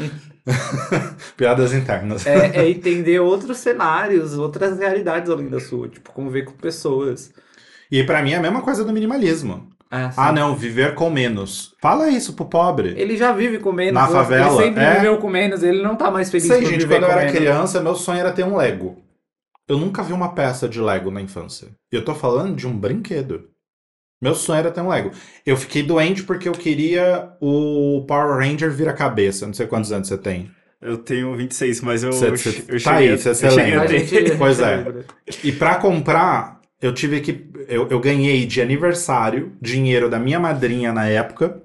Piadas 1.37 1.73
internas. 1.73 2.25
é, 2.27 2.53
é 2.61 2.70
entender 2.70 3.18
outros 3.18 3.59
cenários, 3.59 4.38
outras 4.38 4.79
realidades 4.79 5.29
além 5.29 5.49
da 5.49 5.59
sua. 5.59 5.88
Tipo, 5.88 6.12
conviver 6.12 6.44
com 6.44 6.53
pessoas. 6.53 7.33
E 7.90 8.05
pra 8.05 8.23
mim 8.23 8.33
é 8.33 8.37
a 8.37 8.40
mesma 8.42 8.62
coisa 8.62 8.85
do 8.85 8.92
minimalismo. 8.92 9.68
Ah. 9.90 10.12
Ah, 10.16 10.33
não, 10.33 10.55
viver 10.55 10.94
com 10.94 11.11
menos. 11.11 11.75
Fala 11.83 12.09
isso 12.09 12.35
pro 12.35 12.44
pobre. 12.44 12.94
Ele 12.96 13.16
já 13.16 13.33
vive 13.33 13.59
com 13.59 13.73
menos. 13.73 13.94
Na 13.94 14.05
ele 14.05 14.12
favela, 14.12 14.62
sempre 14.62 14.85
é. 14.85 14.94
viveu 14.94 15.18
com 15.18 15.29
menos, 15.29 15.64
ele 15.64 15.83
não 15.83 15.96
tá 15.96 16.09
mais 16.09 16.31
feliz 16.31 16.46
Sei, 16.46 16.64
gente, 16.64 16.87
quando 16.87 17.03
eu 17.03 17.11
era 17.11 17.23
menos. 17.23 17.33
criança, 17.37 17.81
meu 17.81 17.96
sonho 17.96 18.20
era 18.20 18.31
ter 18.31 18.44
um 18.44 18.57
Lego. 18.57 19.03
Eu 19.70 19.78
nunca 19.78 20.02
vi 20.02 20.12
uma 20.12 20.35
peça 20.35 20.68
de 20.68 20.80
Lego 20.80 21.11
na 21.12 21.20
infância. 21.22 21.68
E 21.92 21.96
eu 21.96 22.04
tô 22.04 22.12
falando 22.14 22.56
de 22.56 22.66
um 22.66 22.76
brinquedo. 22.76 23.48
Meu 24.20 24.35
sonho 24.35 24.59
era 24.59 24.70
ter 24.72 24.80
um 24.80 24.88
Lego. 24.88 25.12
Eu 25.46 25.56
fiquei 25.56 25.83
doente 25.83 26.24
porque 26.24 26.48
eu 26.48 26.52
queria 26.52 27.30
o 27.40 28.04
Power 28.09 28.37
Ranger 28.38 28.70
vira-cabeça. 28.72 29.46
Não 29.46 29.54
sei 29.54 29.66
quantos 29.68 29.92
anos 29.92 30.09
você 30.09 30.18
tem. 30.18 30.50
Eu 30.83 30.98
tenho 30.98 31.37
26, 31.37 31.83
mas 31.83 32.02
eu, 32.02 32.12
Cê- 32.12 32.28
eu, 32.30 32.37
cê- 32.37 32.64
eu 32.66 32.83
tá 32.83 32.94
cheguei, 32.94 33.11
aí, 33.12 33.18
cê- 33.18 33.28
eu 33.30 33.35
cê 33.35 33.50
cheguei 33.50 33.64
lembra. 33.78 33.88
ter. 33.88 34.37
Pois 34.38 34.59
é. 34.61 34.85
E 35.44 35.52
pra 35.52 35.76
comprar, 35.76 36.61
eu 36.83 36.92
tive 36.92 37.20
que. 37.20 37.48
Eu, 37.68 37.87
eu 37.90 38.00
ganhei 38.00 38.44
de 38.46 38.61
aniversário 38.61 39.52
dinheiro 39.62 40.09
da 40.11 40.18
minha 40.18 40.40
madrinha 40.40 40.92
na 40.92 41.06
época. 41.06 41.62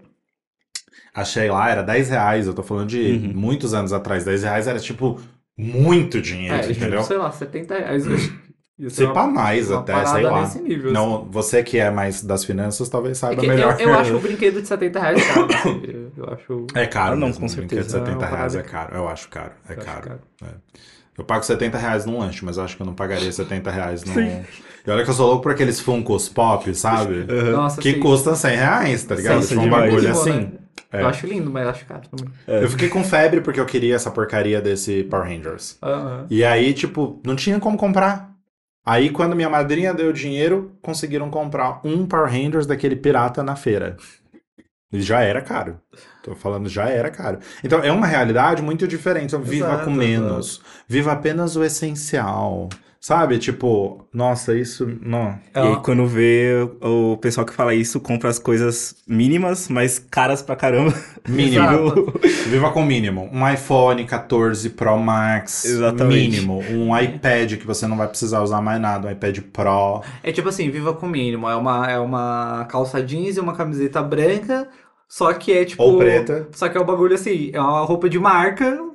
Achei 1.13 1.49
lá, 1.49 1.69
era 1.69 1.81
10 1.81 2.09
reais. 2.09 2.45
Eu 2.45 2.53
tô 2.53 2.61
falando 2.61 2.89
de 2.89 3.01
Uhum. 3.01 3.31
muitos 3.33 3.73
anos 3.73 3.93
atrás. 3.93 4.25
10 4.25 4.43
reais 4.43 4.67
era 4.67 4.79
tipo 4.79 5.19
muito 5.57 6.21
dinheiro, 6.21 6.55
É, 6.55 6.59
tipo, 6.59 6.73
entendeu? 6.73 7.03
sei 7.03 7.17
lá, 7.17 7.31
70 7.31 7.77
reais. 7.77 8.03
Ser 8.77 8.89
Se 8.89 9.03
uma- 9.05 9.13
pá 9.13 9.25
mais 9.25 9.71
uma 9.71 9.79
até, 9.79 10.05
sei 10.05 10.21
lá. 10.23 10.41
nesse 10.41 10.61
nível, 10.61 10.85
assim. 10.91 10.93
Não, 10.93 11.25
você 11.31 11.63
que 11.63 11.77
é 11.77 11.89
mais 11.89 12.21
das 12.21 12.43
finanças 12.43 12.89
talvez 12.89 13.17
É 13.17 13.21
saiba 13.21 13.41
que 13.41 13.47
melhor. 13.47 13.79
eu, 13.79 13.87
eu 13.89 13.95
acho 13.97 14.13
o 14.17 14.19
brinquedo 14.19 14.61
de 14.61 14.67
70 14.67 14.99
reais 14.99 15.25
caro. 15.25 15.47
Eu 16.17 16.25
acho. 16.33 16.67
É 16.75 16.85
caro, 16.85 17.13
Ah, 17.13 17.15
não, 17.15 17.27
mesmo, 17.27 17.39
com 17.47 17.51
um 17.53 17.55
brinquedo 17.55 17.85
de 17.85 17.91
certeza. 17.91 18.05
70 18.11 18.25
É 18.25 18.29
reais 18.29 18.55
é 18.55 18.61
caro. 18.63 18.95
Eu 18.97 19.07
acho 19.07 19.29
caro. 19.29 19.51
É 19.69 19.73
eu 19.73 19.77
acho 19.77 19.85
caro. 20.01 20.19
Eu 21.17 21.23
pago 21.23 21.43
70 21.45 21.77
reais 21.77 22.05
num 22.05 22.19
lanche, 22.19 22.43
mas 22.43 22.57
eu 22.57 22.63
acho 22.65 22.75
que 22.75 22.81
eu 22.81 22.85
não 22.85 22.93
pagaria 22.93 23.31
70 23.31 23.71
reais 23.71 24.03
num. 24.03 24.13
Sim. 24.13 24.43
E 24.85 24.91
olha 24.91 25.05
que 25.05 25.09
eu 25.09 25.13
sou 25.13 25.27
louco 25.27 25.43
por 25.43 25.53
aqueles 25.53 25.79
Funkos 25.79 26.27
Pop, 26.27 26.75
sabe? 26.75 27.25
Nossa, 27.53 27.79
Que 27.81 27.93
sim. 27.93 27.99
custam 28.01 28.35
100 28.35 28.57
reais, 28.57 29.03
tá 29.05 29.15
ligado? 29.15 29.35
Nossa, 29.35 29.47
Tipo 29.47 29.61
um 29.61 29.69
bagulho 29.69 29.99
Lindo, 29.99 30.11
assim. 30.11 30.31
né? 30.31 30.51
É. 30.91 31.01
Eu 31.01 31.07
acho 31.07 31.27
lindo, 31.27 31.49
mas 31.49 31.67
acho 31.67 31.85
caro 31.85 32.03
também. 32.09 32.33
Eu 32.47 32.69
fiquei 32.69 32.89
com 32.89 33.03
febre 33.03 33.41
porque 33.41 33.59
eu 33.59 33.65
queria 33.65 33.95
essa 33.95 34.11
porcaria 34.11 34.61
desse 34.61 35.03
Power 35.03 35.27
Rangers. 35.27 35.77
Aham. 35.81 36.25
E 36.29 36.43
aí, 36.43 36.73
tipo, 36.73 37.19
não 37.25 37.35
tinha 37.35 37.59
como 37.59 37.77
comprar. 37.77 38.33
Aí, 38.85 39.09
quando 39.09 39.35
minha 39.35 39.49
madrinha 39.49 39.93
deu 39.93 40.13
dinheiro, 40.13 40.77
conseguiram 40.81 41.29
comprar 41.29 41.81
um 41.83 42.05
Power 42.05 42.31
Rangers 42.31 42.67
daquele 42.67 42.95
pirata 42.95 43.41
na 43.41 43.55
feira. 43.55 43.97
E 44.93 45.01
já 45.01 45.21
era 45.21 45.41
caro. 45.41 45.79
Tô 46.23 46.35
falando, 46.35 46.69
já 46.69 46.87
era 46.87 47.09
caro. 47.09 47.39
Então, 47.63 47.83
é 47.83 47.91
uma 47.91 48.05
realidade 48.05 48.61
muito 48.61 48.87
diferente. 48.87 49.27
Então, 49.27 49.41
viva 49.41 49.67
Exato, 49.67 49.85
com 49.85 49.91
menos. 49.91 50.61
Viva 50.87 51.11
apenas 51.11 51.55
o 51.55 51.63
essencial. 51.63 52.69
Sabe? 53.05 53.37
Tipo, 53.37 54.07
nossa, 54.11 54.57
isso. 54.57 54.87
Não. 54.99 55.37
E 55.55 55.59
aí, 55.59 55.75
quando 55.83 56.07
vê 56.07 56.67
o 56.81 57.05
o 57.13 57.17
pessoal 57.17 57.45
que 57.45 57.53
fala 57.53 57.75
isso, 57.75 57.99
compra 57.99 58.31
as 58.31 58.39
coisas 58.39 58.95
mínimas, 59.07 59.69
mas 59.69 59.99
caras 59.99 60.41
pra 60.41 60.55
caramba. 60.55 60.91
Mínimo. 61.29 62.11
Viva 62.49 62.71
com 62.71 62.83
mínimo. 62.83 63.29
Um 63.31 63.47
iPhone 63.47 64.03
14 64.05 64.71
Pro 64.71 64.97
Max. 64.97 65.65
Exatamente. 65.65 66.41
Mínimo. 66.41 66.63
Um 66.71 66.97
iPad 66.97 67.57
que 67.57 67.67
você 67.67 67.85
não 67.85 67.95
vai 67.95 68.07
precisar 68.07 68.41
usar 68.41 68.59
mais 68.59 68.81
nada. 68.81 69.07
Um 69.07 69.11
iPad 69.11 69.39
Pro. 69.53 70.01
É 70.23 70.31
tipo 70.31 70.49
assim, 70.49 70.71
viva 70.71 70.91
com 70.93 71.05
o 71.05 71.09
mínimo. 71.09 71.47
É 71.47 71.55
uma, 71.55 71.91
é 71.91 71.99
uma 71.99 72.65
calça 72.69 73.03
jeans 73.03 73.37
e 73.37 73.39
uma 73.39 73.55
camiseta 73.55 74.01
branca, 74.01 74.67
só 75.07 75.31
que 75.31 75.53
é 75.53 75.63
tipo. 75.63 75.83
Ou 75.83 75.99
preta. 75.99 76.47
Só 76.53 76.67
que 76.67 76.75
é 76.75 76.81
um 76.81 76.85
bagulho 76.85 77.13
assim, 77.13 77.51
é 77.53 77.61
uma 77.61 77.85
roupa 77.85 78.09
de 78.09 78.17
marca. 78.17 78.94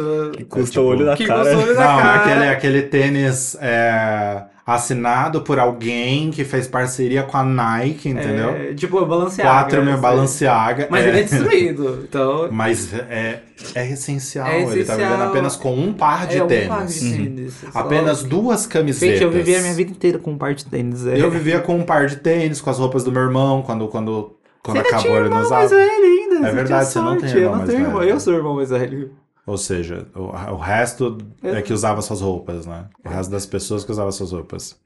Você- 0.00 0.30
Que 0.36 0.44
custa 0.44 0.70
tipo, 0.70 0.80
o 0.82 0.86
olho 0.88 1.04
da 1.06 1.16
que 1.16 1.26
cara. 1.26 1.40
custa 1.40 1.56
o 1.56 1.60
olho 1.62 1.74
da 1.74 1.80
Não, 1.80 1.98
cara. 2.02 2.14
aquele, 2.20 2.48
aquele 2.48 2.82
tênis 2.82 3.56
é, 3.60 4.42
assinado 4.66 5.42
por 5.42 5.58
alguém 5.58 6.30
que 6.30 6.42
fez 6.44 6.66
parceria 6.66 7.22
com 7.22 7.36
a 7.36 7.44
Nike, 7.44 8.08
entendeu? 8.08 8.50
É, 8.50 8.74
tipo, 8.74 9.04
Balenciaga. 9.04 9.50
4 9.50 9.82
mil 9.82 9.92
assim. 9.92 10.02
Balenciaga. 10.02 10.88
Mas 10.90 11.04
é. 11.04 11.08
ele 11.08 11.18
é 11.18 11.22
destruído. 11.22 12.00
Então. 12.08 12.48
Mas 12.50 12.92
é, 12.94 13.40
é 13.74 13.90
essencial. 13.90 14.46
É 14.46 14.56
Ele 14.62 14.66
tá 14.66 14.72
essencial. 14.72 14.98
vivendo 14.98 15.22
apenas 15.28 15.56
com 15.56 15.74
um 15.74 15.92
par 15.92 16.26
de 16.26 16.38
é 16.38 16.44
um 16.44 16.46
tênis. 16.46 16.68
par 16.68 16.86
de 16.86 17.00
tênis. 17.16 17.54
só- 17.72 17.78
Apenas 17.78 18.22
duas 18.22 18.66
camisetas. 18.66 19.18
Gente, 19.18 19.22
eu 19.22 19.30
vivi 19.30 19.54
a 19.54 19.60
minha 19.60 19.74
vida 19.74 19.90
inteira 19.90 20.18
com 20.18 20.32
um 20.32 20.38
par 20.38 20.54
de 20.54 20.64
tênis. 20.64 21.06
É. 21.06 21.20
Eu 21.20 21.30
vivia 21.30 21.60
com 21.60 21.76
um 21.76 21.82
par 21.82 22.06
de 22.06 22.16
tênis, 22.16 22.60
com 22.60 22.70
as 22.70 22.78
roupas 22.78 23.04
do 23.04 23.12
meu 23.12 23.22
irmão, 23.22 23.62
quando, 23.62 23.86
quando, 23.88 24.34
quando 24.62 24.78
Você 24.78 24.84
ainda 24.86 24.96
acabou 24.98 25.16
ele 25.18 25.28
não 25.28 25.40
usava. 25.42 25.56
mais 25.60 25.70
velho 25.70 26.04
ainda. 26.04 26.48
É 26.48 26.52
verdade, 26.52 26.86
você 26.88 26.98
não 26.98 27.16
tem 27.18 27.28
irmão 27.28 27.42
Eu 27.44 27.50
não 27.50 27.56
mais 27.58 27.70
tenho 27.70 27.82
irmão. 27.86 28.02
Eu 28.02 28.18
sou 28.20 28.32
o 28.32 28.36
irmão 28.36 28.56
mais 28.56 28.70
velho. 28.70 29.10
Ou 29.46 29.58
seja, 29.58 30.06
o, 30.14 30.22
o 30.54 30.56
resto 30.56 31.18
é 31.42 31.60
que 31.60 31.72
usava 31.72 32.00
suas 32.00 32.22
roupas, 32.22 32.64
né? 32.64 32.86
O 33.04 33.08
resto 33.10 33.30
das 33.30 33.44
pessoas 33.44 33.84
que 33.84 33.90
usavam 33.90 34.10
suas 34.10 34.32
roupas. 34.32 34.80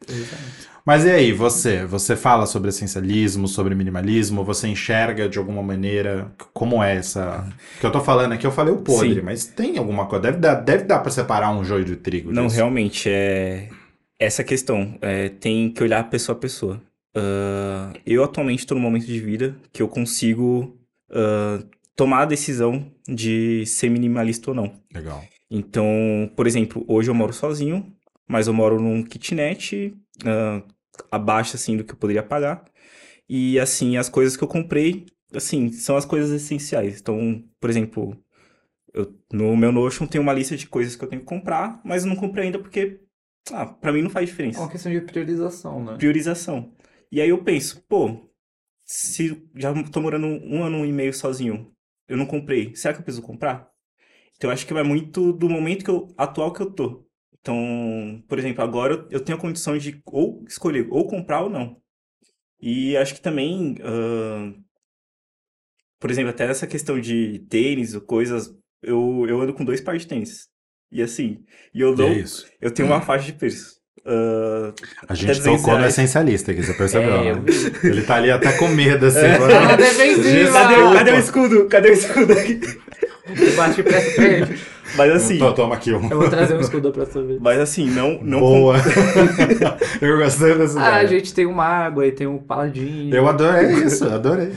Mas 0.84 1.04
e 1.04 1.10
aí, 1.10 1.32
você? 1.32 1.84
Você 1.86 2.16
fala 2.16 2.44
sobre 2.44 2.70
essencialismo, 2.70 3.46
sobre 3.46 3.74
minimalismo? 3.74 4.42
Você 4.42 4.66
enxerga 4.66 5.28
de 5.28 5.38
alguma 5.38 5.62
maneira 5.62 6.32
como 6.52 6.82
é 6.82 6.96
essa. 6.96 7.46
que 7.78 7.86
eu 7.86 7.92
tô 7.92 8.00
falando 8.00 8.32
aqui, 8.32 8.46
eu 8.46 8.50
falei 8.50 8.72
o 8.72 8.78
podre, 8.78 9.16
Sim. 9.16 9.20
mas 9.20 9.44
tem 9.44 9.78
alguma 9.78 10.06
coisa. 10.06 10.22
Deve 10.22 10.38
dar, 10.38 10.54
deve 10.56 10.84
dar 10.84 10.98
pra 10.98 11.10
separar 11.12 11.50
um 11.50 11.62
joio 11.62 11.84
do 11.84 11.94
trigo. 11.94 12.32
Não, 12.32 12.46
disso. 12.46 12.56
realmente, 12.56 13.08
é 13.08 13.68
essa 14.18 14.42
questão. 14.42 14.98
É, 15.00 15.28
tem 15.28 15.70
que 15.70 15.82
olhar 15.82 16.10
pessoa 16.10 16.36
a 16.36 16.40
pessoa. 16.40 16.80
Ah, 17.14 17.92
eu 18.04 18.24
atualmente 18.24 18.60
estou 18.60 18.76
num 18.76 18.82
momento 18.82 19.06
de 19.06 19.20
vida 19.20 19.56
que 19.72 19.82
eu 19.82 19.88
consigo 19.88 20.76
ah, 21.12 21.62
tomar 21.98 22.22
a 22.22 22.26
decisão 22.26 22.88
de 23.08 23.66
ser 23.66 23.90
minimalista 23.90 24.52
ou 24.52 24.54
não. 24.54 24.72
Legal. 24.94 25.20
Então, 25.50 26.30
por 26.36 26.46
exemplo, 26.46 26.84
hoje 26.86 27.10
eu 27.10 27.14
moro 27.14 27.32
sozinho, 27.32 27.92
mas 28.28 28.46
eu 28.46 28.54
moro 28.54 28.80
num 28.80 29.02
kitnet 29.02 29.92
ah, 30.24 30.62
abaixo 31.10 31.56
assim 31.56 31.76
do 31.76 31.82
que 31.82 31.92
eu 31.92 31.96
poderia 31.96 32.22
pagar. 32.22 32.64
E 33.28 33.58
assim, 33.58 33.96
as 33.96 34.08
coisas 34.08 34.36
que 34.36 34.44
eu 34.44 34.48
comprei, 34.48 35.06
assim, 35.34 35.72
são 35.72 35.96
as 35.96 36.04
coisas 36.04 36.30
essenciais. 36.30 37.00
Então, 37.00 37.42
por 37.60 37.68
exemplo, 37.68 38.16
eu, 38.94 39.12
no 39.32 39.56
meu 39.56 39.72
Notion 39.72 40.06
tem 40.06 40.20
uma 40.20 40.32
lista 40.32 40.56
de 40.56 40.68
coisas 40.68 40.94
que 40.94 41.02
eu 41.02 41.08
tenho 41.08 41.22
que 41.22 41.26
comprar, 41.28 41.80
mas 41.84 42.04
eu 42.04 42.08
não 42.08 42.16
comprei 42.16 42.44
ainda 42.44 42.60
porque, 42.60 43.00
ah, 43.52 43.66
pra 43.66 43.92
mim 43.92 44.02
não 44.02 44.10
faz 44.10 44.28
É 44.28 44.30
diferença. 44.30 44.60
uma 44.60 44.70
questão 44.70 44.92
de 44.92 45.00
priorização, 45.00 45.84
né? 45.84 45.96
Priorização. 45.96 46.72
E 47.10 47.20
aí 47.20 47.28
eu 47.28 47.42
penso, 47.42 47.82
pô, 47.88 48.30
se 48.84 49.42
já 49.56 49.74
tô 49.90 50.00
morando 50.00 50.26
um 50.28 50.62
ano 50.62 50.86
e 50.86 50.92
meio 50.92 51.12
sozinho, 51.12 51.72
eu 52.08 52.16
não 52.16 52.26
comprei, 52.26 52.74
será 52.76 52.94
que 52.94 53.00
eu 53.00 53.04
preciso 53.04 53.26
comprar? 53.26 53.68
Então 54.36 54.50
eu 54.50 54.54
acho 54.54 54.66
que 54.66 54.74
vai 54.74 54.82
muito 54.84 55.32
do 55.32 55.48
momento 55.48 55.84
que 55.84 55.90
eu, 55.90 56.08
atual 56.16 56.52
que 56.52 56.60
eu 56.62 56.70
tô. 56.72 57.06
Então, 57.40 58.22
por 58.28 58.38
exemplo, 58.38 58.62
agora 58.64 58.94
eu- 58.94 59.08
eu 59.12 59.20
tenho 59.24 59.38
a 59.38 59.40
condição 59.40 59.78
de 59.78 60.00
ou 60.06 60.44
escolher 60.48 60.88
ou 60.90 61.06
comprar 61.06 61.42
ou 61.42 61.50
não. 61.50 61.80
E 62.60 62.96
acho 62.96 63.14
que 63.14 63.20
também, 63.22 63.76
ahn, 63.82 64.54
por 65.98 66.10
exemplo, 66.10 66.30
até 66.30 66.46
nessa 66.46 66.66
questão 66.66 67.00
de 67.00 67.40
tênis 67.50 67.94
ou 67.94 68.00
coisas, 68.00 68.54
eu, 68.82 69.26
eu 69.28 69.40
ando 69.40 69.54
com 69.54 69.64
dois 69.64 69.80
pares 69.80 70.02
de 70.02 70.08
tênis. 70.08 70.48
E 70.90 71.02
assim, 71.02 71.44
e 71.74 71.80
eu 71.80 71.94
dou, 71.94 72.12
é 72.12 72.24
eu 72.60 72.72
tenho 72.72 72.88
uma 72.88 73.00
faixa 73.02 73.26
de 73.26 73.32
preço. 73.38 73.77
Ah, 74.06 74.72
A 75.08 75.14
gente 75.14 75.28
200 75.38 75.44
tocou 75.60 75.74
no 75.74 75.78
reais. 75.80 75.94
essencialista 75.94 76.52
aqui, 76.52 76.62
você 76.64 76.74
percebeu, 76.74 77.10
É, 77.14 77.34
né? 77.34 77.42
eu. 77.82 77.90
Ele 77.90 78.02
tá 78.02 78.16
ali 78.16 78.30
até 78.30 78.52
com 78.52 78.68
medo, 78.68 79.06
assim. 79.06 79.18
É. 79.18 79.34
agora. 79.34 79.52
Cadê, 79.68 79.84
cadê 80.94 81.10
o 81.12 81.18
escudo? 81.18 81.64
Cadê 81.66 81.90
o 81.90 81.92
escudo 81.92 82.32
aqui? 82.32 82.60
Bate 83.56 83.82
pressa 83.82 84.10
pra 84.14 84.24
ele. 84.24 84.58
Mas 84.96 85.12
assim, 85.12 85.38
Tô- 85.38 85.52
Toma 85.52 85.74
aqui 85.74 85.92
um. 85.92 86.08
Eu 86.10 86.18
vou 86.18 86.30
trazer 86.30 86.54
um 86.54 86.60
escudo 86.60 86.90
pra 86.90 87.04
sua 87.04 87.22
vez. 87.22 87.38
mas 87.42 87.58
assim, 87.60 87.90
não, 87.90 88.18
não 88.22 88.40
Boa. 88.40 88.76
eu 90.00 90.16
gostei 90.18 90.54
dessa 90.56 90.80
Ah, 90.80 90.94
a 90.96 91.04
ideia. 91.04 91.08
gente 91.20 91.34
tem 91.34 91.44
uma 91.44 91.64
água 91.66 92.06
e 92.06 92.12
tem 92.12 92.26
um 92.26 92.38
paladino. 92.38 93.14
Eu 93.14 93.28
adorei 93.28 93.70
isso, 93.84 94.04
adorei. 94.06 94.50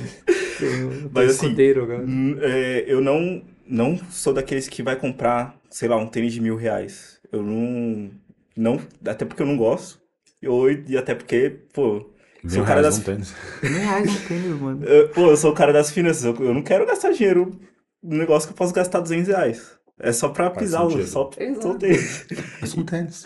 Tem 0.58 0.86
um, 0.86 0.90
tem 0.90 1.10
Mas 1.14 1.26
um 1.26 1.30
assim, 1.32 1.46
escudeiro 1.48 1.84
agora. 1.84 2.04
Hum, 2.08 2.38
é, 2.40 2.86
eu 2.88 3.02
não, 3.02 3.42
não 3.68 4.00
sou 4.10 4.32
daqueles 4.34 4.70
que 4.70 4.82
vai 4.82 4.96
comprar, 4.96 5.54
sei 5.70 5.90
lá, 5.90 5.98
um 5.98 6.08
tênis 6.08 6.32
de 6.34 6.40
mil 6.40 6.56
reais. 6.56 7.20
Eu 7.30 7.42
não, 7.44 8.10
não, 8.56 8.80
até 9.06 9.26
porque 9.26 9.42
eu 9.42 9.46
não 9.48 9.58
gosto. 9.58 10.00
Ou, 10.46 10.70
e 10.72 10.98
até 10.98 11.14
porque, 11.16 11.60
pô, 11.74 12.00
sou 12.00 12.12
Mil 12.44 12.64
o 12.64 12.66
cara 12.66 12.82
reais 12.82 12.96
das, 12.96 12.98
um 13.00 13.04
tênis. 13.04 13.36
Mil 13.62 13.80
reais 13.80 14.10
um 14.12 14.28
tênis, 14.28 14.60
mano. 14.60 14.84
eu- 14.86 15.10
pô, 15.10 15.30
eu 15.30 15.38
sou 15.38 15.52
o 15.52 15.56
cara 15.56 15.72
das 15.72 15.92
finanças. 15.92 16.24
Eu, 16.24 16.36
eu 16.44 16.54
não 16.54 16.64
quero 16.64 16.86
gastar 16.86 17.12
dinheiro 17.12 17.60
num 18.02 18.18
negócio 18.18 18.48
que 18.48 18.54
eu 18.54 18.58
posso 18.58 18.74
gastar 18.74 19.00
200 19.00 19.28
reais. 19.28 19.80
É 20.00 20.12
só 20.12 20.30
pra 20.30 20.50
Faz 20.50 20.58
pisar, 20.58 20.84
o- 20.86 20.90
sentido. 20.90 21.08
só, 21.08 21.30
só 21.62 21.72
o 21.72 21.78
tênis. 21.78 22.26
É 22.32 22.80
um 22.80 22.84
tênis. 22.86 23.24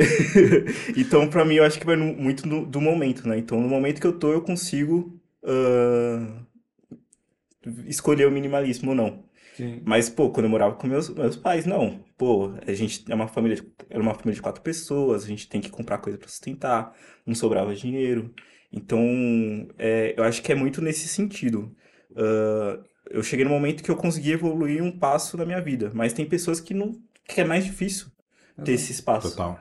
então, 0.97 1.29
pra 1.29 1.45
mim, 1.45 1.55
eu 1.55 1.63
acho 1.63 1.79
que 1.79 1.85
vai 1.85 1.95
no- 1.95 2.13
muito 2.13 2.47
do, 2.47 2.65
do 2.65 2.81
momento, 2.81 3.25
né? 3.27 3.37
Então, 3.37 3.61
no 3.61 3.67
momento 3.69 4.01
que 4.01 4.07
eu 4.07 4.13
tô, 4.19 4.33
eu 4.33 4.41
consigo 4.41 5.17
ah, 5.43 6.27
escolher 7.87 8.27
o 8.27 8.31
minimalismo 8.31 8.89
ou 8.89 8.95
não. 8.95 9.23
Sim. 9.55 9.81
Mas, 9.85 10.09
pô, 10.09 10.29
quando 10.29 10.45
eu 10.45 10.49
morava 10.49 10.75
com 10.75 10.87
meus, 10.87 11.09
meus 11.09 11.35
pais, 11.35 11.65
não. 11.65 12.03
Pô, 12.17 12.53
a 12.65 12.73
gente 12.73 13.09
é 13.09 13.15
uma 13.15 13.27
família, 13.27 13.55
de, 13.57 13.63
era 13.89 14.01
uma 14.01 14.13
família 14.13 14.35
de 14.35 14.41
quatro 14.41 14.61
pessoas, 14.61 15.23
a 15.23 15.27
gente 15.27 15.47
tem 15.47 15.61
que 15.61 15.69
comprar 15.69 15.97
coisa 15.99 16.17
pra 16.17 16.27
sustentar, 16.27 16.93
não 17.25 17.33
sobrava 17.35 17.73
dinheiro. 17.75 18.33
Então, 18.71 18.99
é, 19.77 20.13
eu 20.17 20.23
acho 20.23 20.41
que 20.41 20.51
é 20.51 20.55
muito 20.55 20.81
nesse 20.81 21.07
sentido. 21.07 21.73
Ah, 22.15 22.79
eu 23.09 23.21
cheguei 23.21 23.45
no 23.45 23.51
momento 23.51 23.83
que 23.83 23.91
eu 23.91 23.95
consegui 23.95 24.31
evoluir 24.31 24.81
um 24.83 24.91
passo 24.91 25.37
na 25.37 25.45
minha 25.45 25.61
vida, 25.61 25.91
mas 25.93 26.13
tem 26.13 26.25
pessoas 26.25 26.59
que 26.59 26.73
não, 26.73 26.99
que 27.27 27.41
é 27.41 27.43
mais 27.43 27.63
difícil 27.63 28.07
ter 28.63 28.73
esse 28.73 28.91
espaço. 28.91 29.31
Total. 29.31 29.59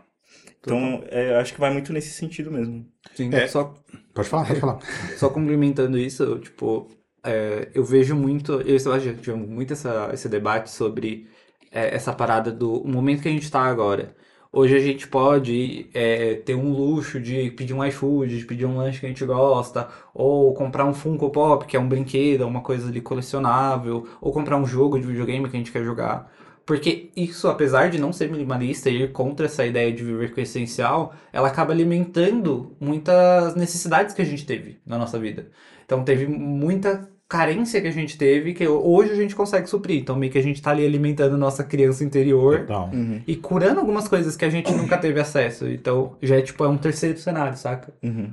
Então, 0.61 1.05
é, 1.09 1.33
eu 1.33 1.37
acho 1.37 1.53
que 1.53 1.61
vai 1.61 1.71
muito 1.71 1.93
nesse 1.93 2.11
sentido 2.11 2.51
mesmo. 2.51 2.87
Sim. 3.15 3.29
É. 3.35 3.47
Só, 3.47 3.75
Pode 4.15 4.29
falar, 4.29 4.47
pode 4.47 4.61
falar. 4.61 4.79
só 5.19 5.29
complementando 5.29 5.99
isso, 5.99 6.23
eu, 6.23 6.41
tipo, 6.41 6.89
é, 7.25 7.69
eu 7.75 7.83
vejo 7.85 8.15
muito, 8.15 8.61
eu 8.61 8.79
já 8.79 9.15
tive 9.15 9.35
muito 9.35 9.73
essa, 9.73 10.11
esse 10.13 10.29
debate 10.29 10.71
sobre 10.71 11.27
é, 11.73 11.95
essa 11.95 12.13
parada 12.13 12.53
do 12.53 12.85
momento 12.85 13.23
que 13.23 13.29
a 13.29 13.33
gente 13.33 13.51
tá 13.51 13.63
agora. 13.63 14.15
Hoje 14.53 14.77
a 14.77 14.79
gente 14.79 15.09
pode 15.09 15.91
é, 15.93 16.37
ter 16.37 16.55
um 16.55 16.71
luxo 16.73 17.21
de 17.21 17.51
pedir 17.51 17.75
um 17.75 17.85
iFood, 17.85 18.39
de 18.39 18.45
pedir 18.45 18.67
um 18.67 18.77
lanche 18.77 19.01
que 19.01 19.07
a 19.07 19.09
gente 19.09 19.25
gosta, 19.25 19.89
ou 20.15 20.55
comprar 20.55 20.85
um 20.85 20.95
Funko 20.95 21.31
Pop, 21.31 21.67
que 21.67 21.77
é 21.77 21.81
um 21.81 21.89
brinquedo, 21.89 22.47
uma 22.47 22.61
coisa 22.61 22.89
ali 22.89 23.01
colecionável, 23.01 24.07
ou 24.21 24.33
comprar 24.33 24.57
um 24.57 24.65
jogo 24.65 24.99
de 24.99 25.07
videogame 25.07 25.49
que 25.49 25.57
a 25.57 25.59
gente 25.59 25.73
quer 25.73 25.83
jogar. 25.83 26.31
Porque 26.65 27.11
isso, 27.17 27.49
apesar 27.49 27.91
de 27.91 27.99
não 27.99 28.13
ser 28.13 28.31
minimalista 28.31 28.89
e 28.89 29.03
ir 29.03 29.13
contra 29.13 29.47
essa 29.47 29.67
ideia 29.67 29.93
de 29.93 30.05
viver 30.05 30.33
com 30.33 30.41
o 30.41 30.43
essencial, 30.43 31.15
ela 31.33 31.49
acaba 31.49 31.73
alimentando 31.73 32.77
muitas 32.81 33.55
necessidades 33.57 34.15
que 34.15 34.23
a 34.23 34.25
gente 34.25 34.47
teve 34.47 34.79
na 34.87 34.97
nossa 34.97 35.19
vida. 35.19 35.51
Então 35.85 36.05
teve 36.05 36.27
muita 36.27 37.11
carência 37.29 37.81
que 37.81 37.89
a 37.89 37.93
gente 37.93 38.19
teve 38.19 38.53
que 38.53 38.67
hoje 38.67 39.13
a 39.13 39.17
gente 39.17 39.35
consegue 39.35 39.69
suprir. 39.69 40.01
Então 40.01 40.17
meio 40.17 40.31
que 40.31 40.39
a 40.39 40.43
gente 40.43 40.61
tá 40.61 40.71
ali 40.71 40.85
alimentando 40.85 41.37
nossa 41.37 41.65
criança 41.65 42.05
interior 42.05 42.61
Total. 42.61 42.91
Uhum, 42.93 43.23
e 43.27 43.37
curando 43.37 43.81
algumas 43.81 44.07
coisas 44.09 44.37
que 44.37 44.45
a 44.45 44.51
gente 44.51 44.73
nunca 44.73 44.99
teve 44.99 45.21
acesso. 45.21 45.69
Então 45.69 46.17
já 46.23 46.37
é 46.37 46.43
tipo 46.43 46.65
é 46.65 46.69
um 46.69 46.79
terceiro 46.79 47.19
cenário, 47.19 47.57
saca? 47.57 47.93
uhum. 48.03 48.33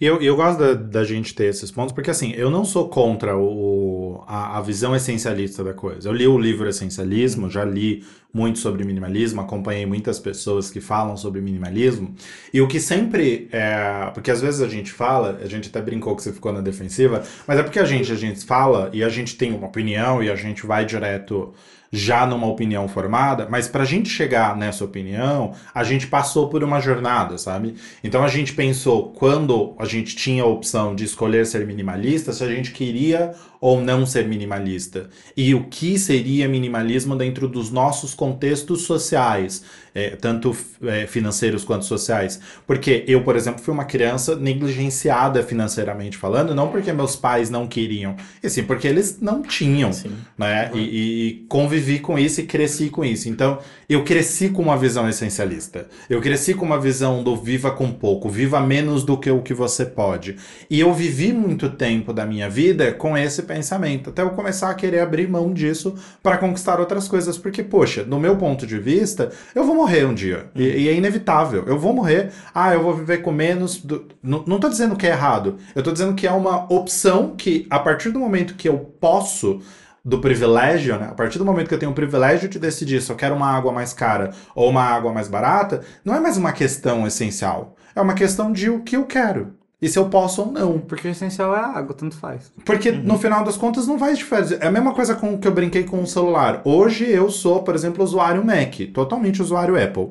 Eu, 0.00 0.20
eu 0.20 0.34
gosto 0.34 0.58
da, 0.58 0.74
da 0.74 1.04
gente 1.04 1.34
ter 1.34 1.44
esses 1.44 1.70
pontos, 1.70 1.92
porque 1.92 2.10
assim, 2.10 2.32
eu 2.32 2.50
não 2.50 2.64
sou 2.64 2.88
contra 2.88 3.36
o, 3.36 4.22
a, 4.26 4.58
a 4.58 4.60
visão 4.60 4.96
essencialista 4.96 5.62
da 5.62 5.74
coisa. 5.74 6.08
Eu 6.08 6.12
li 6.12 6.26
o 6.26 6.38
livro 6.38 6.68
Essencialismo, 6.68 7.50
já 7.50 7.64
li 7.64 8.04
muito 8.32 8.58
sobre 8.58 8.84
minimalismo, 8.84 9.40
acompanhei 9.40 9.84
muitas 9.84 10.18
pessoas 10.18 10.70
que 10.70 10.80
falam 10.80 11.16
sobre 11.16 11.40
minimalismo. 11.40 12.14
E 12.52 12.60
o 12.60 12.68
que 12.68 12.80
sempre 12.80 13.48
é. 13.52 14.10
Porque 14.14 14.30
às 14.30 14.40
vezes 14.40 14.60
a 14.60 14.68
gente 14.68 14.92
fala, 14.92 15.38
a 15.42 15.46
gente 15.46 15.68
até 15.68 15.80
brincou 15.82 16.16
que 16.16 16.22
você 16.22 16.32
ficou 16.32 16.52
na 16.52 16.60
defensiva, 16.60 17.22
mas 17.46 17.58
é 17.58 17.62
porque 17.62 17.78
a 17.78 17.84
gente, 17.84 18.10
a 18.10 18.16
gente 18.16 18.44
fala 18.44 18.90
e 18.92 19.04
a 19.04 19.08
gente 19.08 19.36
tem 19.36 19.52
uma 19.52 19.66
opinião 19.66 20.22
e 20.22 20.30
a 20.30 20.36
gente 20.36 20.66
vai 20.66 20.84
direto 20.84 21.52
já 21.92 22.24
numa 22.24 22.46
opinião 22.46 22.86
formada, 22.86 23.48
mas 23.50 23.66
pra 23.66 23.84
gente 23.84 24.08
chegar 24.08 24.56
nessa 24.56 24.84
opinião, 24.84 25.52
a 25.74 25.82
gente 25.82 26.06
passou 26.06 26.48
por 26.48 26.62
uma 26.62 26.80
jornada, 26.80 27.36
sabe? 27.36 27.74
Então 28.04 28.22
a 28.22 28.28
gente 28.28 28.52
pensou, 28.52 29.12
quando 29.12 29.74
a 29.78 29.84
gente 29.84 30.14
tinha 30.14 30.44
a 30.44 30.46
opção 30.46 30.94
de 30.94 31.04
escolher 31.04 31.44
ser 31.46 31.66
minimalista, 31.66 32.32
se 32.32 32.44
a 32.44 32.48
gente 32.48 32.70
queria 32.70 33.34
ou 33.60 33.80
não 33.80 34.06
ser 34.06 34.26
minimalista? 34.26 35.10
E 35.36 35.54
o 35.54 35.64
que 35.64 35.98
seria 35.98 36.48
minimalismo 36.48 37.14
dentro 37.16 37.46
dos 37.48 37.70
nossos 37.70 38.14
contextos 38.14 38.82
sociais, 38.82 39.62
é, 39.94 40.10
tanto 40.16 40.56
é, 40.82 41.06
financeiros 41.06 41.64
quanto 41.64 41.84
sociais? 41.84 42.40
Porque 42.66 43.04
eu, 43.06 43.22
por 43.22 43.36
exemplo, 43.36 43.60
fui 43.62 43.72
uma 43.74 43.84
criança 43.84 44.36
negligenciada 44.36 45.42
financeiramente 45.42 46.16
falando, 46.16 46.54
não 46.54 46.68
porque 46.68 46.92
meus 46.92 47.16
pais 47.16 47.50
não 47.50 47.66
queriam, 47.66 48.16
e 48.42 48.48
sim 48.48 48.62
porque 48.64 48.86
eles 48.88 49.18
não 49.20 49.42
tinham, 49.42 49.92
Sim. 49.92 50.12
né? 50.38 50.70
E, 50.74 50.78
e- 50.78 51.10
e 51.30 51.34
convivi 51.48 51.98
com 51.98 52.18
isso 52.18 52.40
e 52.40 52.46
cresci 52.46 52.88
com 52.88 53.04
isso. 53.04 53.28
Então, 53.28 53.58
eu 53.88 54.04
cresci 54.04 54.48
com 54.48 54.62
uma 54.62 54.76
visão 54.78 55.08
essencialista. 55.08 55.88
Eu 56.08 56.20
cresci 56.20 56.54
com 56.54 56.64
uma 56.64 56.80
visão 56.80 57.22
do 57.22 57.36
viva 57.36 57.70
com 57.70 57.90
pouco, 57.90 58.28
viva 58.28 58.60
menos 58.60 59.02
do 59.04 59.18
que 59.18 59.30
o 59.30 59.42
que 59.42 59.52
você 59.52 59.84
pode. 59.84 60.36
E 60.68 60.78
eu 60.80 60.92
vivi 60.94 61.32
muito 61.32 61.68
tempo 61.70 62.12
da 62.12 62.24
minha 62.24 62.48
vida 62.48 62.92
com 62.92 63.16
esse 63.16 63.42
pensamento, 63.50 64.10
até 64.10 64.22
eu 64.22 64.30
começar 64.30 64.70
a 64.70 64.74
querer 64.74 65.00
abrir 65.00 65.28
mão 65.28 65.52
disso 65.52 65.96
para 66.22 66.38
conquistar 66.38 66.78
outras 66.78 67.08
coisas, 67.08 67.36
porque 67.36 67.64
poxa, 67.64 68.04
no 68.04 68.20
meu 68.20 68.36
ponto 68.36 68.64
de 68.64 68.78
vista, 68.78 69.32
eu 69.54 69.64
vou 69.64 69.74
morrer 69.74 70.04
um 70.04 70.14
dia. 70.14 70.46
E, 70.54 70.62
e 70.62 70.88
é 70.88 70.94
inevitável. 70.94 71.64
Eu 71.66 71.76
vou 71.76 71.92
morrer. 71.92 72.30
Ah, 72.54 72.72
eu 72.72 72.82
vou 72.82 72.94
viver 72.94 73.18
com 73.18 73.32
menos 73.32 73.78
do... 73.78 74.06
Não, 74.22 74.44
não 74.46 74.60
tô 74.60 74.68
dizendo 74.68 74.94
que 74.94 75.06
é 75.06 75.10
errado. 75.10 75.56
Eu 75.74 75.82
tô 75.82 75.90
dizendo 75.90 76.14
que 76.14 76.28
é 76.28 76.30
uma 76.30 76.72
opção 76.72 77.34
que 77.36 77.66
a 77.68 77.80
partir 77.80 78.10
do 78.10 78.20
momento 78.20 78.54
que 78.54 78.68
eu 78.68 78.78
posso 78.78 79.60
do 80.04 80.20
privilégio, 80.20 80.96
né? 80.96 81.08
A 81.10 81.14
partir 81.14 81.38
do 81.38 81.44
momento 81.44 81.68
que 81.68 81.74
eu 81.74 81.78
tenho 81.78 81.92
o 81.92 81.94
privilégio 81.94 82.48
de 82.48 82.58
decidir 82.58 83.02
se 83.02 83.10
eu 83.10 83.16
quero 83.16 83.34
uma 83.34 83.50
água 83.50 83.72
mais 83.72 83.92
cara 83.92 84.30
ou 84.54 84.70
uma 84.70 84.82
água 84.82 85.12
mais 85.12 85.28
barata, 85.28 85.82
não 86.04 86.14
é 86.14 86.20
mais 86.20 86.36
uma 86.36 86.52
questão 86.52 87.06
essencial. 87.06 87.74
É 87.94 88.00
uma 88.00 88.14
questão 88.14 88.52
de 88.52 88.70
o 88.70 88.80
que 88.80 88.96
eu 88.96 89.04
quero. 89.04 89.59
E 89.80 89.88
se 89.88 89.98
eu 89.98 90.08
posso 90.08 90.42
ou 90.42 90.52
não. 90.52 90.78
Porque 90.78 91.08
o 91.08 91.10
essencial 91.10 91.54
é 91.54 91.58
a 91.58 91.66
água, 91.66 91.94
tanto 91.94 92.16
faz. 92.16 92.52
Porque 92.64 92.90
no 92.90 93.18
final 93.18 93.42
das 93.44 93.56
contas 93.56 93.86
não 93.86 93.98
faz 93.98 94.18
diferença. 94.18 94.56
É 94.56 94.66
a 94.66 94.70
mesma 94.70 94.92
coisa 94.92 95.14
com 95.14 95.38
que 95.38 95.48
eu 95.48 95.52
brinquei 95.52 95.84
com 95.84 96.02
o 96.02 96.06
celular. 96.06 96.60
Hoje 96.64 97.10
eu 97.10 97.30
sou, 97.30 97.62
por 97.62 97.74
exemplo, 97.74 98.04
usuário 98.04 98.44
Mac, 98.44 98.74
totalmente 98.92 99.40
usuário 99.40 99.82
Apple. 99.82 100.10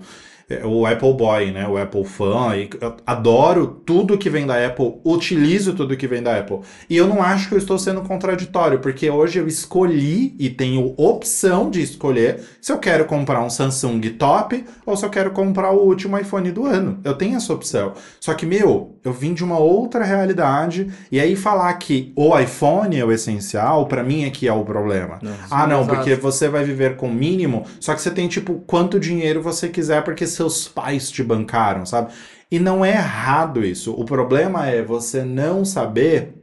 É, 0.49 0.65
O 0.65 0.85
Apple 0.85 1.13
Boy, 1.13 1.51
né? 1.51 1.67
O 1.67 1.77
Apple 1.77 2.03
Fan. 2.03 2.55
e 2.57 2.69
eu 2.81 2.95
adoro 3.05 3.67
tudo 3.85 4.17
que 4.17 4.29
vem 4.29 4.45
da 4.45 4.65
Apple, 4.65 4.95
utilizo 5.05 5.73
tudo 5.73 5.95
que 5.95 6.07
vem 6.07 6.23
da 6.23 6.37
Apple. 6.37 6.59
E 6.89 6.97
eu 6.97 7.07
não 7.07 7.21
acho 7.21 7.49
que 7.49 7.53
eu 7.53 7.57
estou 7.59 7.77
sendo 7.77 8.01
contraditório, 8.01 8.79
porque 8.79 9.09
hoje 9.09 9.39
eu 9.39 9.47
escolhi 9.47 10.35
e 10.39 10.49
tenho 10.49 10.93
opção 10.97 11.69
de 11.69 11.81
escolher 11.81 12.41
se 12.61 12.71
eu 12.71 12.77
quero 12.77 13.05
comprar 13.05 13.41
um 13.41 13.49
Samsung 13.49 14.01
top 14.17 14.63
ou 14.85 14.97
se 14.97 15.05
eu 15.05 15.09
quero 15.09 15.31
comprar 15.31 15.71
o 15.71 15.83
último 15.85 16.17
iPhone 16.17 16.51
do 16.51 16.65
ano. 16.65 16.99
Eu 17.03 17.13
tenho 17.13 17.35
essa 17.37 17.53
opção. 17.53 17.93
Só 18.19 18.33
que, 18.33 18.45
meu, 18.45 18.95
eu 19.03 19.13
vim 19.13 19.33
de 19.33 19.43
uma 19.43 19.59
outra 19.59 20.03
realidade 20.03 20.91
e 21.11 21.19
aí 21.19 21.35
falar 21.35 21.73
que 21.75 22.11
o 22.15 22.37
iPhone 22.37 22.97
é 22.97 23.05
o 23.05 23.11
essencial, 23.11 23.85
pra 23.85 24.03
mim 24.03 24.23
é 24.23 24.29
que 24.29 24.47
é 24.47 24.53
o 24.53 24.63
problema. 24.65 25.19
ah, 25.51 25.67
não, 25.67 25.85
porque 25.85 26.15
você 26.15 26.47
vai 26.49 26.63
viver 26.63 26.95
com 26.95 27.07
o 27.07 27.13
mínimo, 27.13 27.65
só 27.79 27.93
que 27.93 28.01
você 28.01 28.09
tem, 28.11 28.27
tipo, 28.27 28.63
quanto 28.65 28.99
dinheiro 28.99 29.41
você 29.41 29.69
quiser 29.69 30.03
porque 30.03 30.25
seus 30.39 30.67
pais 30.67 31.11
te 31.11 31.21
bancaram, 31.21 31.85
sabe? 31.85 32.13
E 32.49 32.59
não 32.59 32.83
é 32.83 32.91
errado 32.91 33.63
isso. 33.63 33.93
O 33.93 34.05
problema 34.05 34.67
é 34.67 34.81
você 34.81 35.23
não 35.23 35.65
saber 35.65 36.33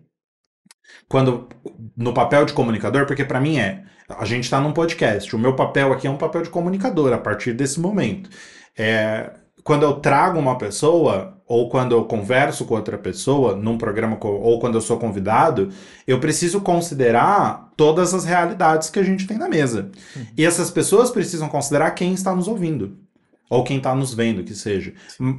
quando 1.09 1.49
no 1.97 2.13
papel 2.13 2.45
de 2.45 2.53
comunicador, 2.53 3.07
porque 3.07 3.25
pra 3.25 3.41
mim 3.41 3.59
é, 3.59 3.85
a 4.09 4.25
gente 4.25 4.51
tá 4.51 4.61
num 4.61 4.73
podcast, 4.73 5.35
o 5.35 5.39
meu 5.39 5.57
papel 5.57 5.93
aqui 5.93 6.07
é 6.07 6.11
um 6.11 6.19
papel 6.19 6.43
de 6.43 6.51
comunicador 6.51 7.13
a 7.13 7.19
partir 7.19 7.55
desse 7.55 7.81
momento. 7.81 8.29
É, 8.77 9.31
quando 9.65 9.83
eu 9.83 9.95
trago 9.95 10.39
uma 10.39 10.59
pessoa 10.59 11.43
ou 11.47 11.69
quando 11.69 11.93
eu 11.93 12.05
converso 12.05 12.65
com 12.65 12.75
outra 12.75 12.99
pessoa 12.99 13.57
num 13.57 13.79
programa 13.79 14.19
ou 14.21 14.59
quando 14.59 14.75
eu 14.75 14.81
sou 14.81 14.99
convidado, 14.99 15.71
eu 16.07 16.21
preciso 16.21 16.61
considerar 16.61 17.73
todas 17.77 18.13
as 18.13 18.25
realidades 18.25 18.91
que 18.91 18.99
a 18.99 19.03
gente 19.03 19.27
tem 19.27 19.39
na 19.39 19.49
mesa. 19.49 19.91
E 20.37 20.45
essas 20.45 20.71
pessoas 20.71 21.11
precisam 21.11 21.49
considerar 21.49 21.93
quem 21.93 22.13
está 22.13 22.35
nos 22.35 22.49
ouvindo. 22.49 23.06
Ou 23.49 23.63
quem 23.63 23.77
está 23.79 23.95
nos 23.95 24.13
vendo, 24.13 24.43
que 24.43 24.55
seja. 24.55 24.93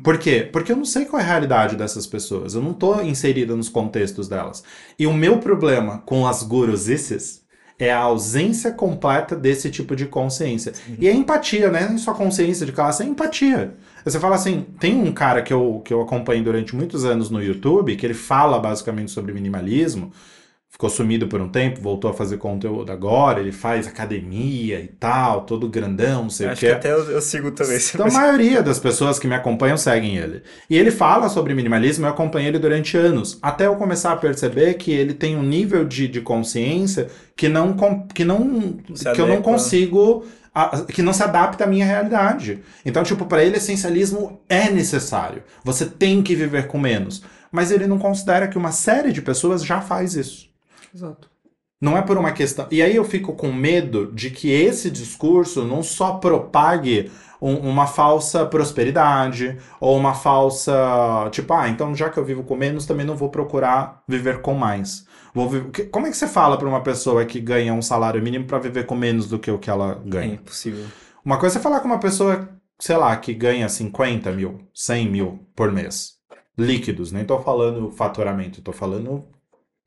Por 0.04 0.18
quê? 0.18 0.48
Porque 0.52 0.72
eu 0.72 0.78
não 0.78 0.86
sei 0.86 1.06
qual 1.06 1.20
é 1.20 1.24
a 1.24 1.28
realidade 1.28 1.76
dessas 1.76 2.08
pessoas. 2.08 2.54
Eu 2.54 2.62
não 2.62 2.72
estou 2.72 3.04
inserida 3.04 3.56
nos 3.56 3.68
contextos 3.68 4.28
delas. 4.28 4.64
E 4.98 5.06
o 5.06 5.14
meu 5.14 5.40
problema 5.40 6.00
com 6.06 6.26
as 6.26 6.42
gurusices 6.42 7.46
é 7.80 7.92
a 7.92 8.00
ausência 8.00 8.72
completa 8.72 9.36
desse 9.36 9.70
tipo 9.70 9.96
de 9.96 10.08
consciência. 10.08 10.74
E 10.98 11.08
a 11.08 11.14
empatia, 11.14 11.70
né? 11.70 11.86
Nem 11.88 11.98
só 11.98 12.14
consciência 12.14 12.66
de 12.66 12.72
classe, 12.72 13.04
é 13.04 13.06
empatia. 13.06 13.76
Você 14.04 14.20
fala 14.20 14.36
assim, 14.36 14.66
tem 14.80 14.96
um 14.96 15.12
cara 15.12 15.42
que 15.44 15.54
eu, 15.54 15.82
que 15.86 15.94
eu 15.94 16.02
acompanho 16.02 16.44
durante 16.44 16.76
muitos 16.76 17.06
anos 17.06 17.30
no 17.30 17.44
YouTube, 17.44 17.96
que 17.96 18.06
ele 18.06 18.14
fala 18.14 18.58
basicamente 18.58 19.12
sobre 19.12 19.34
minimalismo, 19.34 20.12
ficou 20.70 20.90
sumido 20.90 21.28
por 21.28 21.42
um 21.42 21.50
tempo, 21.50 21.82
voltou 21.82 22.12
a 22.12 22.14
fazer 22.14 22.38
conteúdo 22.38 22.92
agora, 22.92 23.40
ele 23.40 23.52
faz 23.52 23.88
academia 23.88 24.80
e 24.80 24.88
tal, 24.88 25.42
todo 25.42 25.68
grandão, 25.68 26.24
não 26.24 26.30
sei 26.30 26.48
o 26.48 26.52
Acho 26.52 26.60
que. 26.60 26.68
até 26.68 26.92
eu, 26.92 27.10
eu 27.12 27.22
sigo 27.22 27.50
também. 27.52 27.78
Então, 27.94 28.06
a 28.06 28.12
maioria 28.12 28.62
das 28.62 28.78
pessoas 28.80 29.18
que 29.18 29.28
me 29.28 29.34
acompanham 29.34 29.78
seguem 29.78 30.18
ele. 30.18 30.44
E 30.70 30.78
ele 30.78 30.92
fala 30.92 31.30
sobre 31.30 31.54
minimalismo, 31.56 32.06
eu 32.06 32.10
acompanhei 32.12 32.50
ele 32.50 32.60
durante 32.60 32.96
anos. 32.96 33.40
Até 33.42 33.66
eu 33.66 33.76
começar 33.76 34.12
a 34.12 34.18
perceber 34.18 34.76
que 34.76 34.92
ele 34.92 35.14
tem 35.16 35.36
um 35.36 35.44
nível 35.44 35.84
de, 35.84 36.08
de 36.08 36.22
consciência 36.22 37.08
que 37.36 37.50
não, 37.50 37.76
que 38.14 38.24
não 38.24 38.78
Se 38.94 39.12
que 39.14 39.22
eu 39.22 39.28
não 39.28 39.42
consigo 39.42 40.26
a- 40.54 40.82
que 40.92 41.02
não 41.02 41.14
se 41.14 41.24
adapta 41.24 41.64
à 41.64 41.68
minha 41.68 41.86
realidade. 41.86 42.60
Então, 42.86 43.04
tipo, 43.04 43.26
para 43.26 43.44
ele 43.44 43.58
essencialismo 43.58 44.40
é 44.50 44.70
necessário. 44.70 45.44
Você 45.64 45.86
tem 45.86 46.22
que 46.22 46.36
viver 46.36 46.68
com 46.68 46.78
menos. 46.80 47.24
Mas 47.52 47.72
ele 47.72 47.88
não 47.88 47.98
considera 47.98 48.48
que 48.48 48.58
uma 48.58 48.72
série 48.72 49.12
de 49.12 49.22
pessoas 49.22 49.64
já 49.64 49.80
faz 49.82 50.16
isso. 50.16 50.48
Exato. 50.94 51.30
Não 51.80 51.96
é 51.96 52.02
por 52.02 52.18
uma 52.18 52.32
questão. 52.32 52.68
E 52.72 52.82
aí 52.82 52.96
eu 52.96 53.06
fico 53.06 53.34
com 53.34 53.52
medo 53.54 54.12
de 54.12 54.32
que 54.32 54.50
esse 54.52 54.90
discurso 54.90 55.64
não 55.64 55.84
só 55.84 56.14
propague 56.16 57.12
um- 57.40 57.58
uma 57.70 57.86
falsa 57.86 58.46
prosperidade 58.48 59.58
ou 59.80 59.96
uma 59.96 60.16
falsa. 60.16 60.74
Tipo, 61.32 61.54
ah, 61.54 61.70
então 61.70 61.96
já 61.96 62.10
que 62.10 62.18
eu 62.18 62.26
vivo 62.26 62.44
com 62.44 62.56
menos, 62.56 62.86
também 62.88 63.06
não 63.06 63.16
vou 63.16 63.30
procurar 63.30 64.02
viver 64.08 64.42
com 64.42 64.56
mais. 64.56 65.06
Vou 65.36 65.48
Como 65.92 66.08
é 66.08 66.10
que 66.10 66.18
você 66.18 66.28
fala 66.28 66.58
para 66.58 66.68
uma 66.68 66.82
pessoa 66.82 67.24
que 67.26 67.40
ganha 67.40 67.74
um 67.74 67.82
salário 67.82 68.22
mínimo 68.24 68.46
para 68.46 68.58
viver 68.58 68.86
com 68.88 68.96
menos 68.96 69.28
do 69.28 69.38
que 69.38 69.52
o 69.52 69.60
que 69.60 69.70
ela 69.70 70.02
É 70.04 70.10
ganha? 70.10 70.34
impossível. 70.34 70.92
Uma 71.24 71.38
coisa 71.40 71.60
é 71.60 71.62
falar 71.62 71.80
com 71.82 71.88
uma 71.88 72.00
pessoa, 72.00 72.50
sei 72.80 72.98
lá, 72.98 73.16
que 73.18 73.34
ganha 73.36 73.70
50 73.70 74.32
mil, 74.32 74.68
100 74.74 75.08
mil 75.10 75.48
por 75.56 75.72
mês. 75.72 76.14
Líquidos, 76.58 77.12
nem 77.12 77.24
tô 77.24 77.40
falando 77.40 77.92
faturamento, 77.92 78.62
tô 78.64 78.72
falando 78.72 79.26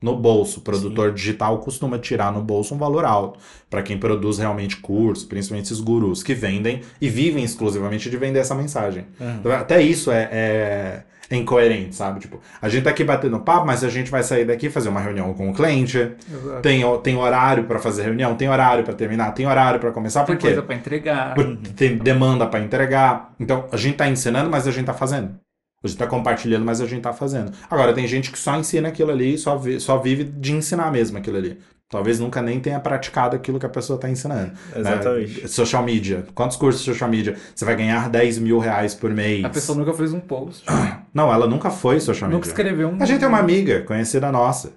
no 0.01 0.15
bolso. 0.15 0.59
O 0.59 0.63
produtor 0.63 1.13
digital 1.13 1.59
costuma 1.59 1.99
tirar 1.99 2.31
no 2.31 2.41
bolso 2.41 2.73
um 2.73 2.77
valor 2.77 3.05
alto. 3.05 3.39
Para 3.69 3.83
quem 3.83 3.97
produz 3.97 4.39
realmente 4.39 4.77
curso, 4.77 5.27
principalmente 5.27 5.65
esses 5.65 5.79
gurus 5.79 6.23
que 6.23 6.33
vendem 6.33 6.81
e 6.99 7.07
vivem 7.09 7.43
exclusivamente 7.43 8.09
de 8.09 8.17
vender 8.17 8.39
essa 8.39 8.55
mensagem. 8.55 9.05
Uhum. 9.19 9.51
Até 9.53 9.81
isso 9.81 10.11
é, 10.11 10.27
é- 10.31 11.03
é 11.29 11.35
incoerente, 11.37 11.95
sabe? 11.95 12.19
Tipo, 12.19 12.41
a 12.61 12.67
gente 12.67 12.83
tá 12.83 12.89
aqui 12.89 13.05
batendo 13.05 13.39
papo, 13.39 13.65
mas 13.65 13.85
a 13.85 13.89
gente 13.89 14.11
vai 14.11 14.21
sair 14.21 14.43
daqui 14.43 14.69
fazer 14.69 14.89
uma 14.89 14.99
reunião 14.99 15.33
com 15.33 15.49
o 15.49 15.53
cliente. 15.53 15.97
Exato. 15.97 16.61
Tem, 16.61 16.83
tem 17.01 17.15
horário 17.15 17.63
para 17.63 17.79
fazer 17.79 18.03
reunião, 18.03 18.35
tem 18.35 18.49
horário 18.49 18.83
para 18.83 18.93
terminar, 18.93 19.31
tem 19.31 19.47
horário 19.47 19.79
para 19.79 19.91
começar. 19.91 20.25
Tem 20.25 20.35
coisa 20.37 20.61
pra 20.61 20.75
entregar. 20.75 21.35
Tem 21.75 21.97
demanda 21.97 22.45
para 22.47 22.59
entregar. 22.59 23.33
Então, 23.39 23.65
a 23.71 23.77
gente 23.77 23.95
tá 23.95 24.09
ensinando, 24.09 24.49
mas 24.49 24.67
a 24.67 24.71
gente 24.71 24.85
tá 24.85 24.93
fazendo. 24.93 25.35
A 25.83 25.87
gente 25.87 25.97
tá 25.97 26.05
compartilhando, 26.07 26.63
mas 26.63 26.79
a 26.79 26.85
gente 26.85 27.01
tá 27.01 27.11
fazendo. 27.13 27.51
Agora, 27.69 27.91
tem 27.93 28.05
gente 28.07 28.31
que 28.31 28.37
só 28.37 28.55
ensina 28.55 28.89
aquilo 28.89 29.09
ali, 29.11 29.37
só, 29.37 29.57
vi- 29.57 29.79
só 29.79 29.97
vive 29.97 30.23
de 30.23 30.53
ensinar 30.53 30.91
mesmo 30.91 31.17
aquilo 31.17 31.37
ali. 31.37 31.57
Talvez 31.89 32.19
nunca 32.19 32.41
nem 32.41 32.59
tenha 32.59 32.79
praticado 32.79 33.35
aquilo 33.35 33.59
que 33.59 33.65
a 33.65 33.69
pessoa 33.69 33.99
tá 33.99 34.07
ensinando. 34.09 34.51
né? 34.51 34.53
Exatamente. 34.77 35.47
Social 35.49 35.83
media. 35.83 36.25
Quantos 36.33 36.55
cursos 36.55 36.81
de 36.83 36.89
social 36.91 37.09
media? 37.09 37.35
Você 37.53 37.65
vai 37.65 37.75
ganhar 37.75 38.07
10 38.09 38.37
mil 38.37 38.59
reais 38.59 38.95
por 38.95 39.09
mês. 39.11 39.43
A 39.43 39.49
pessoa 39.49 39.77
nunca 39.77 39.91
fez 39.93 40.13
um 40.13 40.19
post. 40.19 40.63
Não, 41.13 41.33
ela 41.33 41.47
nunca 41.47 41.69
foi 41.69 41.99
social 41.99 42.29
nunca 42.29 42.45
media. 42.47 42.51
escreveu 42.51 42.87
um. 42.89 43.01
A 43.01 43.05
gente 43.05 43.19
tem 43.19 43.27
uma 43.27 43.39
amiga 43.39 43.81
conhecida 43.81 44.31
nossa. 44.31 44.71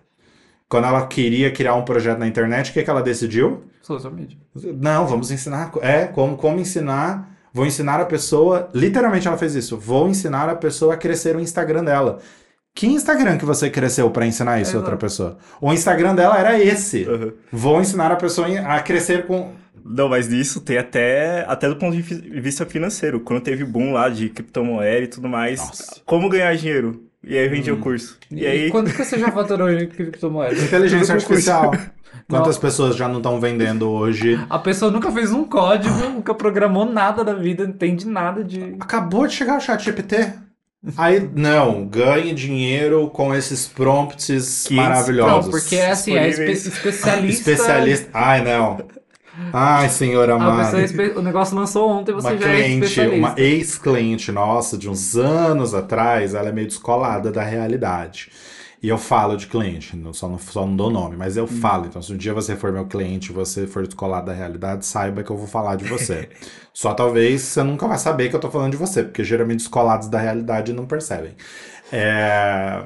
Quando 0.69 0.87
ela 0.87 1.07
queria 1.07 1.53
criar 1.53 1.75
um 1.75 1.85
projeto 1.85 2.19
na 2.19 2.27
internet, 2.27 2.71
o 2.71 2.73
que, 2.73 2.83
que 2.83 2.91
ela 2.91 3.03
decidiu? 3.03 3.63
Social 3.81 4.13
media. 4.13 4.37
Não, 4.81 5.07
vamos 5.07 5.31
ensinar. 5.31 5.71
É, 5.83 6.07
como, 6.07 6.37
como 6.37 6.59
ensinar. 6.59 7.34
Vou 7.55 7.65
ensinar 7.65 8.01
a 8.01 8.05
pessoa. 8.05 8.69
Literalmente 8.75 9.29
ela 9.29 9.39
fez 9.39 9.55
isso. 9.55 9.79
Vou 9.79 10.09
ensinar 10.09 10.49
a 10.49 10.57
pessoa 10.57 10.95
a 10.95 10.97
crescer 10.97 11.37
o 11.37 11.41
Instagram 11.41 11.85
dela. 11.85 12.19
Que 12.75 12.89
Instagram 12.89 13.39
que 13.39 13.45
você 13.45 13.71
cresceu 13.71 14.11
para 14.11 14.27
ensinar 14.27 14.61
isso 14.61 14.77
a 14.77 14.81
outra 14.81 14.97
pessoa? 14.97 15.39
O 15.61 15.73
Instagram 15.73 16.17
dela 16.17 16.37
era 16.37 16.61
esse. 16.61 17.05
Uhum. 17.05 17.33
Vou 17.53 17.81
ensinar 17.81 18.11
a 18.11 18.17
pessoa 18.17 18.49
a 18.49 18.81
crescer 18.81 19.27
com. 19.27 19.53
Não, 19.85 20.09
mas 20.09 20.29
disso 20.29 20.61
tem 20.61 20.79
até, 20.79 21.45
até 21.47 21.69
do 21.69 21.77
ponto 21.77 21.95
de 21.95 22.03
vista 22.41 22.67
financeiro. 22.67 23.21
Quando 23.21 23.43
teve 23.43 23.65
boom 23.65 23.93
lá 23.93 24.09
de 24.09 24.29
criptomoeda 24.31 25.05
e 25.05 25.09
tudo 25.09 25.29
mais, 25.29 25.61
Nossa. 25.61 26.01
como 26.05 26.29
ganhar 26.29 26.57
dinheiro? 26.57 27.05
E 27.27 27.37
aí 27.39 27.49
vendia 27.49 27.73
o 27.75 27.79
curso. 27.79 28.19
E, 28.31 28.41
E, 28.43 28.47
aí, 28.47 28.71
quando 28.71 28.91
que 28.93 29.05
você 29.05 29.19
já 29.19 29.31
faturou 29.31 29.71
em 29.71 29.87
criptomoeda? 29.89 30.61
Inteligência 30.61 31.15
artificial. 31.15 31.73
Quantas 32.29 32.57
pessoas 32.57 32.97
já 32.97 33.09
não 33.09 33.17
estão 33.19 33.41
vendendo 33.41 33.91
hoje? 33.91 34.39
A 34.49 34.59
pessoa 34.59 34.91
nunca 34.91 35.11
fez 35.11 35.33
um 35.33 35.45
código, 35.45 35.95
nunca 36.09 36.33
programou 36.35 36.85
nada 36.87 37.23
da 37.25 37.35
vida, 37.35 37.65
não 37.65 37.71
entende 37.71 38.07
nada 38.07 38.43
de. 38.43 38.77
Acabou 38.81 39.27
de 39.27 39.35
chegar 39.35 39.59
o 39.59 39.61
chat 39.61 39.83
GPT. 39.85 40.33
Aí, 40.97 41.29
não, 41.35 41.87
ganhe 41.87 42.33
dinheiro 42.35 43.09
com 43.09 43.35
esses 43.35 43.67
prompts 43.67 44.65
500 44.69 44.71
maravilhosos. 44.71 45.45
Não, 45.47 45.51
porque 45.51 45.77
é 45.77 45.91
assim, 45.91 46.15
é 46.17 46.29
espe- 46.29 46.53
especialista. 46.53 47.51
Especialista. 47.51 48.11
Ai, 48.13 48.45
não. 48.45 48.79
Ai, 49.53 49.89
senhor 49.89 50.31
amado. 50.31 50.77
é 50.79 51.19
O 51.19 51.23
negócio 51.23 51.57
lançou 51.57 51.89
ontem, 51.91 52.13
você 52.13 52.29
Uma 52.29 52.39
já 52.39 52.47
é 52.49 52.63
cliente, 52.63 52.85
especialista. 52.85 53.17
uma 53.17 53.35
ex-cliente 53.37 54.33
nossa, 54.33 54.77
de 54.79 54.89
uns 54.89 55.17
anos 55.17 55.75
atrás, 55.75 56.35
ela 56.35 56.49
é 56.49 56.53
meio 56.53 56.67
descolada 56.69 57.33
da 57.33 57.43
realidade. 57.43 58.31
E 58.83 58.89
eu 58.89 58.99
falo 58.99 59.35
de 59.37 59.47
cliente, 59.47 59.97
não- 59.97 60.13
só 60.13 60.29
não, 60.29 60.39
só 60.39 60.67
não 60.67 60.77
dou 60.77 60.91
nome, 60.91 61.17
mas 61.17 61.37
eu 61.39 61.47
falo. 61.47 61.87
Então, 61.87 62.03
se 62.03 62.13
um 62.13 62.17
dia 62.19 62.35
você 62.35 62.55
for 62.55 62.71
meu 62.71 62.85
cliente 62.87 63.31
e 63.31 63.35
você 63.35 63.67
for 63.67 63.87
descolado 63.87 64.27
da 64.27 64.33
realidade, 64.35 64.85
saiba 64.85 65.23
que 65.23 65.31
eu 65.31 65.37
vou 65.39 65.47
falar 65.47 65.77
de 65.77 65.85
você. 65.85 66.29
só 66.73 66.93
talvez 66.93 67.41
você 67.43 67.63
nunca 67.63 67.89
vai 67.89 67.97
saber 67.99 68.29
que 68.29 68.37
eu 68.37 68.41
tô 68.41 68.51
falando 68.51 68.73
de 68.73 68.77
você, 68.77 69.03
porque 69.03 69.25
geralmente 69.25 69.59
descolados 69.61 70.09
da 70.09 70.19
realidade 70.19 70.73
não 70.73 70.85
percebem. 70.87 71.33
É, 71.93 72.85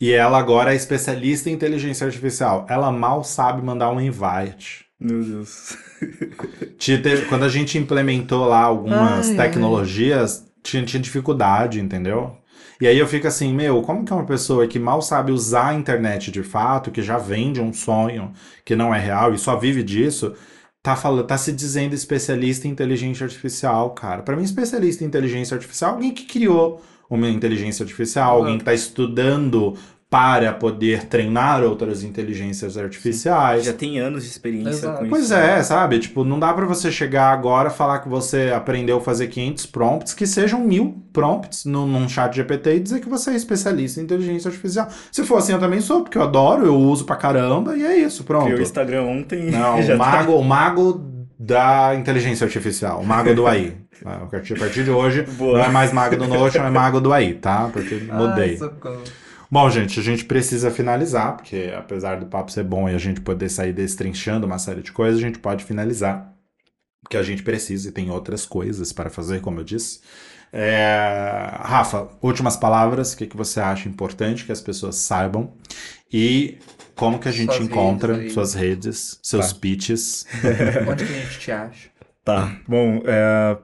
E 0.00 0.12
ela 0.12 0.38
agora 0.38 0.72
é 0.72 0.76
especialista 0.76 1.48
em 1.50 1.52
inteligência 1.52 2.06
artificial. 2.06 2.66
Ela 2.68 2.90
mal 2.92 3.22
sabe 3.24 3.62
mandar 3.62 3.90
um 3.90 4.00
invite. 4.00 4.83
Meu 4.98 5.22
Deus. 5.24 5.76
Teve- 6.78 7.26
quando 7.26 7.44
a 7.44 7.48
gente 7.48 7.78
implementou 7.78 8.44
lá 8.46 8.60
algumas 8.62 9.28
Ai, 9.28 9.36
ai. 9.36 9.36
tecnologias, 9.36 10.46
tinha, 10.62 10.84
tinha 10.84 11.00
dificuldade, 11.02 11.80
entendeu? 11.80 12.36
E 12.80 12.86
aí 12.86 12.98
eu 12.98 13.06
fico 13.06 13.26
assim, 13.26 13.54
meu, 13.54 13.82
como 13.82 14.04
que 14.04 14.12
é 14.12 14.16
uma 14.16 14.26
pessoa 14.26 14.66
que 14.66 14.78
mal 14.78 15.00
sabe 15.00 15.32
usar 15.32 15.68
a 15.68 15.74
internet 15.74 16.30
de 16.30 16.42
fato, 16.42 16.90
que 16.90 17.02
já 17.02 17.16
vende 17.18 17.60
um 17.60 17.72
sonho 17.72 18.32
que 18.64 18.74
não 18.76 18.94
é 18.94 18.98
real 18.98 19.32
e 19.32 19.38
só 19.38 19.56
vive 19.56 19.82
disso, 19.82 20.34
tá 20.82 20.96
falando, 20.96 21.26
tá 21.26 21.38
se 21.38 21.52
dizendo 21.52 21.94
especialista 21.94 22.66
em 22.66 22.70
inteligência 22.70 23.24
artificial, 23.24 23.90
cara. 23.94 24.22
Pra 24.22 24.36
mim, 24.36 24.42
especialista 24.42 25.04
em 25.04 25.06
inteligência 25.06 25.54
artificial 25.54 25.92
é 25.92 25.94
alguém 25.94 26.12
que 26.12 26.24
criou 26.26 26.82
uma 27.08 27.28
inteligência 27.28 27.84
artificial, 27.84 28.36
alguém 28.38 28.58
que 28.58 28.64
tá 28.64 28.74
estudando 28.74 29.76
para 30.14 30.52
poder 30.52 31.06
treinar 31.06 31.64
outras 31.64 32.04
inteligências 32.04 32.78
artificiais. 32.78 33.64
Já 33.64 33.72
tem 33.72 33.98
anos 33.98 34.22
de 34.22 34.28
experiência 34.30 34.70
Exato. 34.86 34.98
com 35.00 35.08
Pois 35.08 35.24
isso. 35.24 35.34
é, 35.34 35.60
sabe? 35.60 35.98
Tipo, 35.98 36.22
não 36.22 36.38
dá 36.38 36.52
pra 36.52 36.64
você 36.66 36.92
chegar 36.92 37.32
agora 37.32 37.68
falar 37.68 37.98
que 37.98 38.08
você 38.08 38.52
aprendeu 38.54 38.98
a 38.98 39.00
fazer 39.00 39.26
500 39.26 39.66
prompts, 39.66 40.14
que 40.14 40.24
sejam 40.24 40.60
mil 40.60 41.02
prompts 41.12 41.64
num, 41.64 41.84
num 41.84 42.08
chat 42.08 42.32
GPT 42.36 42.76
e 42.76 42.80
dizer 42.80 43.00
que 43.00 43.08
você 43.08 43.32
é 43.32 43.34
especialista 43.34 44.00
em 44.00 44.04
inteligência 44.04 44.46
artificial. 44.48 44.86
Se 45.10 45.24
for 45.24 45.38
assim, 45.38 45.52
eu 45.52 45.58
também 45.58 45.80
sou, 45.80 46.02
porque 46.04 46.16
eu 46.16 46.22
adoro, 46.22 46.64
eu 46.64 46.76
uso 46.76 47.04
pra 47.04 47.16
caramba 47.16 47.76
e 47.76 47.84
é 47.84 47.96
isso, 47.98 48.22
pronto. 48.22 48.44
Criou 48.44 48.60
o 48.60 48.62
Instagram 48.62 49.02
ontem. 49.02 49.50
Não, 49.50 49.82
já 49.82 49.96
o 49.96 49.98
tá- 49.98 50.04
mago, 50.04 50.32
o 50.34 50.44
mago 50.44 51.04
da 51.36 51.92
inteligência 51.96 52.44
artificial, 52.44 53.00
o 53.00 53.04
mago 53.04 53.34
do 53.34 53.48
AI. 53.48 53.72
A 54.04 54.26
partir, 54.26 54.54
a 54.54 54.58
partir 54.60 54.84
de 54.84 54.90
hoje, 54.92 55.22
Boa. 55.22 55.58
não 55.58 55.64
é 55.64 55.68
mais 55.70 55.92
mago 55.92 56.16
do 56.16 56.28
Notion, 56.28 56.62
é 56.64 56.70
mago 56.70 57.00
do 57.00 57.12
AI, 57.12 57.32
tá? 57.34 57.68
Porque 57.72 57.96
mudei. 58.12 58.50
Ai, 58.50 58.56
socorro. 58.58 59.02
Bom, 59.54 59.70
gente, 59.70 60.00
a 60.00 60.02
gente 60.02 60.24
precisa 60.24 60.68
finalizar, 60.68 61.36
porque 61.36 61.72
apesar 61.78 62.18
do 62.18 62.26
papo 62.26 62.50
ser 62.50 62.64
bom 62.64 62.88
e 62.88 62.94
a 62.96 62.98
gente 62.98 63.20
poder 63.20 63.48
sair 63.48 63.72
destrinchando 63.72 64.48
uma 64.48 64.58
série 64.58 64.82
de 64.82 64.90
coisas, 64.90 65.20
a 65.20 65.22
gente 65.22 65.38
pode 65.38 65.62
finalizar. 65.62 66.34
Porque 67.00 67.16
a 67.16 67.22
gente 67.22 67.40
precisa 67.44 67.88
e 67.88 67.92
tem 67.92 68.10
outras 68.10 68.44
coisas 68.44 68.92
para 68.92 69.08
fazer, 69.08 69.40
como 69.40 69.60
eu 69.60 69.64
disse. 69.64 70.00
É, 70.52 71.52
Rafa, 71.60 72.08
últimas 72.20 72.56
palavras, 72.56 73.12
o 73.12 73.16
que, 73.16 73.28
que 73.28 73.36
você 73.36 73.60
acha 73.60 73.88
importante 73.88 74.44
que 74.44 74.50
as 74.50 74.60
pessoas 74.60 74.96
saibam? 74.96 75.52
E 76.12 76.58
como 76.96 77.20
que 77.20 77.28
a 77.28 77.32
gente 77.32 77.54
Suas 77.54 77.64
encontra 77.64 78.14
redes 78.14 78.32
suas 78.32 78.54
redes, 78.54 79.20
seus 79.22 79.52
Tá. 79.52 79.58
pitches. 79.60 80.26
Onde 80.90 81.06
que 81.06 81.12
a 81.12 81.16
gente 81.16 81.38
te 81.38 81.52
acha? 81.52 81.90
Tá. 82.24 82.56
Bom, 82.66 83.04
é, 83.06 83.56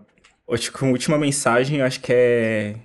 acho 0.55 0.73
que 0.73 0.85
a 0.85 0.89
última 0.89 1.19
mensagem, 1.19 1.81
eu 1.81 1.85
acho 1.85 1.99
que 2.01 2.13
é, 2.13 2.77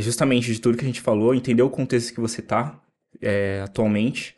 é 0.00 0.02
justamente 0.02 0.52
de 0.52 0.60
tudo 0.60 0.76
que 0.76 0.84
a 0.84 0.86
gente 0.88 1.00
falou, 1.00 1.34
entender 1.34 1.62
o 1.62 1.70
contexto 1.70 2.12
que 2.14 2.20
você 2.20 2.42
tá 2.42 2.80
é, 3.20 3.60
atualmente 3.62 4.34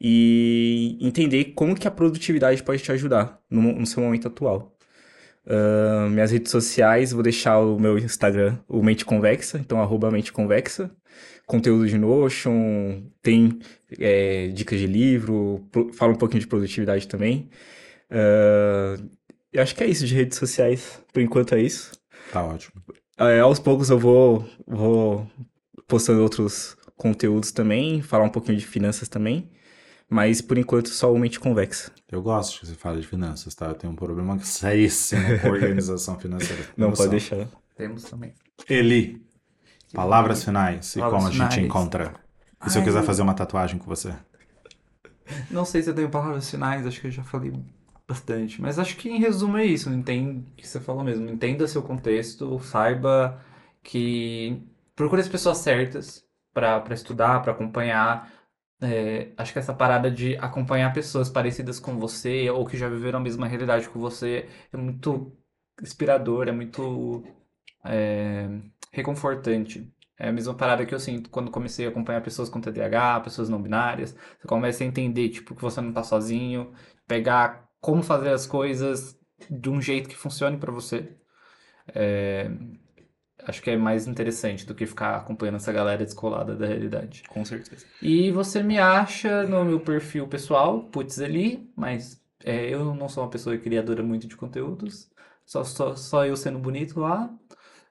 e 0.00 0.96
entender 1.00 1.52
como 1.54 1.74
que 1.74 1.86
a 1.86 1.90
produtividade 1.90 2.62
pode 2.62 2.82
te 2.82 2.90
ajudar 2.92 3.38
no, 3.50 3.60
no 3.60 3.86
seu 3.86 4.02
momento 4.02 4.28
atual. 4.28 4.76
Ah, 5.46 6.08
minhas 6.10 6.30
redes 6.30 6.50
sociais, 6.50 7.12
vou 7.12 7.22
deixar 7.22 7.58
o 7.58 7.78
meu 7.78 7.98
Instagram, 7.98 8.58
o 8.68 8.82
Mente 8.82 9.04
Convexa, 9.04 9.58
então 9.58 9.80
arroba 9.80 10.10
Mente 10.10 10.32
Convexa. 10.32 10.90
Conteúdo 11.46 11.88
de 11.88 11.98
Notion, 11.98 13.02
tem 13.20 13.58
é, 13.98 14.48
dicas 14.48 14.78
de 14.78 14.86
livro, 14.86 15.66
pro- 15.72 15.92
fala 15.92 16.12
um 16.12 16.16
pouquinho 16.16 16.40
de 16.40 16.46
produtividade 16.46 17.08
também. 17.08 17.50
Ah, 18.10 18.96
eu 19.52 19.62
acho 19.62 19.74
que 19.74 19.82
é 19.82 19.86
isso 19.88 20.06
de 20.06 20.14
redes 20.14 20.38
sociais. 20.38 21.02
Por 21.12 21.20
enquanto 21.20 21.54
é 21.54 21.60
isso. 21.60 21.92
Tá 22.32 22.44
ótimo. 22.44 22.80
É, 23.20 23.40
aos 23.40 23.58
poucos 23.58 23.90
eu 23.90 23.98
vou, 23.98 24.44
vou 24.66 25.30
postando 25.86 26.22
outros 26.22 26.76
conteúdos 26.96 27.52
também, 27.52 28.00
falar 28.02 28.24
um 28.24 28.30
pouquinho 28.30 28.58
de 28.58 28.66
finanças 28.66 29.08
também. 29.08 29.50
Mas 30.08 30.40
por 30.40 30.58
enquanto 30.58 30.88
só 30.88 31.12
o 31.12 31.18
Mente 31.18 31.38
Convexa. 31.38 31.92
Eu 32.10 32.20
gosto 32.20 32.58
que 32.58 32.66
você 32.66 32.74
fale 32.74 33.00
de 33.00 33.06
finanças, 33.06 33.54
tá? 33.54 33.66
Eu 33.66 33.74
tenho 33.74 33.92
um 33.92 33.96
problema 33.96 34.36
seríssimo 34.40 35.22
com 35.40 35.48
organização 35.50 36.18
financeira. 36.18 36.66
Não, 36.76 36.90
Noção. 36.90 37.04
pode 37.06 37.10
deixar. 37.12 37.46
Temos 37.76 38.02
também. 38.04 38.34
Eli, 38.68 39.24
palavras 39.94 40.42
finais 40.42 40.96
e 40.96 40.98
Palavras 40.98 41.22
como 41.22 41.28
a 41.28 41.32
gente 41.32 41.54
finais. 41.54 41.64
encontra. 41.68 42.14
E 42.66 42.70
se 42.70 42.76
eu 42.78 42.80
Ai. 42.82 42.88
quiser 42.88 43.02
fazer 43.04 43.22
uma 43.22 43.34
tatuagem 43.34 43.78
com 43.78 43.86
você? 43.86 44.12
Não 45.50 45.64
sei 45.64 45.82
se 45.82 45.90
eu 45.90 45.94
tenho 45.94 46.10
palavras 46.10 46.50
finais, 46.50 46.84
acho 46.86 47.00
que 47.00 47.06
eu 47.06 47.10
já 47.12 47.22
falei 47.22 47.52
bastante. 48.10 48.60
Mas 48.60 48.78
acho 48.78 48.96
que 48.96 49.08
em 49.08 49.18
resumo 49.20 49.56
é 49.56 49.64
isso. 49.64 49.88
Que 50.56 50.66
você 50.66 50.80
falou 50.80 51.04
mesmo. 51.04 51.28
Entenda 51.28 51.66
seu 51.66 51.82
contexto, 51.82 52.58
saiba 52.60 53.40
que 53.82 54.62
procure 54.96 55.20
as 55.22 55.28
pessoas 55.28 55.58
certas 55.58 56.24
para 56.52 56.84
estudar, 56.92 57.40
para 57.42 57.52
acompanhar. 57.52 58.30
É, 58.82 59.32
acho 59.36 59.52
que 59.52 59.58
essa 59.58 59.74
parada 59.74 60.10
de 60.10 60.36
acompanhar 60.36 60.92
pessoas 60.92 61.28
parecidas 61.28 61.78
com 61.78 61.98
você 61.98 62.50
ou 62.50 62.66
que 62.66 62.76
já 62.76 62.88
viveram 62.88 63.18
a 63.18 63.22
mesma 63.22 63.46
realidade 63.46 63.88
que 63.88 63.98
você 63.98 64.48
é 64.72 64.76
muito 64.76 65.36
inspirador, 65.82 66.48
é 66.48 66.52
muito 66.52 67.22
é, 67.84 68.48
reconfortante. 68.92 69.90
É 70.18 70.28
a 70.28 70.32
mesma 70.32 70.54
parada 70.54 70.84
que 70.84 70.94
eu 70.94 71.00
sinto 71.00 71.30
quando 71.30 71.50
comecei 71.50 71.86
a 71.86 71.88
acompanhar 71.90 72.20
pessoas 72.22 72.48
com 72.50 72.60
TDAH, 72.60 73.20
pessoas 73.20 73.48
não 73.48 73.62
binárias. 73.62 74.14
Você 74.38 74.48
começa 74.48 74.84
a 74.84 74.86
entender, 74.86 75.28
tipo, 75.30 75.54
que 75.54 75.62
você 75.62 75.80
não 75.80 75.92
tá 75.92 76.02
sozinho, 76.02 76.72
pegar 77.06 77.69
como 77.80 78.02
fazer 78.02 78.30
as 78.30 78.46
coisas 78.46 79.18
de 79.48 79.70
um 79.70 79.80
jeito 79.80 80.08
que 80.08 80.16
funcione 80.16 80.58
pra 80.58 80.72
você. 80.72 81.16
É, 81.94 82.50
acho 83.44 83.62
que 83.62 83.70
é 83.70 83.76
mais 83.76 84.06
interessante 84.06 84.66
do 84.66 84.74
que 84.74 84.86
ficar 84.86 85.16
acompanhando 85.16 85.56
essa 85.56 85.72
galera 85.72 86.04
descolada 86.04 86.54
da 86.54 86.66
realidade. 86.66 87.22
Com 87.28 87.44
certeza. 87.44 87.86
E 88.00 88.30
você 88.30 88.62
me 88.62 88.78
acha 88.78 89.44
no 89.44 89.64
meu 89.64 89.80
perfil 89.80 90.28
pessoal, 90.28 90.84
Putz 90.84 91.20
ali, 91.20 91.70
mas 91.76 92.22
é, 92.44 92.68
eu 92.68 92.94
não 92.94 93.08
sou 93.08 93.24
uma 93.24 93.30
pessoa 93.30 93.56
criadora 93.58 94.02
muito 94.02 94.26
de 94.26 94.36
conteúdos, 94.36 95.10
só, 95.44 95.64
só, 95.64 95.96
só 95.96 96.26
eu 96.26 96.36
sendo 96.36 96.58
bonito 96.58 97.00
lá. 97.00 97.30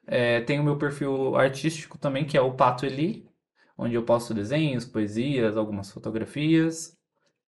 É, 0.08 0.42
tem 0.42 0.60
o 0.60 0.64
meu 0.64 0.78
perfil 0.78 1.36
artístico 1.36 1.98
também, 1.98 2.26
que 2.26 2.38
é 2.38 2.42
o 2.42 2.54
Pato 2.54 2.86
Eli, 2.86 3.28
onde 3.78 3.96
eu 3.96 4.04
posto 4.04 4.34
desenhos, 4.34 4.86
poesias, 4.86 5.56
algumas 5.56 5.92
fotografias. 5.92 6.98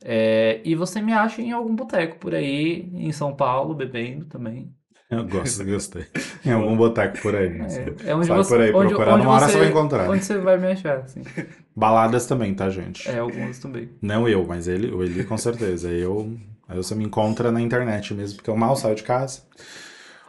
É, 0.03 0.61
e 0.63 0.75
você 0.75 1.01
me 1.01 1.13
acha 1.13 1.41
em 1.41 1.51
algum 1.51 1.75
boteco 1.75 2.17
por 2.17 2.33
aí, 2.33 2.89
em 2.93 3.11
São 3.11 3.35
Paulo, 3.35 3.73
bebendo 3.73 4.25
também. 4.25 4.73
Eu 5.11 5.27
gosto, 5.27 5.65
gostei. 5.65 6.05
Em 6.45 6.51
algum 6.53 6.77
boteco 6.77 7.21
por 7.21 7.35
aí. 7.35 7.49
né? 7.49 7.67
É, 8.05 8.11
é 8.11 8.15
onde 8.15 8.27
Sai 8.27 8.37
você, 8.37 8.49
por 8.49 8.61
aí 8.61 8.73
onde, 8.73 8.93
onde 8.95 9.25
uma 9.27 9.33
hora 9.33 9.45
você, 9.45 9.51
você 9.51 9.59
vai 9.59 9.67
encontrar. 9.67 10.09
Onde 10.09 10.23
você 10.23 10.37
vai 10.37 10.57
me 10.57 10.67
achar, 10.67 10.99
assim. 10.99 11.21
Baladas 11.75 12.25
também, 12.25 12.53
tá, 12.55 12.69
gente? 12.69 13.09
É, 13.09 13.19
alguns 13.19 13.59
também. 13.59 13.89
Não 14.01 14.27
eu, 14.27 14.45
mas 14.47 14.69
ele, 14.69 14.89
o 14.89 15.03
Eli 15.03 15.25
com 15.25 15.37
certeza. 15.37 15.89
Eu, 15.89 16.33
aí 16.65 16.77
você 16.77 16.95
me 16.95 17.03
encontra 17.03 17.51
na 17.51 17.59
internet 17.59 18.13
mesmo, 18.13 18.37
porque 18.37 18.49
eu 18.49 18.55
mal 18.55 18.73
saio 18.77 18.95
de 18.95 19.03
casa. 19.03 19.41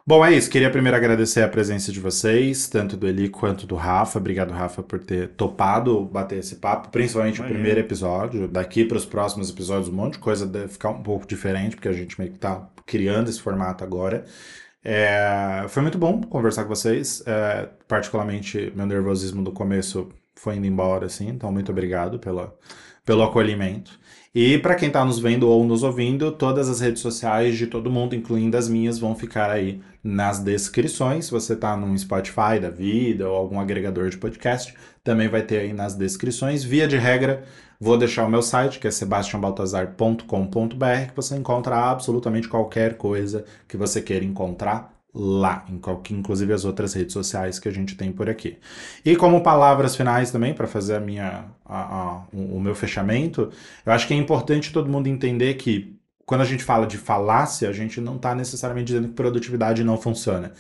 Bom, 0.05 0.25
é 0.25 0.33
isso. 0.33 0.51
Queria 0.51 0.69
primeiro 0.69 0.97
agradecer 0.97 1.43
a 1.43 1.49
presença 1.49 1.93
de 1.93 2.01
vocês, 2.01 2.69
tanto 2.69 2.97
do 2.97 3.07
Eli 3.07 3.29
quanto 3.29 3.69
do 3.69 3.77
Rafa. 3.77 4.19
Obrigado, 4.19 4.51
Rafa, 4.51 4.83
por 4.83 4.99
ter 4.99 5.29
topado 5.29 6.05
bater 6.05 6.41
esse 6.41 6.57
papo, 6.57 6.89
principalmente 6.89 7.41
o 7.41 7.45
primeiro 7.45 7.79
episódio. 7.79 8.49
Daqui 8.49 8.85
para 8.85 8.97
os 8.97 9.07
próximos 9.07 9.49
episódios, 9.49 9.89
um 9.89 9.93
monte 9.93 10.15
de 10.15 10.19
coisa 10.19 10.45
deve 10.45 10.69
ficar 10.69 10.91
um 10.91 11.05
pouco 11.05 11.25
diferente, 11.25 11.77
porque 11.77 11.87
a 11.87 11.93
gente 11.93 12.19
meio 12.19 12.33
que 12.33 12.39
tá 12.39 12.69
criando 12.85 13.29
esse 13.29 13.41
formato 13.41 13.85
agora. 13.85 14.25
É, 14.85 15.67
foi 15.69 15.83
muito 15.83 15.99
bom 15.99 16.21
conversar 16.23 16.65
com 16.65 16.71
vocês. 16.71 17.23
É, 17.25 17.69
particularmente, 17.87 18.73
meu 18.75 18.87
nervosismo 18.87 19.41
do 19.41 19.53
começo 19.53 20.09
foi 20.35 20.57
indo 20.57 20.67
embora, 20.67 21.07
assim. 21.07 21.29
Então, 21.29 21.53
muito 21.53 21.71
obrigado 21.71 22.19
pela, 22.19 22.53
pelo 23.05 23.23
acolhimento. 23.23 24.01
E 24.35 24.57
para 24.57 24.75
quem 24.75 24.89
está 24.89 25.05
nos 25.05 25.19
vendo 25.19 25.47
ou 25.47 25.63
nos 25.63 25.83
ouvindo, 25.83 26.33
todas 26.33 26.67
as 26.71 26.81
redes 26.81 27.03
sociais 27.03 27.59
de 27.59 27.67
todo 27.67 27.91
mundo, 27.91 28.15
incluindo 28.15 28.57
as 28.57 28.67
minhas, 28.67 28.99
vão 28.99 29.15
ficar 29.15 29.51
aí 29.51 29.83
nas 30.03 30.39
descrições. 30.39 31.27
Se 31.27 31.31
você 31.31 31.53
está 31.53 31.77
num 31.77 31.97
Spotify 31.99 32.59
da 32.59 32.71
vida 32.71 33.29
ou 33.29 33.37
algum 33.37 33.61
agregador 33.61 34.09
de 34.09 34.17
podcast, 34.17 34.75
também 35.05 35.29
vai 35.29 35.43
ter 35.43 35.59
aí 35.59 35.75
nas 35.75 35.95
descrições. 35.95 36.65
Via 36.65 36.89
de 36.89 36.97
regra, 36.97 37.45
vou 37.79 37.99
deixar 37.99 38.25
o 38.25 38.31
meu 38.31 38.41
site, 38.41 38.79
que 38.79 38.89
é 38.89 38.91
sebastianbaltazar.com.br, 38.91 41.11
que 41.11 41.17
você 41.17 41.37
encontra 41.37 41.91
absolutamente 41.91 42.49
qualquer 42.49 42.97
coisa 42.97 43.45
que 43.69 43.77
você 43.77 44.01
queira 44.01 44.25
encontrar 44.25 44.92
lá, 45.15 45.65
em 45.69 45.79
qual- 45.79 46.03
inclusive 46.11 46.53
as 46.53 46.65
outras 46.65 46.95
redes 46.95 47.13
sociais 47.13 47.59
que 47.59 47.69
a 47.69 47.73
gente 47.73 47.95
tem 47.97 48.11
por 48.13 48.29
aqui. 48.31 48.59
E 49.05 49.15
como 49.17 49.43
palavras 49.43 49.95
finais 49.97 50.31
também, 50.31 50.55
para 50.55 50.67
fazer 50.67 50.97
a 50.97 51.01
minha, 51.01 51.45
a- 51.65 51.99
a- 52.23 52.25
o 52.33 52.57
o 52.57 52.61
meu 52.61 52.75
fechamento, 52.75 53.51
eu 53.85 53.93
acho 53.93 54.07
que 54.07 54.15
é 54.15 54.17
importante 54.17 54.73
todo 54.73 54.89
mundo 54.91 55.09
entender 55.09 55.55
que 55.55 55.97
quando 56.25 56.41
a 56.43 56.45
gente 56.45 56.65
fala 56.65 56.87
de 56.87 56.97
falácia, 56.99 57.69
a 57.69 57.73
gente 57.73 58.01
não 58.01 58.17
está 58.17 58.35
necessariamente 58.35 58.87
dizendo 58.87 59.09
que 59.09 59.15
produtividade 59.15 59.85
não 59.85 59.99
funciona. 60.01 60.53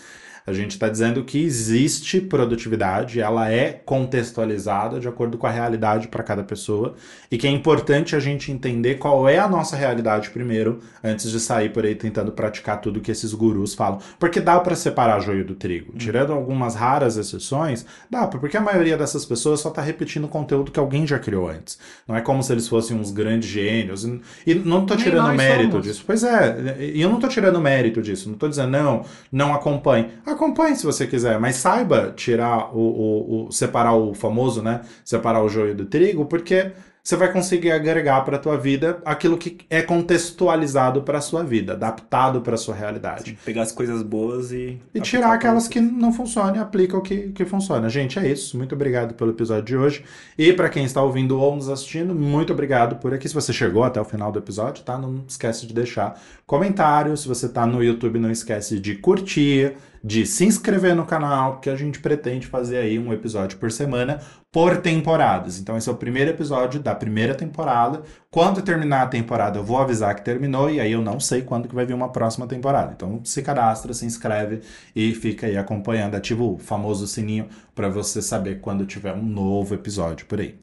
A 0.46 0.52
gente 0.52 0.72
está 0.72 0.88
dizendo 0.88 1.22
que 1.24 1.42
existe 1.42 2.20
produtividade, 2.20 3.20
ela 3.20 3.50
é 3.50 3.72
contextualizada 3.72 4.98
de 4.98 5.06
acordo 5.06 5.38
com 5.38 5.46
a 5.46 5.50
realidade 5.50 6.08
para 6.08 6.22
cada 6.22 6.42
pessoa 6.42 6.94
e 7.30 7.38
que 7.38 7.46
é 7.46 7.50
importante 7.50 8.16
a 8.16 8.20
gente 8.20 8.50
entender 8.50 8.96
qual 8.96 9.28
é 9.28 9.38
a 9.38 9.48
nossa 9.48 9.76
realidade 9.76 10.30
primeiro, 10.30 10.80
antes 11.02 11.30
de 11.30 11.38
sair 11.38 11.72
por 11.72 11.84
aí 11.84 11.94
tentando 11.94 12.32
praticar 12.32 12.80
tudo 12.80 13.00
que 13.00 13.10
esses 13.10 13.32
gurus 13.32 13.74
falam. 13.74 14.00
Porque 14.18 14.40
dá 14.40 14.58
para 14.58 14.74
separar 14.74 15.20
joio 15.20 15.44
do 15.44 15.54
trigo. 15.54 15.92
Tirando 15.96 16.32
algumas 16.32 16.74
raras 16.74 17.16
exceções, 17.16 17.86
dá, 18.10 18.26
porque 18.26 18.56
a 18.56 18.60
maioria 18.60 18.96
dessas 18.96 19.24
pessoas 19.24 19.60
só 19.60 19.70
tá 19.70 19.80
repetindo 19.80 20.26
conteúdo 20.28 20.72
que 20.72 20.80
alguém 20.80 21.06
já 21.06 21.18
criou 21.18 21.48
antes. 21.48 21.78
Não 22.06 22.16
é 22.16 22.20
como 22.20 22.42
se 22.42 22.52
eles 22.52 22.66
fossem 22.66 22.96
uns 22.96 23.10
grandes 23.10 23.48
gênios. 23.48 24.04
E, 24.46 24.54
não 24.54 24.84
Nem 24.94 24.96
tirando 24.96 25.34
mérito 25.34 25.70
somos. 25.72 25.86
disso. 25.86 26.04
Pois 26.06 26.24
é, 26.24 26.76
e 26.94 27.00
eu 27.00 27.08
não 27.08 27.20
tô 27.20 27.28
tirando 27.28 27.60
mérito 27.60 28.02
disso. 28.02 28.28
Não 28.28 28.36
tô 28.36 28.48
dizendo, 28.48 28.70
não, 28.70 29.04
não 29.30 29.54
acompanhe. 29.54 30.08
Acompanhe 30.32 30.74
se 30.76 30.84
você 30.84 31.06
quiser, 31.06 31.38
mas 31.38 31.56
saiba 31.56 32.12
tirar 32.16 32.74
o, 32.74 32.78
o, 32.80 33.46
o- 33.48 33.52
separar 33.52 33.94
o 33.94 34.14
famoso, 34.14 34.62
né? 34.62 34.80
Separar 35.04 35.42
o 35.42 35.48
joio 35.48 35.74
do 35.74 35.84
trigo, 35.86 36.24
porque 36.26 36.72
você 37.04 37.16
vai 37.16 37.32
conseguir 37.32 37.72
agregar 37.72 38.20
para 38.24 38.36
a 38.36 38.38
tua 38.38 38.56
vida 38.56 39.02
aquilo 39.04 39.36
que 39.36 39.58
é 39.68 39.82
contextualizado 39.82 41.02
para 41.02 41.18
a 41.18 41.20
sua 41.20 41.42
vida, 41.42 41.72
adaptado 41.72 42.40
para 42.42 42.54
a 42.54 42.56
sua 42.56 42.76
realidade. 42.76 43.36
Pegar 43.44 43.62
as 43.62 43.72
coisas 43.72 44.02
boas 44.04 44.52
e. 44.52 44.80
E 44.94 45.00
tirar 45.00 45.32
aquelas 45.32 45.66
que 45.66 45.80
não 45.80 46.12
funcionam 46.12 46.54
e 46.54 46.58
aplica 46.60 46.96
o 46.96 47.00
que, 47.02 47.32
que 47.32 47.44
funciona. 47.44 47.88
Gente, 47.88 48.20
é 48.20 48.28
isso. 48.28 48.56
Muito 48.56 48.76
obrigado 48.76 49.14
pelo 49.14 49.32
episódio 49.32 49.64
de 49.64 49.76
hoje. 49.76 50.04
E 50.38 50.52
para 50.52 50.68
quem 50.68 50.84
está 50.84 51.02
ouvindo 51.02 51.38
ou 51.40 51.56
nos 51.56 51.68
assistindo, 51.68 52.14
muito 52.14 52.52
obrigado 52.52 52.94
por 53.00 53.12
aqui. 53.12 53.28
Se 53.28 53.34
você 53.34 53.52
chegou 53.52 53.82
até 53.82 54.00
o 54.00 54.04
final 54.04 54.30
do 54.30 54.38
episódio, 54.38 54.84
tá? 54.84 54.96
Não 54.96 55.24
esquece 55.26 55.66
de 55.66 55.74
deixar 55.74 56.20
comentário. 56.46 57.16
Se 57.16 57.26
você 57.26 57.48
tá 57.48 57.66
no 57.66 57.82
YouTube, 57.82 58.20
não 58.20 58.30
esquece 58.30 58.78
de 58.78 58.94
curtir, 58.94 59.72
de 60.04 60.26
se 60.26 60.44
inscrever 60.44 60.96
no 60.96 61.06
canal, 61.06 61.52
porque 61.52 61.70
a 61.70 61.76
gente 61.76 62.00
pretende 62.00 62.46
fazer 62.46 62.78
aí 62.78 62.98
um 62.98 63.12
episódio 63.12 63.58
por 63.58 63.70
semana 63.70 64.20
por 64.50 64.76
temporadas. 64.78 65.58
Então 65.58 65.76
esse 65.76 65.88
é 65.88 65.92
o 65.92 65.96
primeiro 65.96 66.30
episódio 66.30 66.80
da 66.80 66.94
primeira 66.94 67.34
temporada. 67.34 68.02
Quando 68.30 68.62
terminar 68.62 69.02
a 69.02 69.06
temporada, 69.06 69.58
eu 69.58 69.64
vou 69.64 69.78
avisar 69.78 70.14
que 70.14 70.24
terminou 70.24 70.68
e 70.68 70.80
aí 70.80 70.92
eu 70.92 71.00
não 71.00 71.20
sei 71.20 71.42
quando 71.42 71.68
que 71.68 71.74
vai 71.74 71.86
vir 71.86 71.94
uma 71.94 72.10
próxima 72.10 72.46
temporada. 72.46 72.92
Então 72.94 73.20
se 73.24 73.42
cadastra, 73.42 73.94
se 73.94 74.04
inscreve 74.04 74.60
e 74.94 75.14
fica 75.14 75.46
aí 75.46 75.56
acompanhando, 75.56 76.16
ativa 76.16 76.42
o 76.42 76.58
famoso 76.58 77.06
sininho 77.06 77.48
para 77.74 77.88
você 77.88 78.20
saber 78.20 78.60
quando 78.60 78.84
tiver 78.84 79.14
um 79.14 79.22
novo 79.22 79.74
episódio 79.74 80.26
por 80.26 80.40
aí. 80.40 80.58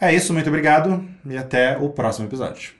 É 0.00 0.14
isso, 0.14 0.32
muito 0.32 0.48
obrigado 0.48 1.04
e 1.26 1.36
até 1.36 1.76
o 1.76 1.90
próximo 1.90 2.26
episódio. 2.26 2.79